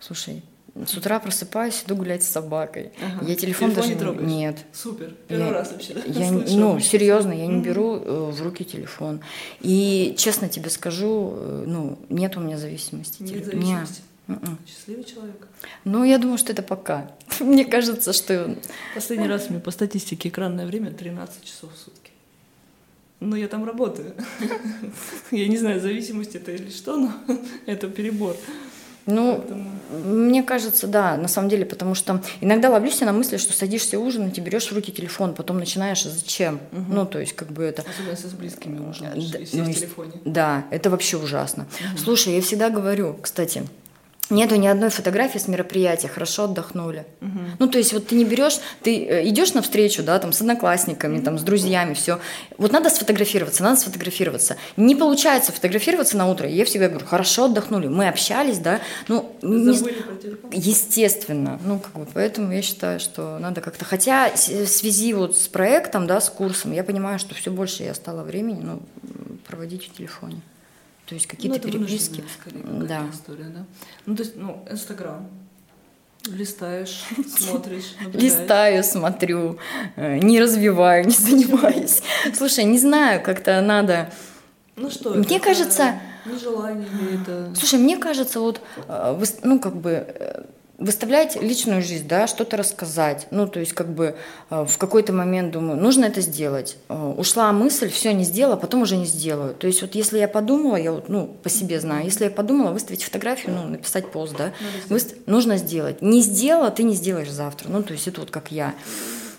Слушай, 0.00 0.42
с 0.86 0.96
утра 0.96 1.18
просыпаюсь, 1.20 1.82
иду 1.86 1.96
гулять 1.96 2.22
с 2.22 2.28
собакой. 2.28 2.92
Ага. 3.02 3.26
Я 3.26 3.36
телефон, 3.36 3.70
Телефон 3.70 3.74
даже 3.74 3.88
не 3.94 4.00
трогаешь? 4.00 4.28
Нет. 4.28 4.56
Супер, 4.72 5.14
первый 5.28 5.46
Я- 5.48 5.52
раз 5.52 5.72
вообще? 5.72 5.94
Я, 6.06 6.28
слышу 6.28 6.56
ну, 6.58 6.80
серьезно, 6.80 7.32
я 7.32 7.46
не 7.46 7.60
беру 7.60 7.96
э, 7.96 8.30
в 8.30 8.40
руки 8.42 8.64
телефон. 8.64 9.20
И 9.60 10.14
честно 10.16 10.48
тебе 10.48 10.70
скажу, 10.70 11.34
э, 11.36 11.64
ну, 11.66 11.98
нет 12.08 12.36
у 12.36 12.40
меня 12.40 12.56
зависимости. 12.56 13.22
Нет 13.22 13.30
теле- 13.32 13.56
Не. 13.56 13.62
зависимости. 13.64 14.02
М-м. 14.28 14.58
Счастливый 14.66 15.04
человек. 15.04 15.48
Ну, 15.84 16.04
я 16.04 16.18
думаю, 16.18 16.38
что 16.38 16.52
это 16.52 16.62
пока. 16.62 17.10
Мне 17.40 17.64
кажется, 17.64 18.12
что... 18.12 18.56
Последний 18.94 19.26
раз 19.26 19.50
мне 19.50 19.58
по 19.58 19.72
статистике 19.72 20.28
экранное 20.28 20.66
время 20.66 20.92
13 20.92 21.44
часов 21.44 21.74
в 21.74 21.78
сутки. 21.78 22.12
Ну, 23.18 23.34
я 23.36 23.48
там 23.48 23.64
работаю. 23.64 24.14
Я 25.32 25.48
не 25.48 25.58
знаю, 25.58 25.80
зависимость 25.80 26.36
это 26.36 26.52
или 26.52 26.70
что, 26.70 26.96
но 26.96 27.12
это 27.66 27.88
перебор. 27.88 28.36
Ну, 29.06 29.44
мне 30.04 30.42
кажется, 30.42 30.86
да, 30.86 31.16
на 31.16 31.28
самом 31.28 31.48
деле, 31.48 31.64
потому 31.64 31.94
что 31.94 32.22
иногда 32.40 32.70
ловлюсь 32.70 33.00
на 33.00 33.12
мысли, 33.12 33.38
что 33.38 33.52
садишься 33.52 33.98
ужинать 33.98 34.38
и 34.38 34.40
берешь 34.40 34.70
в 34.70 34.74
руки 34.74 34.92
телефон, 34.92 35.34
потом 35.34 35.58
начинаешь, 35.58 36.04
а 36.06 36.10
зачем? 36.10 36.60
Мгм. 36.70 36.94
Ну, 36.94 37.06
то 37.06 37.18
есть, 37.18 37.34
как 37.34 37.50
бы 37.50 37.64
это... 37.64 37.82
Особенно 37.82 38.10
если 38.10 38.28
с 38.28 38.32
близкими 38.32 38.78
можно, 38.78 39.10
Да, 39.14 39.38
если 39.38 39.58
ну, 39.58 39.64
в 39.64 39.74
телефоне. 39.74 40.12
Да, 40.24 40.64
это 40.70 40.90
вообще 40.90 41.16
ужасно. 41.16 41.66
Слушай, 42.02 42.34
я 42.34 42.42
всегда 42.42 42.70
говорю, 42.70 43.16
кстати, 43.20 43.64
нету 44.30 44.56
ни 44.56 44.66
одной 44.66 44.90
фотографии 44.90 45.38
с 45.38 45.48
мероприятия, 45.48 46.08
хорошо 46.08 46.44
отдохнули. 46.44 47.04
Ну, 47.58 47.68
то 47.68 47.78
есть 47.78 47.92
вот 47.92 48.06
ты 48.08 48.14
не 48.14 48.24
берешь, 48.24 48.58
ты 48.82 49.04
э, 49.04 49.28
идешь 49.28 49.52
навстречу, 49.54 50.02
да, 50.02 50.18
там, 50.18 50.32
с 50.32 50.40
одноклассниками, 50.40 51.20
там, 51.20 51.38
с 51.38 51.42
друзьями, 51.42 51.94
все. 51.94 52.18
Вот 52.58 52.72
надо 52.72 52.90
сфотографироваться, 52.90 53.62
надо 53.62 53.80
сфотографироваться. 53.80 54.56
Не 54.76 54.94
получается 54.96 55.52
фотографироваться 55.52 56.16
на 56.16 56.26
утро. 56.30 56.48
Я 56.48 56.64
всегда 56.64 56.88
говорю, 56.88 57.06
хорошо 57.06 57.44
отдохнули, 57.46 57.88
мы 57.88 58.08
общались, 58.08 58.58
да, 58.58 58.80
ну, 59.08 59.32
не-? 59.42 59.72
Естественно, 60.52 61.60
ну 61.64 61.78
как 61.78 61.92
бы, 61.92 62.06
поэтому 62.12 62.52
я 62.52 62.62
считаю, 62.62 63.00
что 63.00 63.38
надо 63.38 63.60
как-то, 63.60 63.84
хотя 63.84 64.30
с- 64.34 64.48
в 64.48 64.66
связи 64.68 65.12
вот 65.14 65.36
с 65.36 65.48
проектом, 65.48 66.06
да, 66.06 66.20
с 66.20 66.30
курсом, 66.30 66.72
я 66.72 66.84
понимаю, 66.84 67.18
что 67.18 67.34
все 67.34 67.50
больше 67.50 67.82
я 67.82 67.94
стала 67.94 68.22
времени, 68.22 68.60
ну, 68.62 68.80
проводить 69.46 69.84
в 69.88 69.96
телефоне, 69.96 70.40
то 71.10 71.16
есть 71.16 71.26
какие-то 71.26 71.58
ну, 71.66 71.72
переписки, 71.72 72.22
скорее, 72.40 72.62
да. 72.86 73.04
история, 73.12 73.46
да? 73.46 73.66
Ну, 74.06 74.14
то 74.14 74.22
есть, 74.22 74.36
ну, 74.36 74.64
Инстаграм. 74.70 75.28
Листаешь, 76.24 77.02
смотришь, 77.36 77.96
наблюдаешь. 77.98 78.32
Листаю, 78.32 78.84
смотрю, 78.84 79.58
э, 79.96 80.18
не 80.18 80.40
развиваю, 80.40 81.06
не 81.06 81.10
занимаюсь. 81.10 82.00
Слушай, 82.34 82.62
не 82.62 82.78
знаю, 82.78 83.24
как-то 83.24 83.60
надо. 83.60 84.12
Ну 84.76 84.88
что, 84.88 85.14
Мне 85.14 85.38
это 85.38 85.46
кажется- 85.46 86.00
Нежелание 86.24 86.86
это... 87.20 87.52
Слушай, 87.56 87.80
мне 87.80 87.96
кажется, 87.96 88.38
вот, 88.38 88.60
э, 88.86 89.24
ну, 89.42 89.58
как 89.58 89.74
бы, 89.74 89.90
э, 89.90 90.44
выставлять 90.80 91.40
личную 91.40 91.82
жизнь, 91.82 92.08
да, 92.08 92.26
что-то 92.26 92.56
рассказать. 92.56 93.28
Ну, 93.30 93.46
то 93.46 93.60
есть, 93.60 93.72
как 93.74 93.88
бы, 93.94 94.16
э, 94.50 94.64
в 94.64 94.78
какой-то 94.78 95.12
момент 95.12 95.52
думаю, 95.52 95.78
нужно 95.80 96.06
это 96.06 96.20
сделать. 96.22 96.76
Э, 96.88 97.14
Ушла 97.16 97.52
мысль, 97.52 97.88
все 97.90 98.12
не 98.14 98.24
сделала, 98.24 98.56
потом 98.56 98.82
уже 98.82 98.96
не 98.96 99.04
сделаю. 99.06 99.54
То 99.54 99.66
есть, 99.66 99.82
вот 99.82 99.94
если 99.94 100.18
я 100.18 100.26
подумала, 100.26 100.76
я 100.76 100.92
вот, 100.92 101.08
ну, 101.08 101.26
по 101.42 101.48
себе 101.50 101.80
знаю, 101.80 102.06
если 102.06 102.24
я 102.24 102.30
подумала 102.30 102.72
выставить 102.72 103.04
фотографию, 103.04 103.54
ну, 103.54 103.68
написать 103.68 104.10
пост, 104.10 104.34
да, 104.36 104.52
выст- 104.88 105.16
нужно 105.26 105.58
сделать. 105.58 106.02
Не 106.02 106.22
сделала, 106.22 106.70
ты 106.70 106.82
не 106.82 106.94
сделаешь 106.94 107.30
завтра. 107.30 107.68
Ну, 107.68 107.82
то 107.82 107.92
есть, 107.92 108.08
это 108.08 108.20
вот 108.20 108.30
как 108.30 108.50
я. 108.50 108.74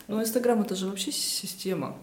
Ну, 0.08 0.22
Инстаграм 0.22 0.62
это 0.62 0.76
же 0.76 0.88
вообще 0.88 1.12
система. 1.12 1.96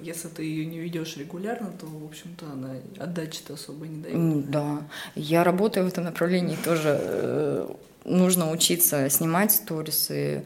Если 0.00 0.28
ты 0.28 0.44
ее 0.44 0.64
не 0.66 0.78
ведешь 0.78 1.16
регулярно, 1.16 1.70
то, 1.78 1.86
в 1.86 2.04
общем-то, 2.06 2.46
она 2.52 2.70
отдачи-то 2.98 3.54
особо 3.54 3.86
не 3.86 4.00
дает. 4.02 4.50
Да, 4.50 4.78
я 5.14 5.44
работаю 5.44 5.84
в 5.84 5.88
этом 5.88 6.04
направлении 6.04 6.56
тоже. 6.64 7.66
Нужно 8.04 8.50
учиться 8.50 9.08
снимать 9.08 9.52
сторисы, 9.52 10.44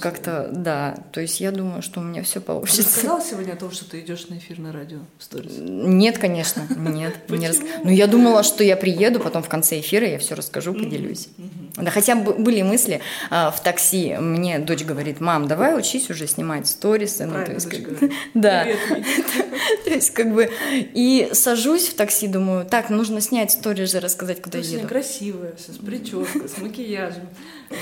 как-то, 0.00 0.48
да. 0.52 0.96
То 1.12 1.20
есть 1.20 1.40
я 1.40 1.50
думаю, 1.50 1.82
что 1.82 1.98
у 2.00 2.02
меня 2.04 2.22
все 2.22 2.34
Ты 2.40 2.46
получится. 2.46 2.82
сказала 2.82 3.20
сегодня 3.20 3.54
о 3.54 3.56
том, 3.56 3.72
что 3.72 3.90
ты 3.90 3.98
идешь 4.00 4.28
на 4.28 4.38
эфир 4.38 4.60
на 4.60 4.72
радио 4.72 4.98
сторис? 5.18 5.52
Нет, 5.58 6.18
конечно, 6.18 6.64
нет. 6.70 7.28
не 7.28 7.48
рас- 7.48 7.56
Почему? 7.56 7.80
Ну, 7.84 7.90
я 7.90 8.06
думала, 8.06 8.44
что 8.44 8.62
я 8.62 8.76
приеду, 8.76 9.18
потом 9.18 9.42
в 9.42 9.48
конце 9.48 9.80
эфира 9.80 10.06
я 10.06 10.18
все 10.18 10.34
расскажу, 10.36 10.74
поделюсь. 10.74 11.28
Да, 11.76 11.90
хотя 11.90 12.14
бы 12.14 12.34
были 12.34 12.62
мысли 12.62 13.00
а, 13.30 13.50
в 13.50 13.60
такси. 13.62 14.16
Мне 14.18 14.58
дочь 14.60 14.84
говорит, 14.84 15.20
мам, 15.20 15.48
давай 15.48 15.76
учись 15.76 16.08
уже 16.10 16.28
снимать 16.28 16.68
сторисы. 16.68 17.26
Ну, 17.26 17.44
то 17.44 17.52
есть, 17.52 17.68
как-. 17.68 18.10
Да. 18.34 18.64
То 19.84 19.90
есть, 19.90 20.10
как 20.10 20.32
бы, 20.32 20.50
и 20.72 21.30
сажусь 21.32 21.88
в 21.88 21.94
такси, 21.94 22.28
думаю, 22.28 22.64
так, 22.64 22.90
нужно 22.90 23.20
снять 23.20 23.50
сторис 23.50 23.90
же, 23.90 24.00
рассказать, 24.00 24.40
куда 24.40 24.60
Ты 24.60 24.66
еду. 24.66 24.88
красивая, 24.88 25.54
с 25.56 25.76
прической, 25.78 26.48
с 26.48 26.58
макияжем. 26.58 26.91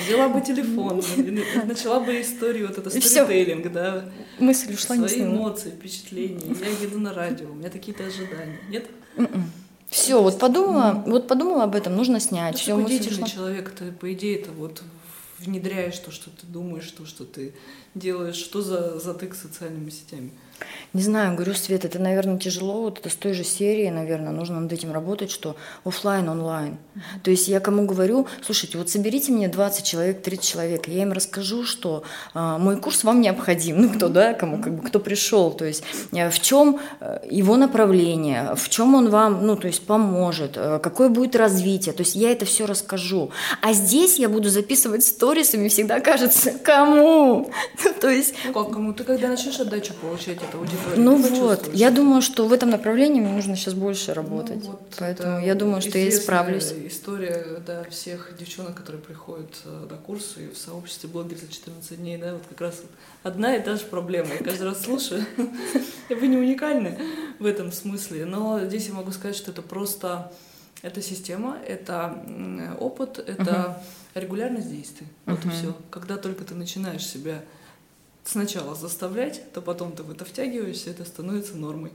Взяла 0.06 0.28
бы 0.28 0.40
телефон, 0.40 1.02
начала 1.66 2.00
бы 2.00 2.20
историю, 2.20 2.68
вот 2.68 2.78
это 2.78 2.90
сторителлинг, 2.90 3.72
да. 3.72 4.04
Мысль 4.38 4.74
ушла, 4.74 4.96
не 4.96 5.08
Свои 5.08 5.22
эмоции, 5.22 5.70
впечатления. 5.70 6.54
Я 6.60 6.68
еду 6.68 7.00
на 7.00 7.12
радио, 7.12 7.50
у 7.50 7.54
меня 7.54 7.70
такие-то 7.70 8.04
ожидания. 8.04 8.58
Нет? 8.68 8.86
Все, 9.88 10.22
вот 10.22 10.38
подумала, 10.38 11.02
вот 11.06 11.26
подумала 11.26 11.64
об 11.64 11.74
этом, 11.74 11.96
нужно 11.96 12.20
снять. 12.20 12.54
Ты 12.54 12.60
Все, 12.60 12.76
такой 12.76 12.90
деятельный 12.90 13.28
человек, 13.28 13.70
ты, 13.70 13.90
по 13.90 14.12
идее, 14.12 14.38
ты 14.38 14.50
вот 14.52 14.82
внедряешь 15.40 15.98
то, 15.98 16.12
что 16.12 16.30
ты 16.30 16.46
думаешь, 16.46 16.88
то, 16.90 17.06
что 17.06 17.24
ты 17.24 17.54
делаешь. 17.94 18.36
Что 18.36 18.62
за 18.62 18.98
затык 19.00 19.34
социальными 19.34 19.90
сетями? 19.90 20.30
Не 20.92 21.02
знаю, 21.02 21.34
говорю, 21.34 21.54
Свет, 21.54 21.84
это, 21.84 21.98
наверное, 21.98 22.38
тяжело. 22.38 22.82
Вот 22.82 22.98
это 22.98 23.10
с 23.10 23.14
той 23.14 23.32
же 23.32 23.44
серии, 23.44 23.88
наверное, 23.90 24.32
нужно 24.32 24.60
над 24.60 24.72
этим 24.72 24.92
работать, 24.92 25.30
что 25.30 25.56
оффлайн, 25.84 26.28
онлайн. 26.28 26.78
То 27.22 27.30
есть 27.30 27.48
я 27.48 27.60
кому 27.60 27.86
говорю, 27.86 28.26
слушайте, 28.42 28.78
вот 28.78 28.90
соберите 28.90 29.32
мне 29.32 29.48
20 29.48 29.84
человек, 29.84 30.22
30 30.22 30.44
человек, 30.44 30.88
я 30.88 31.02
им 31.02 31.12
расскажу, 31.12 31.64
что 31.64 32.02
а, 32.34 32.58
мой 32.58 32.80
курс 32.80 33.04
вам 33.04 33.20
необходим. 33.20 33.80
Ну, 33.80 33.90
кто, 33.90 34.08
да, 34.08 34.34
кому, 34.34 34.62
как 34.62 34.74
бы, 34.74 34.82
кто 34.86 35.00
пришел. 35.00 35.50
То 35.50 35.64
есть 35.64 35.82
э, 36.12 36.30
в 36.30 36.40
чем 36.40 36.80
э, 37.00 37.20
его 37.30 37.56
направление, 37.56 38.54
в 38.56 38.68
чем 38.68 38.94
он 38.94 39.10
вам, 39.10 39.46
ну, 39.46 39.56
то 39.56 39.66
есть 39.66 39.86
поможет, 39.86 40.52
э, 40.56 40.80
какое 40.82 41.08
будет 41.08 41.36
развитие. 41.36 41.92
То 41.92 42.02
есть 42.02 42.14
я 42.14 42.32
это 42.32 42.44
все 42.44 42.66
расскажу. 42.66 43.30
А 43.62 43.72
здесь 43.72 44.18
я 44.18 44.28
буду 44.28 44.48
записывать 44.48 45.04
сторис, 45.04 45.54
и 45.54 45.58
мне 45.58 45.68
всегда 45.68 46.00
кажется, 46.00 46.52
кому? 46.52 47.50
То 48.00 48.08
есть 48.08 48.34
Ну 48.46 48.52
как, 48.52 48.72
кому 48.72 48.92
ты 48.92 49.04
когда 49.04 49.28
начнешь 49.28 49.60
отдачу 49.60 49.94
получать 49.94 50.38
от 50.50 50.54
аудитории? 50.54 50.98
ну 50.98 51.16
вот, 51.16 51.70
я 51.72 51.90
думаю, 51.90 52.22
что 52.22 52.46
в 52.46 52.52
этом 52.52 52.70
направлении 52.70 53.20
мне 53.20 53.32
нужно 53.32 53.56
сейчас 53.56 53.74
больше 53.74 54.08
Ну 54.08 54.14
работать. 54.14 54.64
вот 54.64 54.80
Поэтому 54.98 55.38
это 55.38 55.46
я 55.46 55.54
думаю, 55.54 55.80
что 55.80 55.98
я 55.98 56.08
исправлюсь. 56.08 56.72
История 56.86 57.62
да, 57.66 57.84
всех 57.90 58.34
девчонок, 58.38 58.74
которые 58.74 59.02
приходят 59.02 59.50
э, 59.64 59.86
на 59.90 59.96
курсы 59.96 60.46
и 60.46 60.50
в 60.52 60.58
сообществе 60.58 61.08
блогер 61.08 61.38
за 61.38 61.52
14 61.52 61.98
дней, 61.98 62.18
да, 62.18 62.34
вот 62.34 62.42
как 62.48 62.60
раз 62.60 62.82
одна 63.22 63.56
и 63.56 63.62
та 63.62 63.76
же 63.76 63.84
проблема. 63.84 64.28
Я 64.38 64.44
каждый 64.44 64.64
раз 64.64 64.82
слушаю. 64.82 65.24
Вы 66.08 66.26
не 66.26 66.36
уникальны 66.36 66.98
в 67.38 67.46
этом 67.46 67.72
смысле, 67.72 68.24
но 68.24 68.60
здесь 68.64 68.88
я 68.88 68.94
могу 68.94 69.12
сказать, 69.12 69.36
что 69.36 69.50
это 69.50 69.62
просто 69.62 70.32
это 70.82 71.02
система, 71.02 71.58
это 71.66 72.16
опыт, 72.80 73.18
это 73.18 73.82
регулярность 74.14 74.70
действий. 74.70 75.06
Вот 75.26 75.44
и 75.44 75.48
все. 75.50 75.76
Когда 75.90 76.16
только 76.16 76.44
ты 76.44 76.54
начинаешь 76.54 77.06
себя 77.06 77.42
сначала 78.24 78.74
заставлять, 78.74 79.52
то 79.52 79.60
потом 79.62 79.92
ты 79.92 80.02
в 80.02 80.10
это 80.10 80.24
втягиваешься, 80.24 80.90
это 80.90 81.04
становится 81.04 81.56
нормой. 81.56 81.90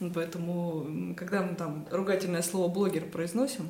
Ну, 0.00 0.10
Поэтому, 0.14 1.14
когда 1.14 1.42
мы 1.42 1.54
там 1.54 1.86
ругательное 1.90 2.40
слово 2.40 2.68
блогер 2.72 3.04
произносим, 3.04 3.68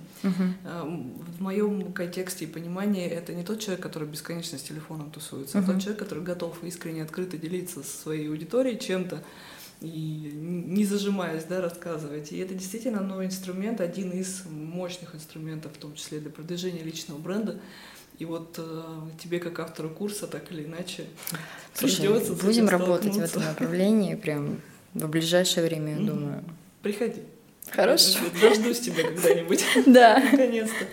а, 0.65 0.83
м, 0.85 1.13
в 1.19 1.41
моем 1.43 1.93
контексте 1.93 2.45
и 2.45 2.49
понимании 2.49 3.05
это 3.09 3.35
не 3.35 3.43
тот 3.43 3.59
человек, 3.59 3.83
который 3.83 4.07
бесконечно 4.07 4.57
с 4.57 4.63
телефоном 4.63 5.11
тусуется, 5.11 5.59
а 5.59 5.61
Мгм. 5.63 5.73
тот 5.73 5.81
человек, 5.83 5.99
который 5.99 6.23
готов 6.23 6.63
искренне, 6.63 7.03
открыто 7.03 7.37
делиться 7.37 7.83
со 7.83 7.97
своей 8.03 8.29
аудиторией 8.29 8.79
чем-то 8.79 9.25
и 9.81 10.31
не 10.35 10.85
зажимаясь, 10.85 11.45
да, 11.45 11.61
рассказывать. 11.61 12.31
И 12.33 12.39
это 12.39 12.55
действительно 12.55 13.01
новый 13.01 13.27
инструмент, 13.27 13.81
один 13.81 14.13
из 14.13 14.45
мощных 14.47 15.15
инструментов, 15.17 15.73
в 15.73 15.79
том 15.79 15.95
числе 15.95 16.21
для 16.21 16.31
продвижения 16.31 16.85
личного 16.85 17.19
бренда. 17.19 17.59
И 18.21 18.27
вот 18.27 18.57
э, 18.59 18.83
тебе, 19.19 19.41
как 19.41 19.59
автору 19.61 19.89
курса, 19.89 20.27
так 20.27 20.53
или 20.53 20.65
иначе, 20.67 21.07
Слушай, 21.73 22.01
придется 22.07 22.35
будем 22.35 22.69
работать 22.69 23.15
в 23.15 23.19
этом 23.19 23.43
направлении 23.43 24.15
прям 24.15 24.61
в 24.93 25.09
ближайшее 25.09 25.67
время, 25.67 25.93
я 25.93 25.97
Мгм. 25.97 26.07
думаю. 26.07 26.45
Приходи. 26.83 27.23
Хорошо. 27.71 28.19
Дождусь 28.39 28.81
тебя 28.81 29.05
когда-нибудь. 29.05 29.65
Да. 29.87 30.23
Наконец-то. 30.33 30.85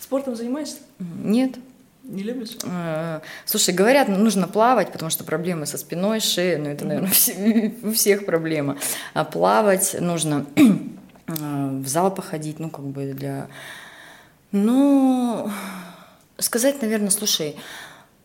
Спортом 0.00 0.34
занимаешься? 0.34 0.78
Нет. 0.98 1.54
Не 2.02 2.24
любишь? 2.24 2.56
Э, 2.64 3.20
Слушай, 3.44 3.72
говорят, 3.72 4.08
нужно 4.08 4.48
плавать, 4.48 4.90
потому 4.90 5.10
что 5.12 5.22
проблемы 5.22 5.66
со 5.66 5.78
спиной, 5.78 6.18
шеей, 6.18 6.56
ну 6.56 6.70
это, 6.70 6.84
наверное, 6.84 7.72
у 7.84 7.92
всех 7.92 8.26
проблема. 8.26 8.78
А 9.14 9.24
плавать 9.24 9.94
нужно 10.00 10.44
э, 10.56 10.62
в 11.28 11.86
зал 11.86 12.12
походить, 12.12 12.58
ну 12.58 12.68
как 12.68 12.84
бы 12.84 13.12
для... 13.12 13.46
Ну, 14.50 15.48
сказать, 16.42 16.82
наверное, 16.82 17.10
слушай, 17.10 17.56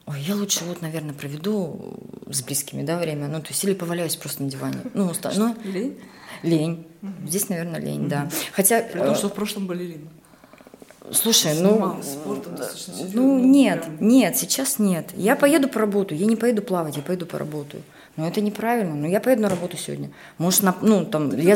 ой, 0.05 0.21
я 0.21 0.35
лучше 0.35 0.63
вот, 0.65 0.81
наверное, 0.81 1.13
проведу 1.13 1.95
с 2.29 2.41
близкими, 2.41 2.83
да, 2.83 2.97
время, 2.97 3.27
ну 3.27 3.41
то 3.41 3.49
есть 3.49 3.63
или 3.63 3.73
поваляюсь 3.73 4.15
просто 4.15 4.43
на 4.43 4.49
диване. 4.49 4.79
Ну, 4.93 5.07
уста- 5.11 5.31
ну 5.35 5.55
Лень? 5.63 5.97
лень. 6.43 6.87
Здесь, 7.25 7.49
наверное, 7.49 7.79
лень, 7.79 8.07
да. 8.09 8.29
Хотя... 8.53 8.81
При 8.81 8.99
том, 8.99 9.11
э, 9.11 9.15
что 9.15 9.29
в 9.29 9.33
прошлом 9.33 9.67
балерина. 9.67 10.07
Слушай, 11.11 11.53
ну, 11.59 12.01
спортом 12.03 12.55
ну 12.57 12.65
серьезно, 12.75 13.19
нет, 13.39 13.81
прям. 13.83 14.07
нет, 14.07 14.37
сейчас 14.37 14.77
нет. 14.77 15.11
Я 15.15 15.37
поеду 15.37 15.69
поработаю, 15.69 16.19
я 16.19 16.25
не 16.25 16.35
поеду 16.35 16.61
плавать, 16.61 16.97
я 16.97 17.01
поеду 17.01 17.25
поработаю. 17.25 17.81
Но 18.17 18.27
это 18.27 18.41
неправильно. 18.41 18.95
Но 18.95 19.07
я 19.07 19.19
поеду 19.19 19.43
на 19.43 19.49
работу 19.49 19.77
сегодня. 19.77 20.09
Может, 20.39 20.63
на, 20.63 20.75
ну 20.81 21.05
там 21.05 21.37
я 21.37 21.55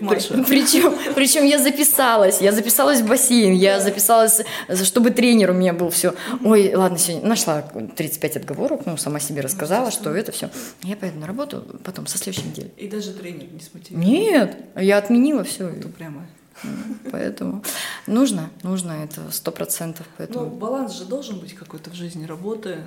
Маша. 0.00 0.34
причем, 0.44 0.92
причем 1.14 1.44
я 1.44 1.58
записалась, 1.58 2.40
я 2.40 2.50
записалась 2.52 3.00
в 3.00 3.06
бассейн, 3.06 3.54
я 3.54 3.80
записалась, 3.80 4.42
за- 4.68 4.84
чтобы 4.84 5.10
тренер 5.10 5.50
у 5.50 5.54
меня 5.54 5.72
был 5.72 5.90
все. 5.90 6.14
Ой, 6.44 6.74
ладно, 6.74 6.98
сегодня 6.98 7.28
нашла 7.28 7.62
35 7.62 8.36
отговорок, 8.38 8.86
ну 8.86 8.96
сама 8.96 9.20
себе 9.20 9.40
рассказала, 9.40 9.90
что 9.92 10.14
это 10.14 10.32
все. 10.32 10.50
Я 10.82 10.96
поеду 10.96 11.20
на 11.20 11.26
работу 11.28 11.64
потом 11.84 12.06
со 12.08 12.18
следующей 12.18 12.48
недели. 12.48 12.72
И 12.76 12.88
даже 12.88 13.12
тренер 13.12 13.46
не 13.52 13.60
смотивировал. 13.60 14.04
Нет, 14.06 14.56
я 14.76 14.98
отменила 14.98 15.44
все, 15.44 15.68
Это 15.68 15.88
прямо. 15.88 16.26
поэтому 17.10 17.62
нужно, 18.06 18.50
нужно 18.62 18.92
это 19.04 19.30
сто 19.30 19.50
процентов, 19.50 20.06
Ну, 20.28 20.46
баланс 20.46 20.96
же 20.96 21.04
должен 21.04 21.38
быть 21.38 21.54
какой-то 21.54 21.90
в 21.90 21.94
жизни 21.94 22.26
работы, 22.26 22.78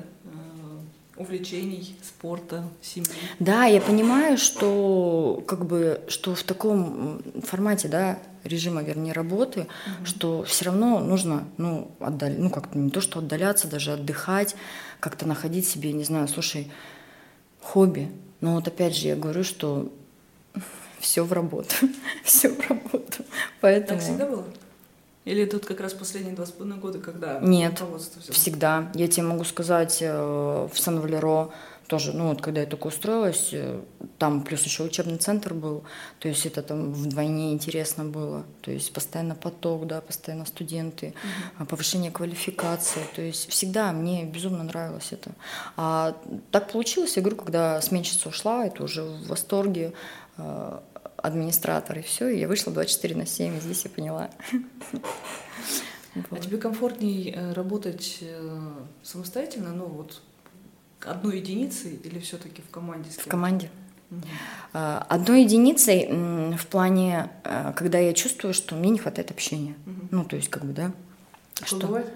увлечений, 1.18 1.95
спорта, 2.03 2.63
семьи. 2.82 3.09
Да, 3.39 3.65
я 3.65 3.82
понимаю, 3.82 4.38
что 4.38 5.43
как 5.47 5.65
бы 5.65 6.01
что 6.07 6.36
в 6.36 6.43
таком 6.43 7.22
формате, 7.43 7.88
да, 7.88 8.20
режима, 8.43 8.82
вернее, 8.82 9.13
работы, 9.13 9.68
что 10.03 10.43
все 10.43 10.65
равно 10.65 10.99
нужно, 10.99 11.47
ну, 11.57 11.91
отдаль... 11.99 12.36
ну, 12.38 12.49
как-то 12.49 12.78
не 12.78 12.89
то, 12.89 13.01
что 13.01 13.20
отдаляться, 13.20 13.68
даже 13.68 13.93
отдыхать, 13.93 14.55
как-то 14.99 15.28
находить 15.28 15.68
себе, 15.68 15.91
не 15.93 16.03
знаю, 16.03 16.28
слушай, 16.28 16.72
хобби. 17.61 18.09
Но 18.41 18.55
вот 18.55 18.68
опять 18.68 18.95
же 18.95 19.07
я 19.07 19.15
говорю, 19.15 19.43
что 19.43 19.91
все 20.99 21.24
в 21.24 21.34
работу, 21.34 21.76
все 22.24 22.49
в 22.49 22.70
работу, 22.70 23.24
поэтому. 23.61 23.99
Так 23.99 24.07
всегда 24.07 24.28
было? 24.28 24.45
Или 25.28 25.45
тут 25.45 25.65
как 25.65 25.82
раз 25.82 25.93
последние 25.93 26.34
два 26.34 26.45
с 26.45 26.51
половиной 26.51 26.80
года, 26.80 26.99
когда 26.99 27.39
Нет, 27.39 27.82
Всегда. 28.30 28.89
Я 28.93 29.09
тебе 29.09 29.23
могу 29.23 29.43
сказать, 29.43 29.97
э, 29.99 30.67
в 30.71 30.80
Сан-Валеро 30.80 31.49
тоже, 31.88 32.13
ну 32.13 32.30
вот 32.30 32.41
когда 32.41 32.61
я 32.61 32.65
только 32.65 32.88
устроилась, 32.88 33.49
э, 33.51 33.82
там 34.19 34.41
плюс 34.43 34.63
еще 34.63 34.84
учебный 34.84 35.17
центр 35.17 35.53
был, 35.53 35.84
то 36.19 36.30
есть 36.30 36.45
это 36.45 36.61
там 36.61 36.93
вдвойне 36.93 37.51
интересно 37.51 38.05
было, 38.05 38.45
то 38.61 38.71
есть 38.71 38.93
постоянно 38.93 39.36
поток, 39.36 39.86
да, 39.86 39.99
постоянно 39.99 40.45
студенты, 40.45 41.13
а, 41.57 41.65
повышение 41.65 42.11
квалификации, 42.11 43.01
то 43.15 43.21
есть 43.21 43.49
всегда 43.49 43.91
мне 43.91 44.23
безумно 44.23 44.63
нравилось 44.63 45.09
это. 45.11 45.32
А 45.75 46.15
так 46.51 46.71
получилось, 46.71 47.17
я 47.17 47.21
говорю, 47.21 47.38
когда 47.38 47.82
сменщица 47.82 48.30
ушла, 48.30 48.65
это 48.65 48.84
уже 48.84 49.03
в 49.03 49.28
восторге, 49.28 49.93
э, 50.38 50.80
администратор, 51.18 51.99
и 51.99 52.01
все, 52.01 52.30
и 52.30 52.39
я 52.39 52.47
вышла 52.47 52.72
24 52.72 53.15
на 53.15 53.26
7, 53.26 53.57
и 53.57 53.59
здесь 53.59 53.84
я 53.84 53.89
поняла. 53.89 54.30
А 56.32 56.38
тебе 56.38 56.57
комфортней 56.57 57.32
э, 57.36 57.53
работать 57.53 58.20
э, 58.22 58.72
самостоятельно, 59.03 59.72
ну 59.72 59.86
вот 59.86 60.22
одной 61.01 61.38
единицей 61.38 61.99
или 62.03 62.20
все-таки 62.20 62.61
в 62.61 62.70
команде? 62.72 63.09
В 63.11 63.28
команде. 63.28 63.70
А, 64.74 65.05
Одной 65.09 65.43
единицей 65.43 66.07
в 66.55 66.68
плане, 66.68 67.30
э, 67.43 67.74
когда 67.76 67.99
я 67.99 68.13
чувствую, 68.13 68.53
что 68.53 68.76
мне 68.76 68.89
не 68.89 68.99
хватает 68.99 69.32
общения. 69.32 69.76
Ну, 70.11 70.24
то 70.24 70.36
есть, 70.36 70.49
как 70.49 70.65
бы, 70.65 70.74
да. 70.74 70.91
Что 71.55 71.78
Что? 71.78 71.88
бывает? 71.88 72.07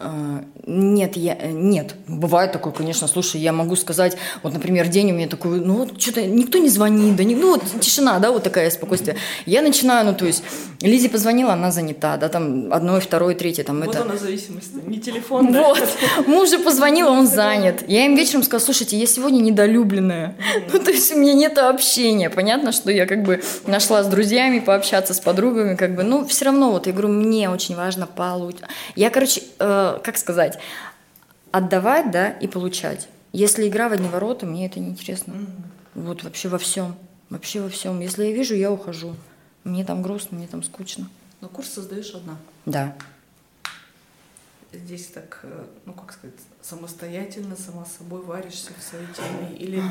Нет, 0.00 1.16
я, 1.16 1.34
э, 1.34 1.50
нет, 1.50 1.96
бывает 2.06 2.52
такое, 2.52 2.72
конечно, 2.72 3.08
слушай, 3.08 3.40
я 3.40 3.52
могу 3.52 3.74
сказать, 3.74 4.16
вот, 4.44 4.52
например, 4.52 4.86
день 4.86 5.10
у 5.10 5.14
меня 5.14 5.26
такой, 5.26 5.60
ну, 5.60 5.78
вот 5.78 6.00
что-то 6.00 6.24
никто 6.24 6.58
не 6.58 6.68
звонит, 6.68 7.16
да, 7.16 7.24
не, 7.24 7.34
ну, 7.34 7.54
вот 7.54 7.64
тишина, 7.80 8.20
да, 8.20 8.30
вот 8.30 8.44
такая 8.44 8.70
спокойствие. 8.70 9.16
Я 9.44 9.60
начинаю, 9.60 10.06
ну, 10.06 10.14
то 10.14 10.24
есть, 10.24 10.44
Лизе 10.82 11.08
позвонила, 11.08 11.54
она 11.54 11.72
занята, 11.72 12.16
да, 12.16 12.28
там, 12.28 12.72
одно, 12.72 13.00
второе, 13.00 13.34
третье, 13.34 13.64
там, 13.64 13.80
Вот 13.80 13.92
это... 13.92 14.04
она 14.04 14.16
зависимость. 14.16 14.72
Не 14.86 15.00
телефон, 15.00 15.52
да? 15.52 15.62
Вот, 15.68 15.88
мужу 16.28 16.60
позвонила, 16.60 17.10
он 17.10 17.26
занят. 17.26 17.82
Я 17.88 18.04
им 18.06 18.14
вечером 18.14 18.44
сказала, 18.44 18.64
слушайте, 18.64 18.96
я 18.96 19.06
сегодня 19.06 19.40
недолюбленная. 19.40 20.36
Ну, 20.72 20.78
то 20.78 20.92
есть 20.92 21.12
у 21.12 21.18
меня 21.18 21.32
нет 21.32 21.58
общения. 21.58 22.30
Понятно, 22.30 22.70
что 22.70 22.92
я 22.92 23.06
как 23.06 23.24
бы 23.24 23.42
нашла 23.66 24.04
с 24.04 24.06
друзьями 24.06 24.60
пообщаться, 24.60 25.12
с 25.14 25.18
подругами, 25.18 25.74
как 25.74 25.96
бы, 25.96 26.04
ну, 26.04 26.24
все 26.24 26.44
равно, 26.44 26.70
вот, 26.70 26.86
я 26.86 26.92
говорю, 26.92 27.08
мне 27.08 27.50
очень 27.50 27.74
важно 27.74 28.06
получить. 28.06 28.60
Я, 28.94 29.10
короче, 29.10 29.42
э, 29.58 29.87
как 29.94 30.18
сказать, 30.18 30.58
отдавать, 31.50 32.10
да, 32.10 32.30
и 32.30 32.46
получать. 32.46 33.08
Если 33.32 33.68
игра 33.68 33.88
в 33.88 33.92
одни 33.92 34.08
ворота, 34.08 34.46
мне 34.46 34.66
это 34.66 34.80
неинтересно. 34.80 35.34
Вот 35.94 36.22
вообще 36.22 36.48
во 36.48 36.58
всем. 36.58 36.96
Вообще 37.30 37.60
во 37.60 37.68
всем. 37.68 38.00
Если 38.00 38.24
я 38.24 38.32
вижу, 38.32 38.54
я 38.54 38.70
ухожу. 38.70 39.16
Мне 39.64 39.84
там 39.84 40.02
грустно, 40.02 40.38
мне 40.38 40.46
там 40.46 40.62
скучно. 40.62 41.08
Но 41.40 41.48
курс 41.48 41.68
создаешь 41.68 42.14
одна. 42.14 42.38
Да. 42.64 42.96
Здесь 44.72 45.06
так, 45.06 45.40
э, 45.42 45.66
ну 45.86 45.92
как 45.92 46.12
сказать, 46.12 46.36
самостоятельно, 46.60 47.56
сама 47.56 47.86
собой 47.86 48.22
варишься 48.22 48.70
в 48.78 48.82
своей 48.82 49.06
теме. 49.14 49.56
Или 49.56 49.82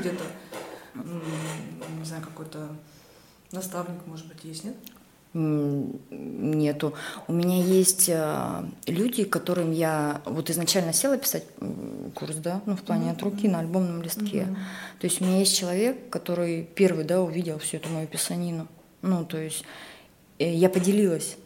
где-то, 0.00 0.24
не 0.94 2.04
знаю, 2.04 2.22
какой-то 2.22 2.68
наставник, 3.52 4.06
может 4.06 4.26
быть, 4.26 4.44
есть, 4.44 4.64
нет? 4.64 4.74
Нету. 5.34 6.92
У 7.26 7.32
меня 7.32 7.62
есть 7.62 8.08
э, 8.08 8.64
люди, 8.86 9.24
которым 9.24 9.72
я 9.72 10.20
вот 10.26 10.50
изначально 10.50 10.92
села 10.92 11.16
писать 11.16 11.44
курс, 12.14 12.36
да, 12.36 12.60
ну 12.66 12.76
в 12.76 12.82
плане 12.82 13.10
от 13.12 13.22
руки 13.22 13.48
на 13.48 13.60
альбомном 13.60 14.02
листке. 14.02 14.46
То 15.00 15.06
есть 15.06 15.22
у 15.22 15.24
меня 15.24 15.38
есть 15.38 15.56
человек, 15.56 16.10
который 16.10 16.68
первый, 16.74 17.04
да, 17.04 17.22
увидел 17.22 17.58
всю 17.58 17.78
эту 17.78 17.88
мою 17.88 18.06
писанину. 18.06 18.68
Ну, 19.00 19.24
то 19.24 19.38
есть 19.38 19.64
э, 20.38 20.52
я 20.54 20.68
поделилась. 20.68 21.36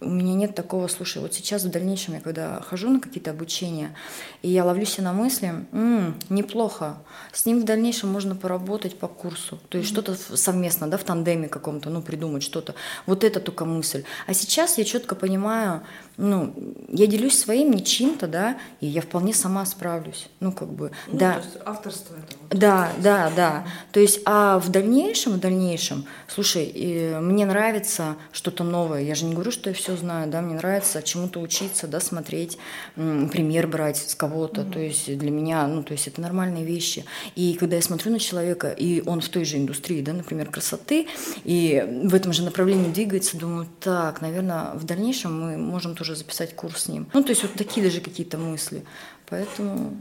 У 0.00 0.08
меня 0.08 0.34
нет 0.34 0.54
такого, 0.54 0.86
слушай, 0.86 1.20
вот 1.20 1.34
сейчас 1.34 1.64
в 1.64 1.70
дальнейшем 1.70 2.14
я 2.14 2.20
когда 2.20 2.60
хожу 2.60 2.88
на 2.88 3.00
какие-то 3.00 3.32
обучения, 3.32 3.96
и 4.42 4.48
я 4.48 4.64
ловлю 4.64 4.84
себя 4.86 5.04
на 5.04 5.12
мысли, 5.12 5.66
«М, 5.72 6.14
неплохо, 6.28 6.98
с 7.32 7.46
ним 7.46 7.60
в 7.60 7.64
дальнейшем 7.64 8.08
можно 8.08 8.36
поработать 8.36 8.96
по 8.96 9.08
курсу, 9.08 9.58
то 9.68 9.76
есть 9.76 9.90
что-то 9.90 10.14
в- 10.14 10.36
совместно, 10.36 10.86
да, 10.88 10.98
в 10.98 11.02
тандеме 11.02 11.48
каком-то, 11.48 11.90
ну, 11.90 12.00
придумать 12.00 12.44
что-то. 12.44 12.76
Вот 13.06 13.24
это 13.24 13.40
только 13.40 13.64
мысль. 13.64 14.04
А 14.28 14.34
сейчас 14.34 14.78
я 14.78 14.84
четко 14.84 15.16
понимаю, 15.16 15.82
ну, 16.18 16.52
я 16.88 17.06
делюсь 17.06 17.38
своим, 17.38 17.70
не 17.70 17.84
чьим-то, 17.84 18.26
да, 18.26 18.58
и 18.80 18.86
я 18.86 19.00
вполне 19.02 19.32
сама 19.32 19.64
справлюсь. 19.64 20.28
Ну, 20.40 20.50
как 20.50 20.68
бы, 20.68 20.90
Ну, 21.06 21.18
да. 21.18 21.34
То 21.34 21.38
есть 21.38 21.58
авторство 21.64 22.14
это 22.16 22.36
вот. 22.40 22.58
Да, 22.58 22.90
да, 23.00 23.30
да. 23.36 23.66
То 23.92 24.00
есть, 24.00 24.20
а 24.24 24.58
в 24.58 24.68
дальнейшем, 24.68 25.34
в 25.34 25.38
дальнейшем, 25.40 26.04
слушай, 26.26 26.64
э, 26.74 27.20
мне 27.20 27.46
нравится 27.46 28.16
что-то 28.32 28.64
новое. 28.64 29.02
Я 29.02 29.14
же 29.14 29.26
не 29.26 29.34
говорю, 29.34 29.52
что 29.52 29.70
я 29.70 29.74
все 29.74 29.96
знаю, 29.96 30.28
да, 30.28 30.40
мне 30.40 30.56
нравится 30.56 31.02
чему-то 31.02 31.38
учиться, 31.38 31.86
да, 31.86 32.00
смотреть, 32.00 32.58
м, 32.96 33.28
пример 33.28 33.68
брать 33.68 33.98
с 33.98 34.16
кого-то. 34.16 34.64
То 34.64 34.80
есть 34.80 35.16
для 35.16 35.30
меня, 35.30 35.68
ну, 35.68 35.84
то 35.84 35.92
есть 35.92 36.08
это 36.08 36.20
нормальные 36.20 36.64
вещи. 36.64 37.04
И 37.36 37.54
когда 37.54 37.76
я 37.76 37.82
смотрю 37.82 38.10
на 38.10 38.18
человека, 38.18 38.70
и 38.70 39.04
он 39.06 39.20
в 39.20 39.28
той 39.28 39.44
же 39.44 39.56
индустрии, 39.56 40.02
да, 40.02 40.12
например, 40.14 40.50
красоты, 40.50 41.06
и 41.44 42.02
в 42.04 42.12
этом 42.12 42.32
же 42.32 42.42
направлении 42.42 42.90
двигается, 42.90 43.36
думаю, 43.36 43.68
так, 43.78 44.20
наверное, 44.20 44.72
в 44.74 44.82
дальнейшем 44.84 45.40
мы 45.40 45.56
можем 45.56 45.94
тоже 45.94 46.07
записать 46.14 46.54
курс 46.54 46.84
с 46.84 46.88
ним. 46.88 47.08
Ну, 47.12 47.22
то 47.22 47.30
есть 47.30 47.42
вот 47.42 47.54
такие 47.54 47.84
даже 47.84 48.00
какие-то 48.00 48.38
мысли. 48.38 48.84
Поэтому 49.28 49.96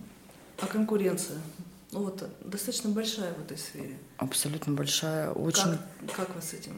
А 0.59 0.65
конкуренция? 0.67 1.37
Ну 1.91 2.03
вот 2.03 2.27
достаточно 2.43 2.89
большая 2.89 3.33
в 3.33 3.41
этой 3.41 3.57
сфере. 3.57 3.97
абсолютно 4.17 4.73
большая, 4.73 5.31
очень... 5.31 5.77
Как, 6.07 6.27
как 6.27 6.35
вы 6.35 6.41
с 6.41 6.53
этим? 6.53 6.73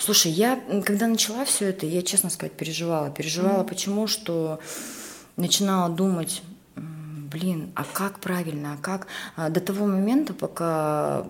Слушай, 0.00 0.32
я, 0.32 0.60
когда 0.84 1.06
начала 1.06 1.44
все 1.44 1.66
это, 1.66 1.86
я, 1.86 2.02
честно 2.02 2.28
сказать, 2.28 2.52
переживала. 2.52 3.10
Переживала 3.10 3.64
почему? 3.64 4.06
Что 4.06 4.60
начинала 5.36 5.88
думать, 5.94 6.42
блин, 6.76 7.72
а 7.74 7.84
как 7.84 8.18
правильно, 8.20 8.74
а 8.74 8.76
как... 8.82 9.06
А, 9.36 9.48
До 9.48 9.60
того 9.60 9.86
момента, 9.86 10.34
пока 10.34 11.24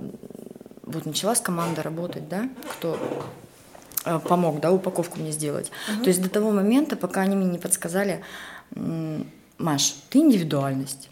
вот 0.83 1.07
началась 1.07 1.41
команда 1.41 1.83
работать, 1.83 2.29
да, 2.29 2.49
кто 2.73 2.99
помог, 4.29 4.61
да, 4.61 4.73
упаковку 4.73 5.19
мне 5.21 5.33
сделать. 5.33 5.71
То 6.03 6.09
есть 6.09 6.23
до 6.23 6.29
того 6.29 6.51
момента, 6.51 6.97
пока 6.97 7.23
они 7.23 7.37
мне 7.37 7.47
не 7.47 7.59
подсказали, 7.59 8.23
Маш, 9.59 9.95
ты 10.11 10.19
индивидуальность, 10.19 11.09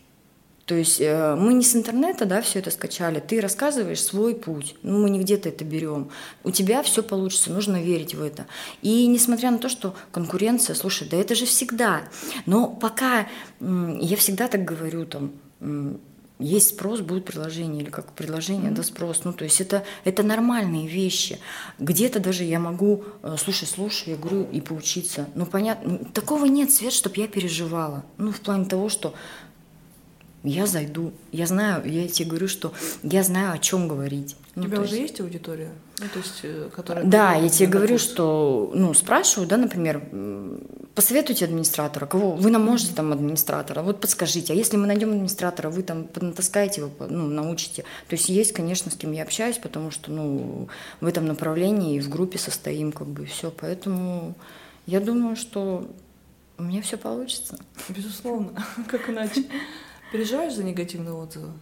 То 0.66 0.74
есть 0.74 1.00
э, 1.00 1.36
мы 1.36 1.54
не 1.54 1.62
с 1.62 1.76
интернета, 1.76 2.26
да, 2.26 2.40
все 2.42 2.58
это 2.58 2.70
скачали. 2.70 3.20
Ты 3.20 3.40
рассказываешь 3.40 4.02
свой 4.02 4.34
путь. 4.34 4.76
Ну, 4.82 5.02
мы 5.02 5.10
не 5.10 5.20
где-то 5.20 5.48
это 5.48 5.64
берем. 5.64 6.10
У 6.44 6.50
тебя 6.50 6.82
все 6.82 7.02
получится, 7.02 7.52
нужно 7.52 7.82
верить 7.82 8.14
в 8.14 8.22
это. 8.22 8.46
И 8.82 9.06
несмотря 9.06 9.50
на 9.50 9.58
то, 9.58 9.68
что 9.68 9.94
конкуренция, 10.12 10.74
слушай, 10.74 11.08
да 11.08 11.16
это 11.16 11.34
же 11.34 11.44
всегда. 11.46 12.02
Но 12.46 12.68
пока 12.68 13.26
я 13.60 14.16
всегда 14.16 14.48
так 14.48 14.64
говорю, 14.64 15.06
там, 15.06 15.32
есть 16.40 16.70
спрос, 16.70 17.00
будет 17.00 17.24
предложение, 17.24 17.82
или 17.82 17.90
как 17.90 18.12
предложение, 18.12 18.70
mm-hmm. 18.70 18.74
да 18.74 18.82
спрос. 18.82 19.24
Ну, 19.24 19.32
то 19.32 19.44
есть 19.44 19.60
это, 19.60 19.84
это 20.04 20.22
нормальные 20.22 20.88
вещи. 20.88 21.38
Где-то 21.78 22.20
даже 22.20 22.44
я 22.44 22.58
могу, 22.58 23.04
э, 23.22 23.36
слушай, 23.38 23.66
слушай, 23.66 24.10
я 24.10 24.16
говорю, 24.16 24.48
и 24.50 24.60
поучиться. 24.60 25.28
Ну, 25.34 25.46
понятно, 25.46 25.98
такого 26.12 26.46
нет, 26.46 26.72
Свет, 26.72 26.92
чтобы 26.92 27.16
я 27.16 27.28
переживала. 27.28 28.04
Ну, 28.16 28.32
в 28.32 28.40
плане 28.40 28.64
того, 28.64 28.88
что 28.88 29.14
я 30.42 30.66
зайду. 30.66 31.12
Я 31.32 31.46
знаю, 31.46 31.82
я 31.84 32.08
тебе 32.08 32.30
говорю, 32.30 32.48
что 32.48 32.72
я 33.02 33.22
знаю, 33.22 33.52
о 33.52 33.58
чем 33.58 33.88
говорить. 33.88 34.36
У 34.56 34.60
ну, 34.60 34.66
тебя 34.66 34.80
уже 34.80 34.96
есть... 34.96 35.10
есть 35.10 35.20
аудитория? 35.20 35.70
Ну, 35.98 36.06
то 36.12 36.18
есть, 36.18 36.40
э, 36.42 36.70
которая... 36.74 37.04
Да, 37.04 37.34
я 37.34 37.48
тебе 37.50 37.68
говорю, 37.68 37.94
курс. 37.94 38.02
что, 38.02 38.72
ну, 38.74 38.94
спрашиваю, 38.94 39.46
да, 39.46 39.58
например, 39.58 40.02
посоветуйте 40.94 41.44
администратора, 41.44 42.06
кого 42.06 42.32
вы 42.32 42.50
нам 42.50 42.64
можете 42.64 42.94
там 42.94 43.12
администратора, 43.12 43.82
вот 43.82 44.00
подскажите, 44.00 44.54
а 44.54 44.56
если 44.56 44.76
мы 44.76 44.86
найдем 44.86 45.10
администратора, 45.10 45.68
вы 45.68 45.82
там 45.82 46.08
натаскаете 46.14 46.80
его, 46.80 46.90
ну, 47.08 47.26
научите. 47.26 47.82
То 48.08 48.16
есть 48.16 48.28
есть, 48.30 48.52
конечно, 48.52 48.90
с 48.90 48.96
кем 48.96 49.12
я 49.12 49.22
общаюсь, 49.22 49.58
потому 49.58 49.90
что, 49.90 50.10
ну, 50.10 50.68
в 51.00 51.06
этом 51.06 51.26
направлении 51.26 51.96
и 51.96 52.00
в 52.00 52.08
группе 52.08 52.38
состоим, 52.38 52.92
как 52.92 53.08
бы, 53.08 53.26
все, 53.26 53.50
поэтому 53.50 54.34
я 54.86 55.00
думаю, 55.00 55.36
что 55.36 55.86
у 56.56 56.62
меня 56.62 56.82
все 56.82 56.96
получится. 56.96 57.58
Безусловно, 57.88 58.52
как 58.88 59.08
иначе. 59.10 59.44
Переживаешь 60.12 60.54
за 60.54 60.64
негативные 60.64 61.14
отзывы? 61.14 61.52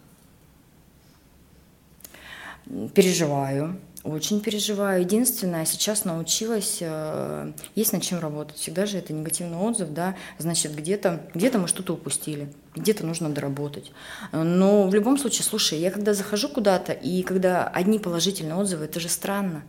Переживаю, 2.95 3.81
очень 4.05 4.41
переживаю. 4.41 5.01
Единственное, 5.01 5.65
сейчас 5.65 6.05
научилась, 6.05 6.79
э, 6.81 7.53
есть 7.75 7.93
над 7.93 8.03
чем 8.03 8.21
работать. 8.21 8.57
Всегда 8.57 8.85
же 8.85 8.99
это 8.99 9.13
негативный 9.13 9.57
отзыв, 9.57 9.91
да, 9.93 10.17
значит, 10.39 10.75
где-то 10.75 11.31
где 11.35 11.51
мы 11.51 11.67
что-то 11.67 11.95
упустили, 11.95 12.53
где-то 12.75 13.07
нужно 13.07 13.31
доработать. 13.31 13.93
Но 14.33 14.87
в 14.87 14.95
любом 14.95 15.19
случае, 15.19 15.45
слушай, 15.45 15.79
я 15.79 15.91
когда 15.91 16.13
захожу 16.13 16.49
куда-то, 16.49 16.93
и 16.93 17.23
когда 17.23 17.67
одни 17.67 17.99
положительные 17.99 18.55
отзывы, 18.55 18.85
это 18.85 19.01
же 19.01 19.09
странно. 19.09 19.63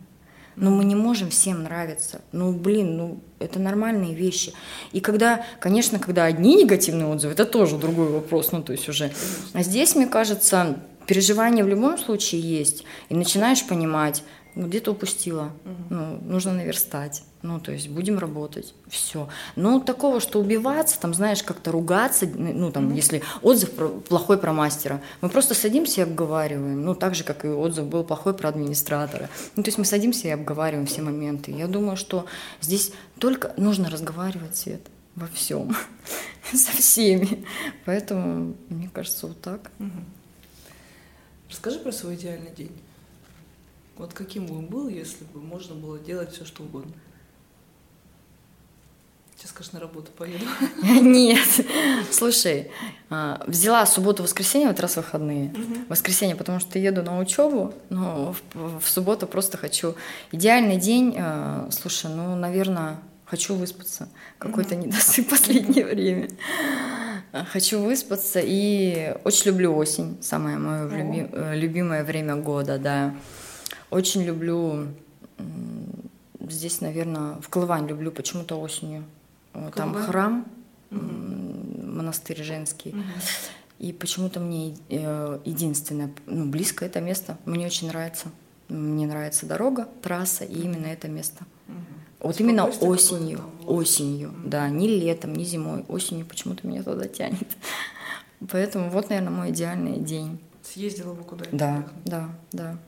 Но 0.60 0.70
мы 0.70 0.84
не 0.84 0.94
можем 0.94 1.30
всем 1.30 1.62
нравиться. 1.62 2.20
Ну, 2.32 2.52
блин, 2.52 2.96
ну, 2.96 3.20
это 3.38 3.58
нормальные 3.58 4.14
вещи. 4.14 4.52
И 4.92 5.00
когда, 5.00 5.44
конечно, 5.58 5.98
когда 5.98 6.24
одни 6.24 6.54
негативные 6.54 7.06
отзывы, 7.06 7.32
это 7.32 7.46
тоже 7.46 7.78
другой 7.78 8.10
вопрос, 8.10 8.52
ну, 8.52 8.62
то 8.62 8.72
есть 8.72 8.88
уже. 8.88 9.10
А 9.54 9.62
здесь, 9.62 9.96
мне 9.96 10.06
кажется, 10.06 10.76
переживания 11.06 11.64
в 11.64 11.68
любом 11.68 11.98
случае 11.98 12.42
есть. 12.42 12.84
И 13.08 13.14
начинаешь 13.14 13.66
понимать, 13.66 14.22
где-то 14.54 14.92
упустила, 14.92 15.52
ну, 15.88 16.18
нужно 16.22 16.52
наверстать. 16.52 17.22
Ну, 17.42 17.58
то 17.58 17.72
есть 17.72 17.88
будем 17.88 18.18
работать, 18.18 18.74
все. 18.88 19.28
Но 19.56 19.80
такого, 19.80 20.20
что 20.20 20.40
убиваться, 20.40 21.00
там, 21.00 21.14
знаешь, 21.14 21.42
как-то 21.42 21.72
ругаться, 21.72 22.26
ну, 22.26 22.70
там, 22.70 22.90
mm-hmm. 22.90 22.96
если 22.96 23.22
отзыв 23.40 23.70
про, 23.72 23.88
плохой 23.88 24.36
про 24.36 24.52
мастера, 24.52 25.00
мы 25.22 25.30
просто 25.30 25.54
садимся 25.54 26.02
и 26.02 26.04
обговариваем, 26.04 26.84
ну, 26.84 26.94
так 26.94 27.14
же, 27.14 27.24
как 27.24 27.46
и 27.46 27.48
отзыв 27.48 27.86
был 27.86 28.04
плохой 28.04 28.34
про 28.34 28.50
администратора. 28.50 29.30
Ну, 29.56 29.62
то 29.62 29.68
есть 29.68 29.78
мы 29.78 29.86
садимся 29.86 30.28
и 30.28 30.32
обговариваем 30.32 30.86
все 30.86 31.00
моменты. 31.00 31.50
Я 31.50 31.66
думаю, 31.66 31.96
что 31.96 32.26
здесь 32.60 32.92
только 33.18 33.54
нужно 33.56 33.88
разговаривать, 33.88 34.56
Свет, 34.56 34.82
во 35.16 35.26
всем, 35.28 35.74
со 36.52 36.72
всеми. 36.72 37.46
Поэтому, 37.86 38.54
мне 38.68 38.90
кажется, 38.92 39.28
вот 39.28 39.40
так. 39.40 39.70
Расскажи 41.48 41.78
про 41.78 41.90
свой 41.90 42.16
идеальный 42.16 42.50
день. 42.50 42.72
Вот 44.00 44.14
каким 44.14 44.46
бы 44.46 44.56
он 44.56 44.64
был, 44.64 44.88
если 44.88 45.24
бы 45.24 45.40
можно 45.42 45.74
было 45.74 45.98
делать 45.98 46.32
все, 46.32 46.46
что 46.46 46.62
угодно? 46.62 46.90
Сейчас, 49.36 49.50
скажешь, 49.50 49.72
на 49.72 49.80
работу 49.80 50.10
поеду. 50.16 50.46
Нет. 50.82 51.46
Слушай, 52.10 52.70
а, 53.10 53.44
взяла 53.46 53.84
субботу-воскресенье, 53.84 54.68
вот 54.68 54.80
раз 54.80 54.96
выходные. 54.96 55.54
Воскресенье, 55.90 56.34
потому 56.34 56.60
что 56.60 56.78
еду 56.78 57.02
на 57.02 57.18
учебу, 57.18 57.74
но 57.90 58.34
в, 58.54 58.80
в 58.80 58.88
субботу 58.88 59.26
просто 59.26 59.58
хочу. 59.58 59.94
Идеальный 60.32 60.78
день, 60.78 61.16
а, 61.18 61.68
слушай, 61.70 62.10
ну, 62.10 62.34
наверное, 62.36 63.00
хочу 63.26 63.54
выспаться. 63.54 64.08
Какой-то 64.38 64.76
недосып 64.76 65.26
в 65.26 65.28
последнее 65.28 65.84
время. 65.84 66.30
Хочу 67.52 67.80
выспаться 67.80 68.40
и 68.42 69.14
очень 69.24 69.48
люблю 69.48 69.76
осень, 69.76 70.16
самое 70.22 70.56
мое 70.56 70.88
люби, 70.88 71.28
э, 71.30 71.54
любимое 71.54 72.02
время 72.02 72.36
года, 72.36 72.78
да. 72.78 73.14
Очень 73.90 74.22
люблю 74.22 74.86
здесь, 76.48 76.80
наверное, 76.80 77.34
в 77.40 77.48
Колывань 77.48 77.86
люблю 77.86 78.10
почему-то 78.10 78.56
осенью. 78.56 79.04
Там 79.74 79.94
храм, 79.94 80.46
угу. 80.90 81.00
монастырь 81.00 82.42
женский. 82.42 82.90
Угу. 82.90 83.02
И 83.78 83.92
почему-то 83.92 84.40
мне 84.40 84.76
э, 84.88 85.40
единственное, 85.44 86.10
ну, 86.26 86.46
близко 86.46 86.84
это 86.84 87.00
место. 87.00 87.38
Мне 87.46 87.66
очень 87.66 87.88
нравится. 87.88 88.28
Мне 88.68 89.06
нравится 89.06 89.46
дорога, 89.46 89.88
трасса 90.02 90.44
и 90.44 90.60
именно 90.60 90.86
это 90.86 91.08
место. 91.08 91.44
Угу. 91.66 92.28
Вот 92.28 92.40
именно 92.40 92.66
осенью, 92.66 93.40
осенью, 93.66 94.28
угу. 94.28 94.48
да, 94.48 94.68
не 94.68 94.86
летом, 94.86 95.34
не 95.34 95.44
зимой, 95.44 95.84
осенью 95.88 96.26
почему-то 96.26 96.66
меня 96.66 96.82
туда 96.82 97.08
тянет. 97.08 97.48
Поэтому 98.50 98.90
вот, 98.90 99.08
наверное, 99.08 99.32
мой 99.32 99.50
идеальный 99.50 99.98
день. 99.98 100.38
Съездила 100.62 101.14
бы 101.14 101.24
куда-нибудь? 101.24 101.58
Да, 101.58 101.86
да, 102.04 102.28
да. 102.52 102.78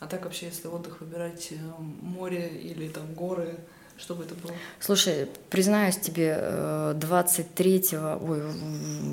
А 0.00 0.06
так 0.06 0.24
вообще, 0.24 0.46
если 0.46 0.66
отдых 0.66 1.00
выбирать, 1.00 1.48
э, 1.52 1.56
море 2.00 2.48
или 2.48 2.88
там 2.88 3.12
горы, 3.14 3.58
что 3.98 4.14
бы 4.14 4.24
это 4.24 4.34
было? 4.34 4.52
Слушай, 4.78 5.28
признаюсь 5.50 5.98
тебе, 5.98 6.94
23 6.94 7.84
э, 7.92 8.18
ой, 8.20 8.42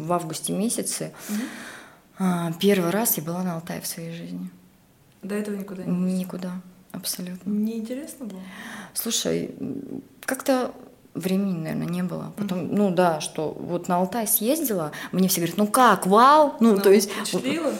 в 0.05 0.13
августе 0.13 0.53
месяце 0.53 1.13
угу. 1.29 2.53
первый 2.59 2.89
раз 2.89 3.17
я 3.17 3.23
была 3.23 3.43
на 3.43 3.55
Алтае 3.55 3.81
в 3.81 3.87
своей 3.87 4.13
жизни. 4.15 4.49
До 5.21 5.35
этого 5.35 5.55
никуда 5.55 5.83
не 5.83 5.91
ездила? 5.91 6.19
Никуда, 6.19 6.51
абсолютно. 6.93 7.49
Не 7.49 7.77
интересно 7.77 8.25
было? 8.25 8.41
Слушай, 8.93 9.53
как-то 10.25 10.73
времени, 11.13 11.57
наверное, 11.57 11.87
не 11.87 12.03
было. 12.03 12.31
Потом, 12.37 12.59
mm-hmm. 12.59 12.75
ну 12.75 12.91
да, 12.91 13.19
что 13.19 13.51
вот 13.59 13.87
на 13.87 13.97
Алтай 13.97 14.27
съездила, 14.27 14.91
мне 15.11 15.27
все 15.27 15.41
говорят, 15.41 15.57
ну 15.57 15.67
как, 15.67 16.07
вау, 16.07 16.55
ну, 16.59 16.75
ну 16.75 16.81
то 16.81 16.91
есть... 16.91 17.11
Впечатлило? 17.11 17.73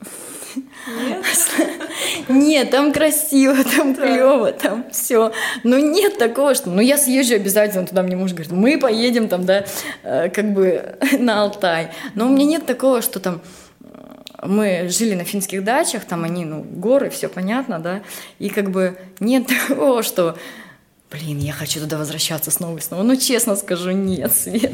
Нет? 0.86 1.24
Нет, 2.28 2.70
там 2.70 2.92
красиво, 2.92 3.56
там 3.76 3.94
да. 3.94 4.02
клево, 4.02 4.52
там 4.52 4.84
все. 4.90 5.32
Но 5.64 5.78
нет 5.78 6.18
такого, 6.18 6.54
что 6.54 6.70
ну 6.70 6.80
я 6.80 6.98
съезжу 6.98 7.34
обязательно 7.34 7.86
туда, 7.86 8.02
мне 8.02 8.16
муж 8.16 8.32
говорит, 8.32 8.52
мы 8.52 8.78
поедем 8.78 9.28
там, 9.28 9.44
да, 9.44 9.64
э, 10.02 10.28
как 10.28 10.52
бы 10.52 10.96
на 11.18 11.42
Алтай. 11.42 11.90
Но 12.14 12.26
у 12.26 12.28
меня 12.30 12.44
нет 12.44 12.66
такого, 12.66 13.02
что 13.02 13.20
там 13.20 13.40
э, 13.80 14.46
мы 14.46 14.88
жили 14.88 15.14
на 15.14 15.24
финских 15.24 15.64
дачах, 15.64 16.04
там 16.04 16.24
они, 16.24 16.44
ну, 16.44 16.62
горы, 16.62 17.10
все 17.10 17.28
понятно, 17.28 17.78
да, 17.78 18.02
и 18.38 18.48
как 18.48 18.70
бы 18.70 18.98
нет 19.20 19.46
такого, 19.68 20.02
что, 20.02 20.36
блин, 21.10 21.38
я 21.38 21.52
хочу 21.52 21.80
туда 21.80 21.98
возвращаться 21.98 22.50
снова 22.50 22.78
и 22.78 22.80
снова. 22.80 23.02
Ну, 23.02 23.16
честно 23.16 23.56
скажу, 23.56 23.90
нет, 23.90 24.32
Свет. 24.32 24.72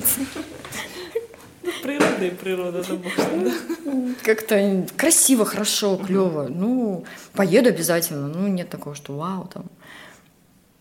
Природа 2.17 2.27
и 2.27 2.31
природа, 2.31 2.85
да, 2.85 4.15
Как-то 4.23 4.87
красиво, 4.97 5.45
хорошо, 5.45 5.97
клево. 5.97 6.49
Ну, 6.49 7.05
поеду 7.33 7.69
обязательно. 7.69 8.29
Ну, 8.29 8.49
нет 8.49 8.69
такого, 8.71 8.95
что 8.95 9.17
вау, 9.17 9.49
там. 9.53 9.67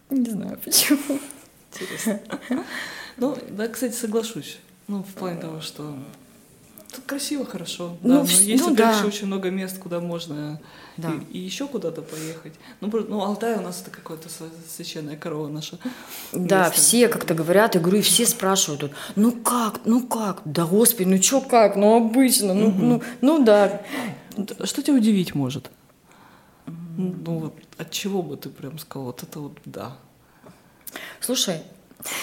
Не 0.09 0.29
знаю 0.29 0.59
почему. 0.63 1.19
Интересно. 1.73 2.19
Ну, 3.17 3.37
да, 3.49 3.67
кстати, 3.67 3.93
соглашусь. 3.93 4.59
Ну, 4.87 5.03
в 5.03 5.13
плане 5.13 5.39
того, 5.39 5.61
что 5.61 5.95
красиво, 7.05 7.45
хорошо. 7.45 7.97
Ну, 8.01 8.09
да, 8.09 8.15
но 8.21 8.29
есть, 8.29 8.65
ну, 8.65 8.73
опять 8.73 9.01
да. 9.01 9.05
очень 9.05 9.27
много 9.27 9.49
мест, 9.49 9.77
куда 9.77 9.99
можно 9.99 10.61
да. 10.97 11.11
и, 11.29 11.37
и 11.37 11.39
еще 11.39 11.67
куда-то 11.67 12.01
поехать. 12.01 12.53
Ну, 12.81 12.89
ну, 13.07 13.21
Алтай 13.21 13.57
у 13.57 13.61
нас 13.61 13.81
это 13.81 13.91
какая-то 13.91 14.29
священная 14.69 15.17
корова 15.17 15.47
наша. 15.47 15.77
Да, 16.31 16.65
место. 16.65 16.75
все 16.75 17.07
как-то 17.07 17.33
говорят, 17.33 17.75
я 17.75 17.81
говорю, 17.81 17.99
и 17.99 18.01
все 18.01 18.25
спрашивают, 18.25 18.91
ну 19.15 19.31
как, 19.31 19.81
ну 19.85 20.05
как? 20.05 20.41
Да 20.45 20.65
господи, 20.65 21.07
ну 21.07 21.21
что 21.21 21.41
как? 21.41 21.75
Ну 21.75 21.95
обычно, 21.95 22.53
ну, 22.53 22.67
угу. 22.67 22.81
ну, 22.81 23.03
ну 23.21 23.43
да. 23.43 23.81
Что 24.63 24.81
тебя 24.81 24.95
удивить 24.95 25.33
может? 25.33 25.71
Ну 26.97 27.39
вот 27.39 27.53
от 27.77 27.91
чего 27.91 28.21
бы 28.21 28.37
ты 28.37 28.49
прям 28.49 28.79
сказал, 28.79 29.07
вот 29.07 29.23
это 29.23 29.39
вот 29.39 29.57
да. 29.65 29.97
Слушай, 31.19 31.61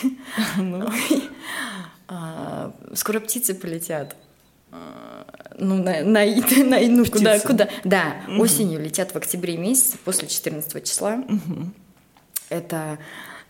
ну. 0.57 0.89
А, 2.15 2.75
скоро 2.95 3.21
птицы 3.21 3.55
полетят 3.55 4.17
ну, 5.59 5.83
на, 5.83 6.03
на, 6.03 6.25
на, 6.65 6.81
ну 6.81 7.05
куда, 7.07 7.39
куда, 7.41 7.69
да, 7.85 8.17
угу. 8.29 8.43
осенью 8.43 8.81
летят 8.81 9.13
в 9.13 9.17
октябре 9.17 9.57
месяце, 9.57 9.99
после 10.05 10.29
14 10.29 10.85
числа. 10.85 11.23
Угу. 11.29 11.71
Это 12.49 12.99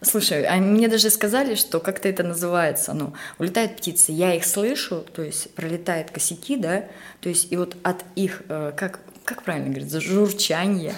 Слушай, 0.04 0.44
а 0.46 0.56
мне 0.56 0.88
даже 0.88 1.10
сказали, 1.10 1.54
что 1.54 1.78
как-то 1.78 2.08
это 2.08 2.24
называется, 2.24 2.92
ну, 2.92 3.12
улетают 3.38 3.76
птицы, 3.76 4.10
я 4.10 4.34
их 4.34 4.44
слышу, 4.44 5.06
то 5.14 5.22
есть 5.22 5.54
пролетают 5.54 6.10
косяки, 6.10 6.56
да, 6.56 6.86
то 7.20 7.28
есть 7.28 7.52
и 7.52 7.56
вот 7.56 7.76
от 7.84 8.04
их, 8.16 8.42
э, 8.48 8.72
как 8.76 8.98
как 9.24 9.42
правильно 9.42 9.68
говорится, 9.68 10.00
журчание. 10.00 10.94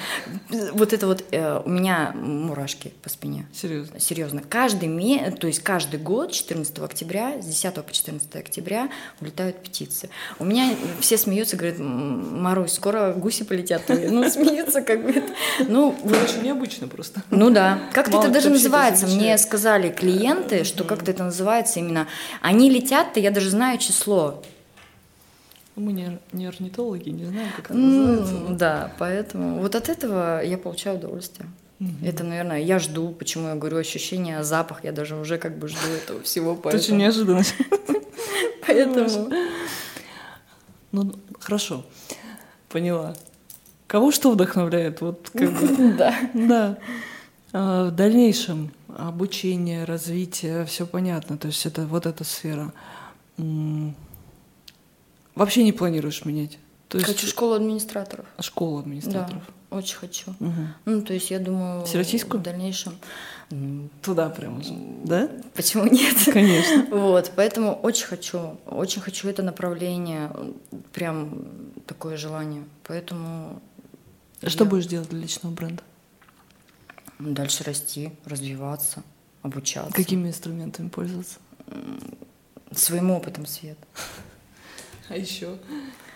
Вот 0.73 0.93
это 0.93 1.07
вот 1.07 1.25
э, 1.31 1.61
у 1.65 1.69
меня 1.69 2.13
мурашки 2.15 2.93
по 3.03 3.09
спине. 3.09 3.47
Серьезно? 3.53 4.01
Серьезно. 4.01 4.43
Каждый, 4.49 4.89
ме... 4.89 5.31
то 5.31 5.47
есть 5.47 5.63
каждый 5.63 6.01
год, 6.01 6.33
14 6.33 6.79
октября, 6.79 7.41
с 7.43 7.47
10 7.47 7.75
по 7.75 7.93
14 7.93 8.35
октября 8.37 8.89
улетают 9.21 9.63
птицы. 9.63 10.09
У 10.39 10.45
меня 10.45 10.75
все 11.01 11.19
смеются, 11.19 11.57
говорят, 11.57 11.79
Марусь, 11.79 12.73
скоро 12.73 13.13
гуси 13.13 13.45
полетят. 13.45 13.83
Ну, 13.89 14.29
смеются 14.31 14.83
как 14.83 15.05
бы. 15.05 15.23
Ну, 15.67 15.95
вы 16.03 16.17
очень 16.23 16.43
необычно 16.43 16.89
просто. 16.89 17.23
Ну 17.31 17.51
да. 17.51 17.81
Как-то 17.93 18.21
это 18.21 18.29
даже 18.29 18.51
называется. 18.51 19.07
Мне 19.07 19.37
сказали 19.39 19.91
клиенты, 19.91 20.65
что 20.65 20.85
как-то 20.85 21.11
это 21.11 21.25
называется 21.25 21.81
именно. 21.81 22.09
Они 22.41 22.71
летят-то, 22.71 23.21
я 23.21 23.31
даже 23.31 23.51
знаю 23.51 23.79
число. 23.79 24.43
Мы 25.77 25.93
не, 25.93 26.19
не 26.33 26.47
орнитологи, 26.47 27.09
не 27.09 27.25
знаем, 27.25 27.49
как 27.57 27.67
это 27.67 27.75
называется. 27.75 28.35
Да, 28.51 28.93
поэтому 28.99 29.61
вот 29.61 29.75
от 29.75 29.89
этого 29.89 30.43
я 30.43 30.57
получаю 30.57 30.99
удовольствие. 30.99 31.49
Это, 32.03 32.25
наверное, 32.25 32.61
я 32.61 32.79
жду, 32.79 33.11
почему 33.11 33.49
я 33.49 33.55
говорю 33.57 33.79
ощущение, 33.79 34.43
запах, 34.45 34.85
я 34.85 34.93
даже 34.93 35.17
уже 35.17 35.39
как 35.39 35.59
бы 35.59 35.69
жду 35.69 35.87
этого 36.03 36.23
всего. 36.23 36.55
Поэтому... 36.55 36.83
Это 36.83 36.85
очень 36.85 36.97
неожиданно. 36.97 37.43
Поэтому... 38.67 39.31
Ну, 40.93 41.13
хорошо, 41.41 41.85
поняла. 42.69 43.17
Кого 43.87 44.13
что 44.13 44.31
вдохновляет? 44.31 45.01
Вот 45.01 45.31
как 45.33 45.53
бы... 45.53 45.95
Да. 45.99 46.15
Да. 46.33 46.79
А, 47.53 47.89
в 47.89 47.91
дальнейшем 47.91 48.73
обучение, 48.97 49.85
развитие, 49.85 50.65
все 50.65 50.87
понятно. 50.87 51.37
То 51.37 51.49
есть 51.49 51.67
это 51.67 51.87
вот 51.87 52.07
эта 52.07 52.25
сфера. 52.25 52.73
Вообще 55.35 55.65
не 55.65 55.73
планируешь 55.73 56.25
менять? 56.25 56.59
То 56.89 56.99
есть... 56.99 57.11
Хочу 57.11 57.27
школу 57.27 57.55
администраторов. 57.55 58.27
А 58.37 58.43
школу 58.43 58.79
администраторов? 58.79 59.43
Да, 59.71 59.77
очень 59.77 59.97
хочу. 59.97 60.31
Угу. 60.39 60.53
Ну, 60.85 61.03
то 61.03 61.13
есть 61.13 61.31
я 61.31 61.39
думаю... 61.41 61.85
Всероссийскую? 61.85 62.41
В 62.41 62.45
дальнейшем... 62.45 62.95
Туда 64.03 64.31
прямо 64.31 64.63
да? 65.05 65.29
Почему 65.55 65.85
нет? 65.87 66.17
Конечно. 66.33 66.87
Вот, 66.91 67.33
поэтому 67.37 67.75
очень 67.75 68.07
хочу, 68.07 68.59
очень 68.67 69.01
хочу 69.01 69.29
это 69.29 69.43
направление, 69.43 70.31
прям 70.93 71.47
такое 71.87 72.17
желание. 72.17 72.65
Поэтому... 72.85 73.61
Что 74.45 74.65
я... 74.65 74.71
будешь 74.71 74.87
делать 74.87 75.09
для 75.11 75.21
личного 75.21 75.53
бренда? 75.53 75.83
Дальше 77.19 77.65
расти, 77.65 78.13
развиваться, 78.25 79.03
обучаться. 79.43 79.93
Какими 79.93 80.29
инструментами 80.29 80.89
пользоваться? 80.89 81.39
Своим 82.73 83.11
опытом, 83.11 83.47
Свет. 83.47 83.79
А 85.09 85.17
еще 85.17 85.59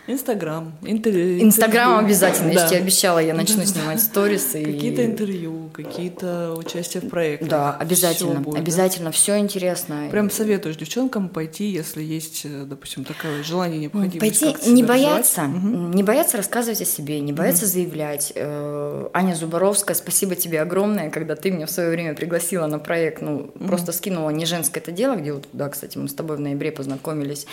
Инстаграм. 0.09 0.73
Инстаграм 0.81 1.99
обязательно, 2.03 2.51
да. 2.51 2.63
я 2.63 2.67
тебе 2.67 2.79
обещала, 2.79 3.19
я 3.19 3.35
начну 3.35 3.63
снимать 3.65 4.01
сторисы. 4.01 4.63
Какие-то 4.63 5.05
интервью, 5.05 5.69
какие-то 5.71 6.55
участия 6.57 6.99
в 6.99 7.09
проектах. 7.09 7.49
Да, 7.49 7.75
обязательно, 7.75 8.39
будет, 8.39 8.59
обязательно, 8.59 9.09
да? 9.09 9.11
все 9.11 9.37
интересно. 9.37 10.07
Прям 10.09 10.31
советуешь 10.31 10.77
девчонкам 10.77 11.29
пойти, 11.29 11.65
если 11.65 12.01
есть, 12.01 12.41
э, 12.45 12.63
допустим, 12.65 13.03
такое 13.03 13.43
желание, 13.43 13.79
необходимость. 13.79 14.41
Пойти, 14.41 14.71
не 14.71 14.81
бояться, 14.83 15.43
угу. 15.43 15.67
не 15.93 16.01
бояться 16.01 16.37
рассказывать 16.37 16.81
о 16.81 16.85
себе, 16.85 17.19
не 17.19 17.31
бояться 17.31 17.65
угу. 17.65 17.73
заявлять. 17.73 18.33
Э, 18.33 19.09
Аня 19.13 19.35
Зубаровская, 19.35 19.95
спасибо 19.95 20.35
тебе 20.35 20.61
огромное, 20.61 21.11
когда 21.11 21.35
ты 21.35 21.51
меня 21.51 21.67
в 21.67 21.71
свое 21.71 21.91
время 21.91 22.15
пригласила 22.15 22.65
на 22.65 22.79
проект, 22.79 23.21
ну, 23.21 23.51
угу. 23.53 23.67
просто 23.67 23.91
скинула 23.91 24.31
не 24.31 24.45
женское 24.45 24.79
это 24.79 24.91
дело, 24.91 25.15
где 25.15 25.33
вот, 25.33 25.47
да, 25.53 25.69
кстати, 25.69 25.99
мы 25.99 26.07
с 26.07 26.13
тобой 26.13 26.37
в 26.37 26.39
ноябре 26.39 26.71
познакомились. 26.71 27.45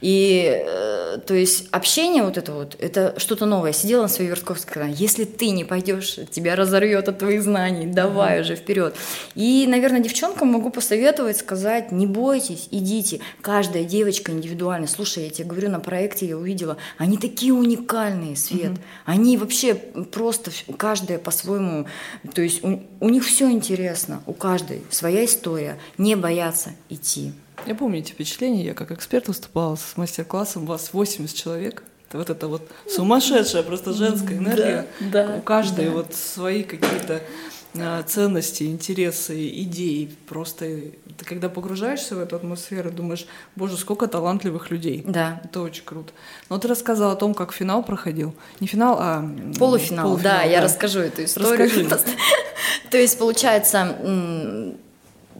И, 0.00 0.62
э, 0.64 1.18
то 1.26 1.34
есть, 1.34 1.66
общение 1.72 2.03
общение 2.04 2.22
вот 2.22 2.36
это 2.36 2.52
вот, 2.52 2.76
это 2.78 3.14
что-то 3.18 3.46
новое. 3.46 3.72
Сидела 3.72 4.02
на 4.02 4.08
своей 4.08 4.28
Вертковской, 4.28 4.70
сказала, 4.70 4.90
если 4.90 5.24
ты 5.24 5.50
не 5.50 5.64
пойдешь, 5.64 6.18
тебя 6.30 6.54
разорвет 6.54 7.08
от 7.08 7.18
твоих 7.18 7.42
знаний, 7.42 7.86
давай 7.86 8.38
mm-hmm. 8.38 8.40
уже 8.42 8.56
вперед. 8.56 8.94
И, 9.34 9.64
наверное, 9.66 10.00
девчонкам 10.00 10.48
могу 10.48 10.68
посоветовать, 10.68 11.38
сказать, 11.38 11.92
не 11.92 12.06
бойтесь, 12.06 12.68
идите. 12.70 13.20
Каждая 13.40 13.84
девочка 13.84 14.32
индивидуально. 14.32 14.86
Слушай, 14.86 15.24
я 15.24 15.30
тебе 15.30 15.48
говорю, 15.48 15.70
на 15.70 15.80
проекте 15.80 16.26
я 16.26 16.36
увидела, 16.36 16.76
они 16.98 17.16
такие 17.16 17.54
уникальные, 17.54 18.36
Свет. 18.36 18.72
Mm-hmm. 18.72 18.80
Они 19.06 19.38
вообще 19.38 19.74
просто, 19.74 20.50
каждая 20.76 21.18
по-своему, 21.18 21.86
то 22.34 22.42
есть 22.42 22.62
у, 22.62 22.82
у 23.00 23.08
них 23.08 23.24
все 23.24 23.50
интересно, 23.50 24.22
у 24.26 24.34
каждой 24.34 24.82
своя 24.90 25.24
история. 25.24 25.78
Не 25.96 26.16
бояться 26.16 26.72
идти. 26.90 27.32
Я 27.66 27.74
помню 27.74 28.00
эти 28.00 28.12
впечатления, 28.12 28.62
я 28.62 28.74
как 28.74 28.90
эксперт 28.90 29.28
выступала 29.28 29.76
с 29.76 29.96
мастер-классом, 29.96 30.64
у 30.64 30.66
вас 30.66 30.92
80 30.92 31.34
человек 31.34 31.82
вот 32.18 32.30
это 32.30 32.48
вот 32.48 32.62
сумасшедшая 32.88 33.62
просто 33.62 33.92
женская 33.92 34.38
энергия. 34.38 34.86
Да, 35.00 35.26
да, 35.26 35.36
У 35.36 35.42
каждой 35.42 35.86
да. 35.86 35.90
вот 35.92 36.14
свои 36.14 36.62
какие-то 36.62 37.22
а, 37.76 38.02
ценности, 38.04 38.64
интересы, 38.64 39.48
идеи. 39.48 40.14
Просто 40.28 40.66
ты 41.16 41.24
когда 41.24 41.48
погружаешься 41.48 42.14
в 42.14 42.20
эту 42.20 42.36
атмосферу, 42.36 42.90
думаешь, 42.90 43.26
боже, 43.56 43.76
сколько 43.76 44.06
талантливых 44.06 44.70
людей. 44.70 45.02
Да. 45.06 45.40
Это 45.44 45.60
очень 45.60 45.84
круто. 45.84 46.12
Но 46.48 46.58
ты 46.58 46.68
рассказала 46.68 47.12
о 47.12 47.16
том, 47.16 47.34
как 47.34 47.52
финал 47.52 47.82
проходил. 47.82 48.34
Не 48.60 48.66
финал, 48.66 48.96
а 49.00 49.20
полуфинал. 49.58 49.58
полуфинал 49.58 50.16
да, 50.16 50.22
да, 50.22 50.42
я 50.42 50.60
расскажу 50.60 51.00
эту 51.00 51.24
историю. 51.24 51.64
Расскажи. 51.64 51.88
То 52.90 52.98
есть, 52.98 53.18
получается, 53.18 54.76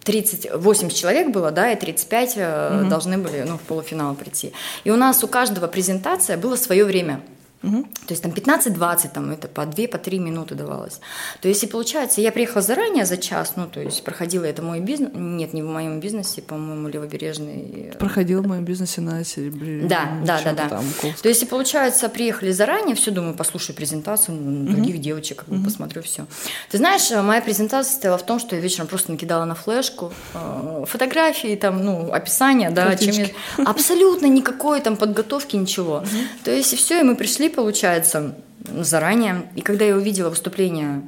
38 0.05 0.91
человек 0.91 1.31
было, 1.31 1.51
да, 1.51 1.73
и 1.73 1.77
35 1.77 2.31
угу. 2.31 2.89
должны 2.89 3.19
были 3.19 3.45
ну, 3.47 3.57
в 3.57 3.61
полуфинал 3.63 4.15
прийти. 4.15 4.53
И 4.85 4.91
у 4.91 4.97
нас 4.97 5.25
у 5.25 5.29
каждого 5.29 5.67
презентация 5.67 6.37
было 6.37 6.57
свое 6.57 6.85
время. 6.85 7.21
Угу. 7.65 7.83
То 7.83 8.13
есть 8.13 8.23
там 8.23 8.33
15-20, 8.33 9.11
там 9.15 9.31
это 9.31 9.49
по 9.49 9.65
2, 9.65 9.89
по 9.89 9.99
3 9.99 10.19
минуты 10.19 10.55
давалось. 10.55 11.01
То 11.41 11.49
есть 11.49 11.65
и 11.65 11.67
получается, 11.67 12.21
я 12.21 12.31
приехала 12.33 12.63
заранее 12.63 13.07
за 13.07 13.17
час, 13.17 13.55
ну 13.57 13.67
то 13.67 13.81
есть 13.81 14.05
проходила 14.05 14.45
это 14.45 14.63
мой 14.63 14.81
бизнес, 14.81 15.11
нет, 15.15 15.55
не 15.55 15.63
в 15.63 15.67
моем 15.67 16.01
бизнесе, 16.01 16.43
по-моему, 16.43 16.89
левобережный. 16.89 17.93
Э, 17.95 17.99
проходила 17.99 18.43
в 18.43 18.47
моем 18.47 18.65
бизнесе 18.65 19.01
на 19.01 19.25
серебре. 19.25 19.87
Да, 19.87 20.21
да, 20.25 20.41
да, 20.45 20.53
да. 20.53 20.69
Там, 20.69 20.85
то 21.23 21.29
есть 21.29 21.43
и 21.43 21.47
получается, 21.47 22.09
приехали 22.09 22.53
заранее, 22.53 22.95
все, 22.95 23.11
думаю, 23.11 23.35
послушаю 23.35 23.77
презентацию 23.77 24.37
угу. 24.37 24.73
других 24.73 25.01
девочек, 25.01 25.39
как 25.39 25.49
бы 25.49 25.57
угу. 25.57 25.65
посмотрю 25.65 26.03
все. 26.03 26.27
Ты 26.71 26.79
знаешь, 26.79 27.11
э, 27.11 27.23
моя 27.23 27.41
презентация 27.41 27.91
состояла 27.91 28.19
в 28.19 28.27
том, 28.27 28.39
что 28.39 28.57
я 28.57 28.63
вечером 28.63 28.89
просто 28.89 29.13
накидала 29.13 29.45
на 29.45 29.55
флешку 29.55 30.13
э, 30.35 30.85
фотографии, 30.87 31.57
там, 31.57 31.83
ну, 31.83 32.13
описание, 32.13 32.71
да, 32.71 32.95
чем 32.97 33.15
я... 33.15 33.29
Абсолютно 33.65 34.27
никакой 34.27 34.81
там 34.81 34.97
подготовки, 34.97 35.57
ничего. 35.57 35.97
Угу. 35.97 36.45
То 36.45 36.51
есть 36.51 36.73
и 36.73 36.77
все, 36.77 37.01
и 37.01 37.03
мы 37.03 37.17
пришли, 37.17 37.49
получается, 37.55 38.35
заранее. 38.65 39.51
И 39.55 39.61
когда 39.61 39.85
я 39.85 39.97
увидела 39.97 40.31
выступление 40.31 41.03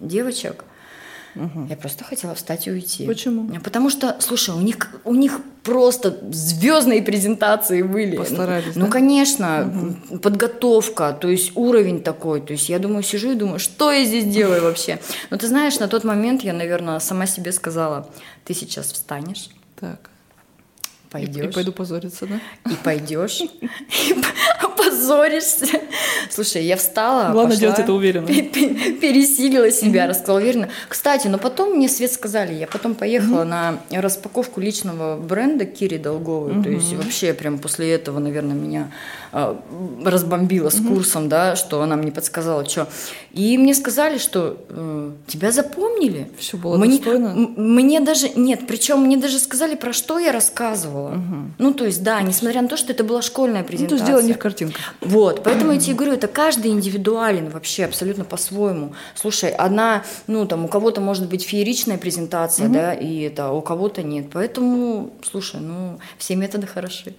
девочек, 0.00 0.64
Угу. 1.34 1.66
Я 1.70 1.76
просто 1.76 2.04
хотела 2.04 2.34
встать 2.34 2.66
и 2.66 2.70
уйти. 2.70 3.06
Почему? 3.06 3.48
Потому 3.60 3.88
что, 3.88 4.16
слушай, 4.20 4.54
у 4.54 4.60
них, 4.60 4.76
у 5.04 5.14
них 5.14 5.40
просто 5.62 6.18
звездные 6.30 7.02
презентации 7.02 7.82
были. 7.82 8.16
Постарались. 8.16 8.76
Ну, 8.76 8.86
да? 8.86 8.92
конечно, 8.92 9.96
угу. 10.10 10.18
подготовка, 10.18 11.16
то 11.18 11.28
есть 11.28 11.52
уровень 11.54 12.02
такой. 12.02 12.42
То 12.42 12.52
есть 12.52 12.68
я 12.68 12.78
думаю, 12.78 13.02
сижу 13.02 13.32
и 13.32 13.34
думаю, 13.34 13.60
что 13.60 13.90
я 13.90 14.04
здесь 14.04 14.24
делаю 14.24 14.62
вообще. 14.62 15.00
Но 15.30 15.38
ты 15.38 15.46
знаешь, 15.46 15.78
на 15.78 15.88
тот 15.88 16.04
момент 16.04 16.42
я, 16.42 16.52
наверное, 16.52 16.98
сама 16.98 17.26
себе 17.26 17.52
сказала, 17.52 18.10
ты 18.44 18.52
сейчас 18.52 18.92
встанешь. 18.92 19.48
Так 19.80 20.10
пойдешь. 21.12 21.44
И, 21.44 21.48
и 21.48 21.52
пойду 21.52 21.72
позориться, 21.72 22.26
да? 22.26 22.40
И 22.70 22.74
пойдешь, 22.82 23.42
позоришься. 24.84 25.80
Слушай, 26.30 26.64
я 26.64 26.76
встала, 26.76 27.32
Главное 27.32 27.56
пошла, 27.56 27.60
делать 27.60 27.78
это 27.78 27.92
уверенно. 27.92 28.26
Пересилила 28.26 29.70
себя, 29.70 30.06
рассказала 30.06 30.38
уверенно. 30.38 30.68
Кстати, 30.88 31.28
но 31.28 31.38
потом 31.38 31.76
мне 31.76 31.88
Свет 31.88 32.12
сказали, 32.12 32.54
я 32.54 32.66
потом 32.66 32.94
поехала 32.94 33.44
на 33.44 33.78
распаковку 33.90 34.60
личного 34.60 35.16
бренда 35.16 35.64
Кири 35.64 35.98
Долговой. 35.98 36.62
То 36.62 36.70
есть 36.70 36.92
вообще 36.94 37.32
прям 37.32 37.58
после 37.58 37.92
этого, 37.92 38.18
наверное, 38.18 38.54
меня 38.54 38.90
разбомбила 39.32 40.68
с 40.68 40.76
курсом, 40.76 41.28
да, 41.28 41.56
что 41.56 41.80
она 41.80 41.96
мне 41.96 42.12
подсказала, 42.12 42.68
что. 42.68 42.86
И 43.32 43.56
мне 43.56 43.74
сказали, 43.74 44.18
что 44.18 44.58
э, 44.68 45.12
тебя 45.26 45.52
запомнили. 45.52 46.30
Все 46.38 46.58
было 46.58 46.76
мне, 46.76 46.98
достойно? 46.98 47.34
Мне 47.34 48.00
даже, 48.00 48.28
нет, 48.28 48.66
причем 48.68 49.00
мне 49.00 49.16
даже 49.16 49.38
сказали, 49.38 49.74
про 49.74 49.94
что 49.94 50.18
я 50.18 50.32
рассказывала. 50.32 51.18
Ну, 51.58 51.72
то 51.72 51.86
есть, 51.86 52.02
да, 52.02 52.20
несмотря 52.20 52.60
на 52.60 52.68
то, 52.68 52.76
что 52.76 52.92
это 52.92 53.04
была 53.04 53.22
школьная 53.22 53.64
презентация. 53.64 53.84
Ну, 53.84 53.88
то 53.88 53.94
есть 53.94 54.06
дело 54.06 54.20
не 54.20 54.34
в 54.34 54.38
картинках. 54.38 54.94
Вот, 55.00 55.42
поэтому 55.42 55.72
я 55.72 55.80
тебе 55.80 55.94
говорю, 55.94 56.12
это 56.12 56.28
каждый 56.28 56.70
индивидуален 56.70 57.48
вообще, 57.48 57.86
абсолютно 57.86 58.24
по-своему. 58.24 58.92
Слушай, 59.14 59.50
одна, 59.50 60.04
ну, 60.26 60.46
там, 60.46 60.66
у 60.66 60.68
кого-то 60.68 61.00
может 61.00 61.28
быть 61.28 61.42
фееричная 61.44 61.96
презентация, 61.96 62.68
да, 62.68 62.92
и 62.92 63.22
это, 63.22 63.48
а 63.48 63.52
у 63.52 63.62
кого-то 63.62 64.02
нет. 64.02 64.26
Поэтому, 64.30 65.14
слушай, 65.22 65.60
ну, 65.60 65.98
все 66.18 66.36
методы 66.36 66.66
хороши. 66.66 67.14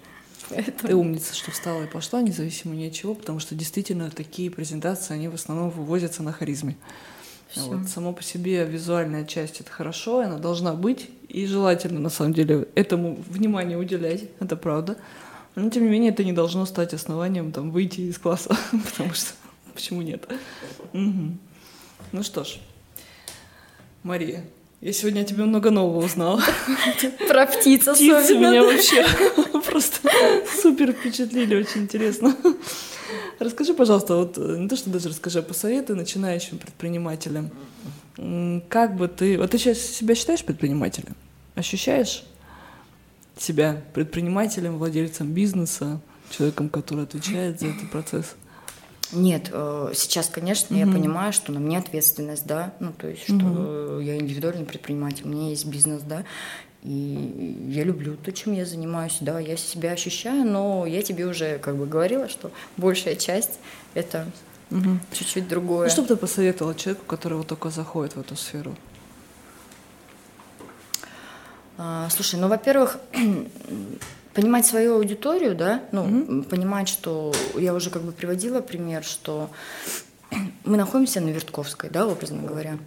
Поэтому... 0.56 0.88
Ты 0.88 0.96
умница, 0.96 1.36
что 1.36 1.52
встала 1.52 1.84
и 1.84 1.88
пошла, 1.88 2.22
независимо 2.22 2.76
ни 2.76 2.88
от 2.88 2.94
чего, 2.94 3.14
потому 3.14 3.40
что 3.40 3.56
действительно 3.56 4.10
такие 4.12 4.50
презентации, 4.50 5.14
они 5.14 5.28
в 5.28 5.36
основном 5.36 5.70
вывозятся 5.70 6.24
на 6.24 6.32
харизме. 6.32 6.76
Всё. 7.50 7.68
Вот 7.68 7.88
само 7.88 8.14
по 8.14 8.24
себе 8.24 8.66
визуальная 8.66 9.26
часть 9.26 9.62
это 9.62 9.70
хорошо, 9.70 10.22
она 10.22 10.38
должна 10.38 10.74
быть, 10.74 11.10
и 11.30 11.46
желательно 11.46 12.00
на 12.00 12.10
самом 12.10 12.34
деле 12.34 12.68
этому 12.74 13.16
внимание 13.30 13.78
уделять, 13.78 14.24
это 14.40 14.56
правда. 14.56 14.98
Но 15.56 15.70
тем 15.70 15.84
не 15.84 15.90
менее 15.90 16.12
это 16.12 16.24
не 16.24 16.34
должно 16.34 16.66
стать 16.66 16.94
основанием 16.94 17.52
там 17.52 17.70
выйти 17.70 18.02
из 18.02 18.18
класса, 18.18 18.58
потому 18.72 19.14
что 19.14 19.34
почему 19.74 20.02
нет? 20.02 20.28
Угу. 20.94 21.38
Ну 22.12 22.24
что 22.24 22.44
ж, 22.44 22.58
Мария, 24.02 24.44
я 24.82 24.92
сегодня 24.92 25.22
о 25.22 25.24
тебе 25.24 25.46
много 25.46 25.70
нового 25.70 26.04
узнала. 26.04 26.42
Про 27.30 27.46
птиц 27.46 27.88
особенно. 27.88 28.20
Птицы 28.20 28.38
меня 28.38 28.64
вообще 28.64 29.06
просто 29.74 30.08
супер 30.62 30.94
впечатлили, 30.94 31.56
очень 31.56 31.82
интересно. 31.82 32.36
Расскажи, 33.40 33.74
пожалуйста, 33.74 34.16
вот 34.16 34.38
э, 34.38 34.58
не 34.60 34.70
то, 34.70 34.76
что 34.76 34.92
даже 34.92 35.10
расскажи, 35.10 35.40
а 35.40 35.42
посоветуй 35.42 35.96
начинающим 35.96 36.60
предпринимателям. 36.60 37.50
Как 38.70 38.96
бы 38.96 39.08
ты... 39.08 39.38
Вот 39.40 39.50
ты 39.52 39.58
сейчас 39.58 39.80
себя 39.80 40.14
считаешь 40.14 40.44
предпринимателем? 40.44 41.16
Ощущаешь 41.56 42.24
себя 43.38 43.82
предпринимателем, 43.94 44.78
владельцем 44.78 45.34
бизнеса, 45.34 46.00
человеком, 46.30 46.70
который 46.70 47.06
отвечает 47.06 47.60
за 47.60 47.68
этот 47.68 47.90
процесс? 47.90 48.36
Нет, 49.12 49.50
э, 49.52 49.92
сейчас, 49.96 50.30
конечно, 50.30 50.76
mm-hmm. 50.76 50.86
я 50.86 50.86
понимаю, 50.86 51.34
что 51.34 51.52
на 51.52 51.60
мне 51.60 51.80
ответственность, 51.80 52.46
да, 52.46 52.74
ну, 52.80 52.94
то 52.94 53.08
есть, 53.08 53.24
что 53.24 53.34
mm-hmm. 53.34 54.04
я 54.04 54.18
индивидуальный 54.18 54.66
предприниматель, 54.66 55.24
у 55.26 55.30
меня 55.30 55.50
есть 55.50 55.66
бизнес, 55.66 56.04
да, 56.04 56.24
и 56.84 57.70
я 57.70 57.84
люблю 57.86 58.18
то, 58.18 58.32
чем 58.34 58.54
я 58.54 58.66
занимаюсь, 58.66 59.18
да, 59.22 59.40
я 59.40 59.56
себя 59.56 59.92
ощущаю, 59.92 60.46
но 60.46 60.86
я 60.86 61.02
тебе 61.02 61.26
уже 61.26 61.58
как 61.60 61.78
бы 61.78 61.86
говорила, 61.86 62.28
что 62.28 62.52
большая 62.76 63.16
часть— 63.16 63.60
это 63.94 64.28
угу. 64.70 65.00
чуть-чуть 65.14 65.48
другое. 65.48 65.88
Ну, 65.88 65.92
что 65.92 66.02
бы 66.02 66.10
ты 66.10 66.16
посоветовала 66.18 66.76
человеку, 66.76 67.06
который 67.06 67.38
вот 67.38 67.48
только 67.48 67.70
заходит 67.70 68.18
в 68.18 68.20
эту 68.20 68.36
сферу? 68.36 68.76
А, 71.78 72.10
слушай, 72.10 72.38
ну, 72.38 72.50
во-первых, 72.50 73.00
понимать 74.34 74.66
свою 74.66 74.96
аудиторию, 74.96 75.56
да, 75.56 75.82
ну, 75.94 76.06
mm 76.06 76.44
понимать, 76.44 76.90
что 76.90 77.34
я 77.56 77.74
уже 77.74 77.92
как 77.92 78.02
бы 78.02 78.12
приводила 78.12 78.60
пример, 78.60 79.06
что 79.06 79.50
мы 80.66 80.76
находимся 80.76 81.22
на 81.22 81.30
Вертковской, 81.30 81.90
да, 81.90 82.06
образно 82.06 82.42
говоря. 82.42 82.78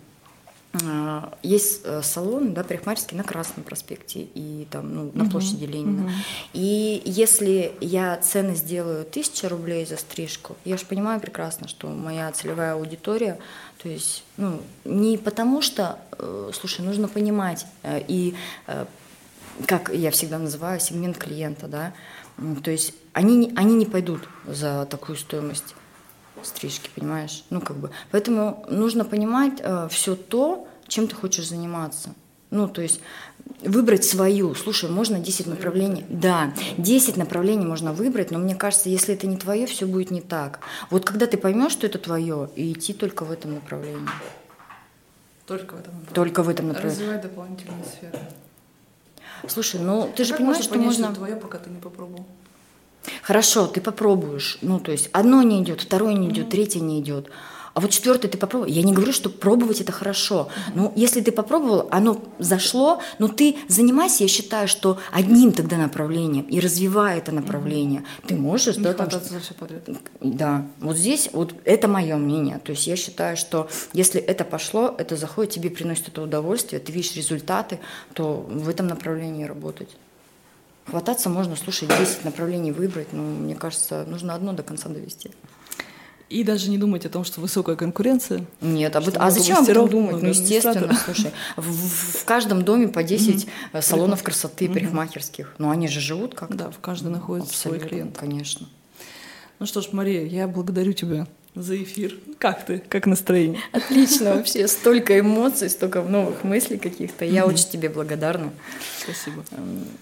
А, 0.85 1.33
есть 1.43 1.83
э, 1.85 2.03
салон, 2.03 2.53
да, 2.55 2.65
парикмахерский 2.65 3.17
на 3.17 3.25
Красном 3.25 3.65
проспекте 3.65 4.21
и 4.35 4.67
там, 4.71 4.95
ну, 4.95 5.11
на 5.15 5.29
площади 5.29 5.65
Ленина. 5.65 6.05
Угу. 6.05 6.11
И 6.55 7.03
если 7.05 7.73
я 7.81 8.17
цены 8.17 8.55
сделаю 8.55 9.05
тысяча 9.05 9.49
рублей 9.49 9.87
за 9.87 9.97
стрижку, 9.97 10.57
я 10.65 10.77
же 10.77 10.85
понимаю 10.87 11.21
прекрасно, 11.21 11.69
что 11.69 11.89
моя 11.89 12.31
целевая 12.33 12.75
аудитория, 12.75 13.39
то 13.83 13.89
есть, 13.89 14.25
ну, 14.37 14.61
не 14.85 15.19
потому 15.19 15.63
что, 15.63 15.99
э, 16.19 16.51
слушай, 16.53 16.81
нужно 16.85 17.09
понимать 17.09 17.67
э, 17.83 18.03
и 18.07 18.35
как 19.67 19.89
я 19.89 20.11
всегда 20.11 20.39
называю, 20.39 20.81
сегмент 20.81 21.17
клиента, 21.17 21.67
да, 21.67 21.95
то 22.63 22.71
есть 22.71 22.93
они, 23.15 23.53
они 23.57 23.75
не 23.75 23.87
пойдут 23.87 24.29
за 24.47 24.87
такую 24.91 25.17
стоимость 25.17 25.75
стрижки, 26.43 26.91
понимаешь? 26.95 27.45
Ну, 27.51 27.61
как 27.61 27.77
бы. 27.77 27.91
Поэтому 28.11 28.65
нужно 28.69 29.05
понимать 29.05 29.55
э, 29.59 29.89
все 29.91 30.17
то, 30.17 30.66
чем 30.89 31.09
ты 31.09 31.15
хочешь 31.15 31.49
заниматься. 31.49 32.15
Ну, 32.51 32.69
то 32.69 32.81
есть 32.81 33.01
выбрать 33.63 34.05
свою. 34.05 34.55
Слушай, 34.55 34.89
можно 34.89 35.19
10 35.19 35.47
направлений. 35.47 36.05
Да, 36.09 36.53
10 36.79 37.17
направлений 37.17 37.67
можно 37.67 37.93
выбрать, 37.93 38.31
но 38.31 38.39
мне 38.39 38.55
кажется, 38.55 38.89
если 38.89 39.15
это 39.15 39.27
не 39.27 39.37
твое, 39.37 39.67
все 39.67 39.87
будет 39.87 40.11
не 40.11 40.21
так. 40.21 40.61
Вот 40.91 41.05
когда 41.05 41.27
ты 41.27 41.37
поймешь, 41.37 41.73
что 41.73 41.87
это 41.87 41.99
твое, 41.99 42.49
и 42.55 42.73
идти 42.73 42.93
только 42.93 43.25
в 43.25 43.33
этом 43.33 43.55
направлении. 43.55 44.09
Только 45.47 45.75
в 45.75 45.81
этом 45.81 45.95
направлении. 45.95 46.15
Только 46.15 46.43
в 46.43 46.49
этом 46.49 46.69
направлении. 46.69 46.99
Развивать 46.99 47.23
дополнительные 47.23 47.85
сферы. 47.85 48.19
Слушай, 49.49 49.81
ну 49.81 50.11
ты 50.15 50.23
а 50.23 50.27
же 50.27 50.35
понимаешь, 50.35 50.65
что 50.65 50.75
понять, 50.75 50.87
можно. 50.87 51.07
Что 51.07 51.15
твое, 51.17 51.37
пока 51.37 51.59
ты 51.59 51.71
не 51.71 51.81
попробовал. 51.81 52.27
Хорошо, 53.23 53.67
ты 53.67 53.81
попробуешь. 53.81 54.59
Ну, 54.63 54.81
то 54.81 54.91
есть 54.93 55.11
одно 55.13 55.43
не 55.43 55.63
идет, 55.63 55.81
второе 55.81 56.15
не 56.15 56.29
идет, 56.29 56.47
mm-hmm. 56.47 56.51
третье 56.51 56.81
не 56.81 57.01
идет. 57.01 57.31
А 57.77 57.81
вот 57.83 57.91
четвертое 57.91 58.29
ты 58.29 58.39
попробовал. 58.39 58.73
Я 58.73 58.83
не 58.83 58.95
говорю, 58.95 59.13
что 59.13 59.29
пробовать 59.29 59.83
это 59.83 59.93
хорошо. 59.93 60.49
Ну, 60.75 60.95
если 60.97 61.21
ты 61.21 61.31
попробовал, 61.31 61.89
оно 61.91 62.23
зашло, 62.39 63.03
но 63.19 63.29
ты 63.29 63.57
занимайся, 63.69 64.23
я 64.25 64.29
считаю, 64.31 64.67
что 64.67 64.99
одним 65.13 65.53
тогда 65.53 65.77
направлением 65.77 66.47
и 66.47 66.59
развивай 66.59 67.19
это 67.19 67.33
направление. 67.33 68.03
Ты 68.27 68.35
можешь, 68.35 68.79
не 68.79 68.83
да, 68.83 68.95
там, 68.95 69.11
за 69.11 69.41
все 69.41 69.53
подряд. 69.53 69.83
Да. 70.23 70.67
Вот 70.81 70.97
здесь 70.97 71.29
вот 71.35 71.55
это 71.67 71.87
мое 71.87 72.17
мнение. 72.17 72.59
То 72.65 72.73
есть 72.73 72.87
я 72.87 72.97
считаю, 72.97 73.37
что 73.37 73.69
если 73.93 74.23
это 74.23 74.45
пошло, 74.45 74.95
это 74.97 75.15
заходит, 75.17 75.53
тебе 75.53 75.69
приносит 75.69 76.09
это 76.09 76.23
удовольствие, 76.23 76.81
ты 76.81 76.93
видишь 76.93 77.15
результаты, 77.15 77.79
то 78.15 78.47
в 78.49 78.71
этом 78.71 78.87
направлении 78.87 79.45
работать. 79.45 79.91
Хвататься 80.87 81.29
можно, 81.29 81.57
слушай, 81.57 81.87
10 81.87 82.25
направлений 82.25 82.73
выбрать, 82.73 83.13
но 83.13 83.23
мне 83.23 83.55
кажется, 83.55 84.07
нужно 84.09 84.35
одно 84.35 84.55
до 84.55 84.63
конца 84.63 84.89
довести. 84.89 85.31
И 86.29 86.43
даже 86.43 86.71
не 86.71 86.79
думать 86.79 87.07
о 87.07 87.09
том, 87.09 87.23
что 87.25 87.41
высокая 87.41 87.77
конкуренция. 87.77 88.45
Нет, 88.61 88.97
об, 88.97 89.05
а 89.15 89.31
зачем 89.31 89.59
об 89.59 89.69
этом 89.69 89.89
думать? 89.89 90.23
Ну, 90.23 90.29
естественно, 90.29 90.93
слушай, 91.05 91.31
в, 91.57 92.19
в 92.19 92.25
каждом 92.25 92.63
доме 92.63 92.89
по 92.89 93.05
10 93.05 93.47
mm-hmm. 93.73 93.83
салонов 93.83 94.25
красоты, 94.25 94.65
mm-hmm. 94.65 94.73
парикмахерских. 94.73 95.55
Но 95.59 95.71
они 95.71 95.87
же 95.87 96.01
живут 96.01 96.35
как-то. 96.35 96.57
Да, 96.57 96.71
в 96.71 96.81
каждом 96.81 97.13
находится 97.13 97.51
Абсолютно, 97.53 97.81
свой 97.81 97.89
клиент. 97.89 98.19
Конечно. 98.19 98.67
Ну 99.61 99.67
что 99.67 99.81
ж, 99.81 99.89
Мария, 99.93 100.25
я 100.25 100.49
благодарю 100.49 100.93
тебя 100.93 101.29
за 101.57 101.83
эфир. 101.83 102.15
Как 102.39 102.67
ты? 102.67 102.83
Как 102.89 103.07
настроение? 103.07 103.61
Отлично 103.73 104.35
вообще. 104.35 104.69
Столько 104.69 105.19
эмоций, 105.19 105.71
столько 105.71 106.03
новых 106.03 106.45
мыслей 106.45 106.77
каких-то. 106.77 107.25
Я 107.25 107.47
очень 107.47 107.69
тебе 107.69 107.89
благодарна. 107.89 108.53
Спасибо. 109.03 109.43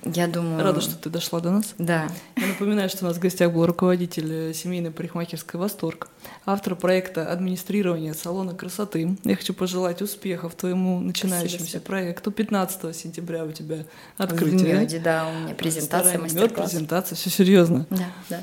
Я 0.05 0.27
думаю... 0.27 0.63
Рада, 0.63 0.81
что 0.81 0.97
ты 0.97 1.11
дошла 1.11 1.39
до 1.41 1.53
нас. 1.53 1.75
Да. 1.79 2.09
Я 2.37 2.47
напоминаю, 2.49 2.89
что 2.89 3.05
у 3.05 3.09
нас 3.09 3.17
в 3.17 3.21
гостях 3.21 3.53
был 3.53 3.67
руководитель 3.67 4.53
семейной 4.53 4.91
парикмахерской 4.91 5.61
«Восторг», 5.61 6.09
автор 6.45 6.75
проекта 6.75 7.31
администрирования 7.31 8.15
салона 8.15 8.55
красоты. 8.55 9.17
Я 9.23 9.37
хочу 9.37 9.55
пожелать 9.55 10.03
успехов 10.03 10.55
твоему 10.57 10.99
начинающемуся 11.01 11.65
Спасибо. 11.65 11.85
проекту. 11.85 12.31
15 12.33 12.97
сентября 12.97 13.45
у 13.45 13.53
тебя 13.53 13.85
открытие. 14.17 14.77
В 14.77 14.81
Мёде, 14.81 14.99
да, 14.99 15.29
у 15.29 15.45
меня 15.45 15.55
презентация, 15.55 16.19
мастер-класс. 16.19 16.71
презентация, 16.71 17.15
все 17.15 17.31
серьезно. 17.31 17.87
Да, 17.91 18.09
да. 18.29 18.43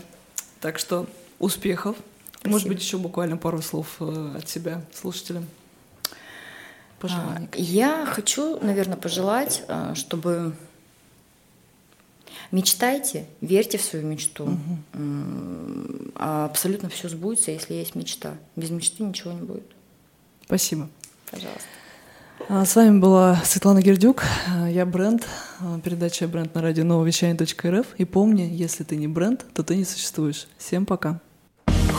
Так 0.62 0.80
что 0.80 1.08
успехов. 1.40 1.98
Спасибо. 2.42 2.54
Может 2.54 2.68
быть, 2.70 2.82
еще 2.82 2.98
буквально 2.98 3.38
пару 3.38 3.62
слов 3.62 3.98
э, 4.00 4.34
от 4.36 4.50
себя 4.50 4.84
слушателям. 4.94 5.46
Пожелания. 7.00 7.50
Я 7.54 8.06
хочу, 8.08 8.60
наверное, 8.62 8.98
пожелать, 8.98 9.64
э, 9.68 9.94
чтобы 9.94 10.56
мечтайте, 12.52 13.28
верьте 13.42 13.78
в 13.78 13.84
свою 13.84 14.08
мечту. 14.08 14.46
Угу. 14.46 16.12
Абсолютно 16.16 16.90
все 16.90 17.10
сбудется, 17.10 17.52
если 17.52 17.76
есть 17.76 17.94
мечта. 17.94 18.34
Без 18.56 18.72
мечты 18.72 19.04
ничего 19.04 19.34
не 19.34 19.42
будет. 19.42 19.66
Спасибо. 20.46 20.90
Пожалуйста. 21.30 21.62
А, 22.50 22.66
с 22.66 22.76
вами 22.76 22.98
была 22.98 23.40
Светлана 23.46 23.84
Гердюк, 23.84 24.24
я 24.68 24.88
бренд, 24.88 25.28
передача 25.84 26.28
«Бренд» 26.28 26.56
на 26.56 26.64
радио 26.64 26.84
нововещание.рф. 26.84 27.86
И 28.00 28.06
помни, 28.06 28.50
если 28.52 28.84
ты 28.84 28.96
не 28.96 29.08
бренд, 29.08 29.46
то 29.54 29.64
ты 29.64 29.76
не 29.76 29.86
существуешь. 29.86 30.48
Всем 30.58 30.88
пока. 30.88 31.22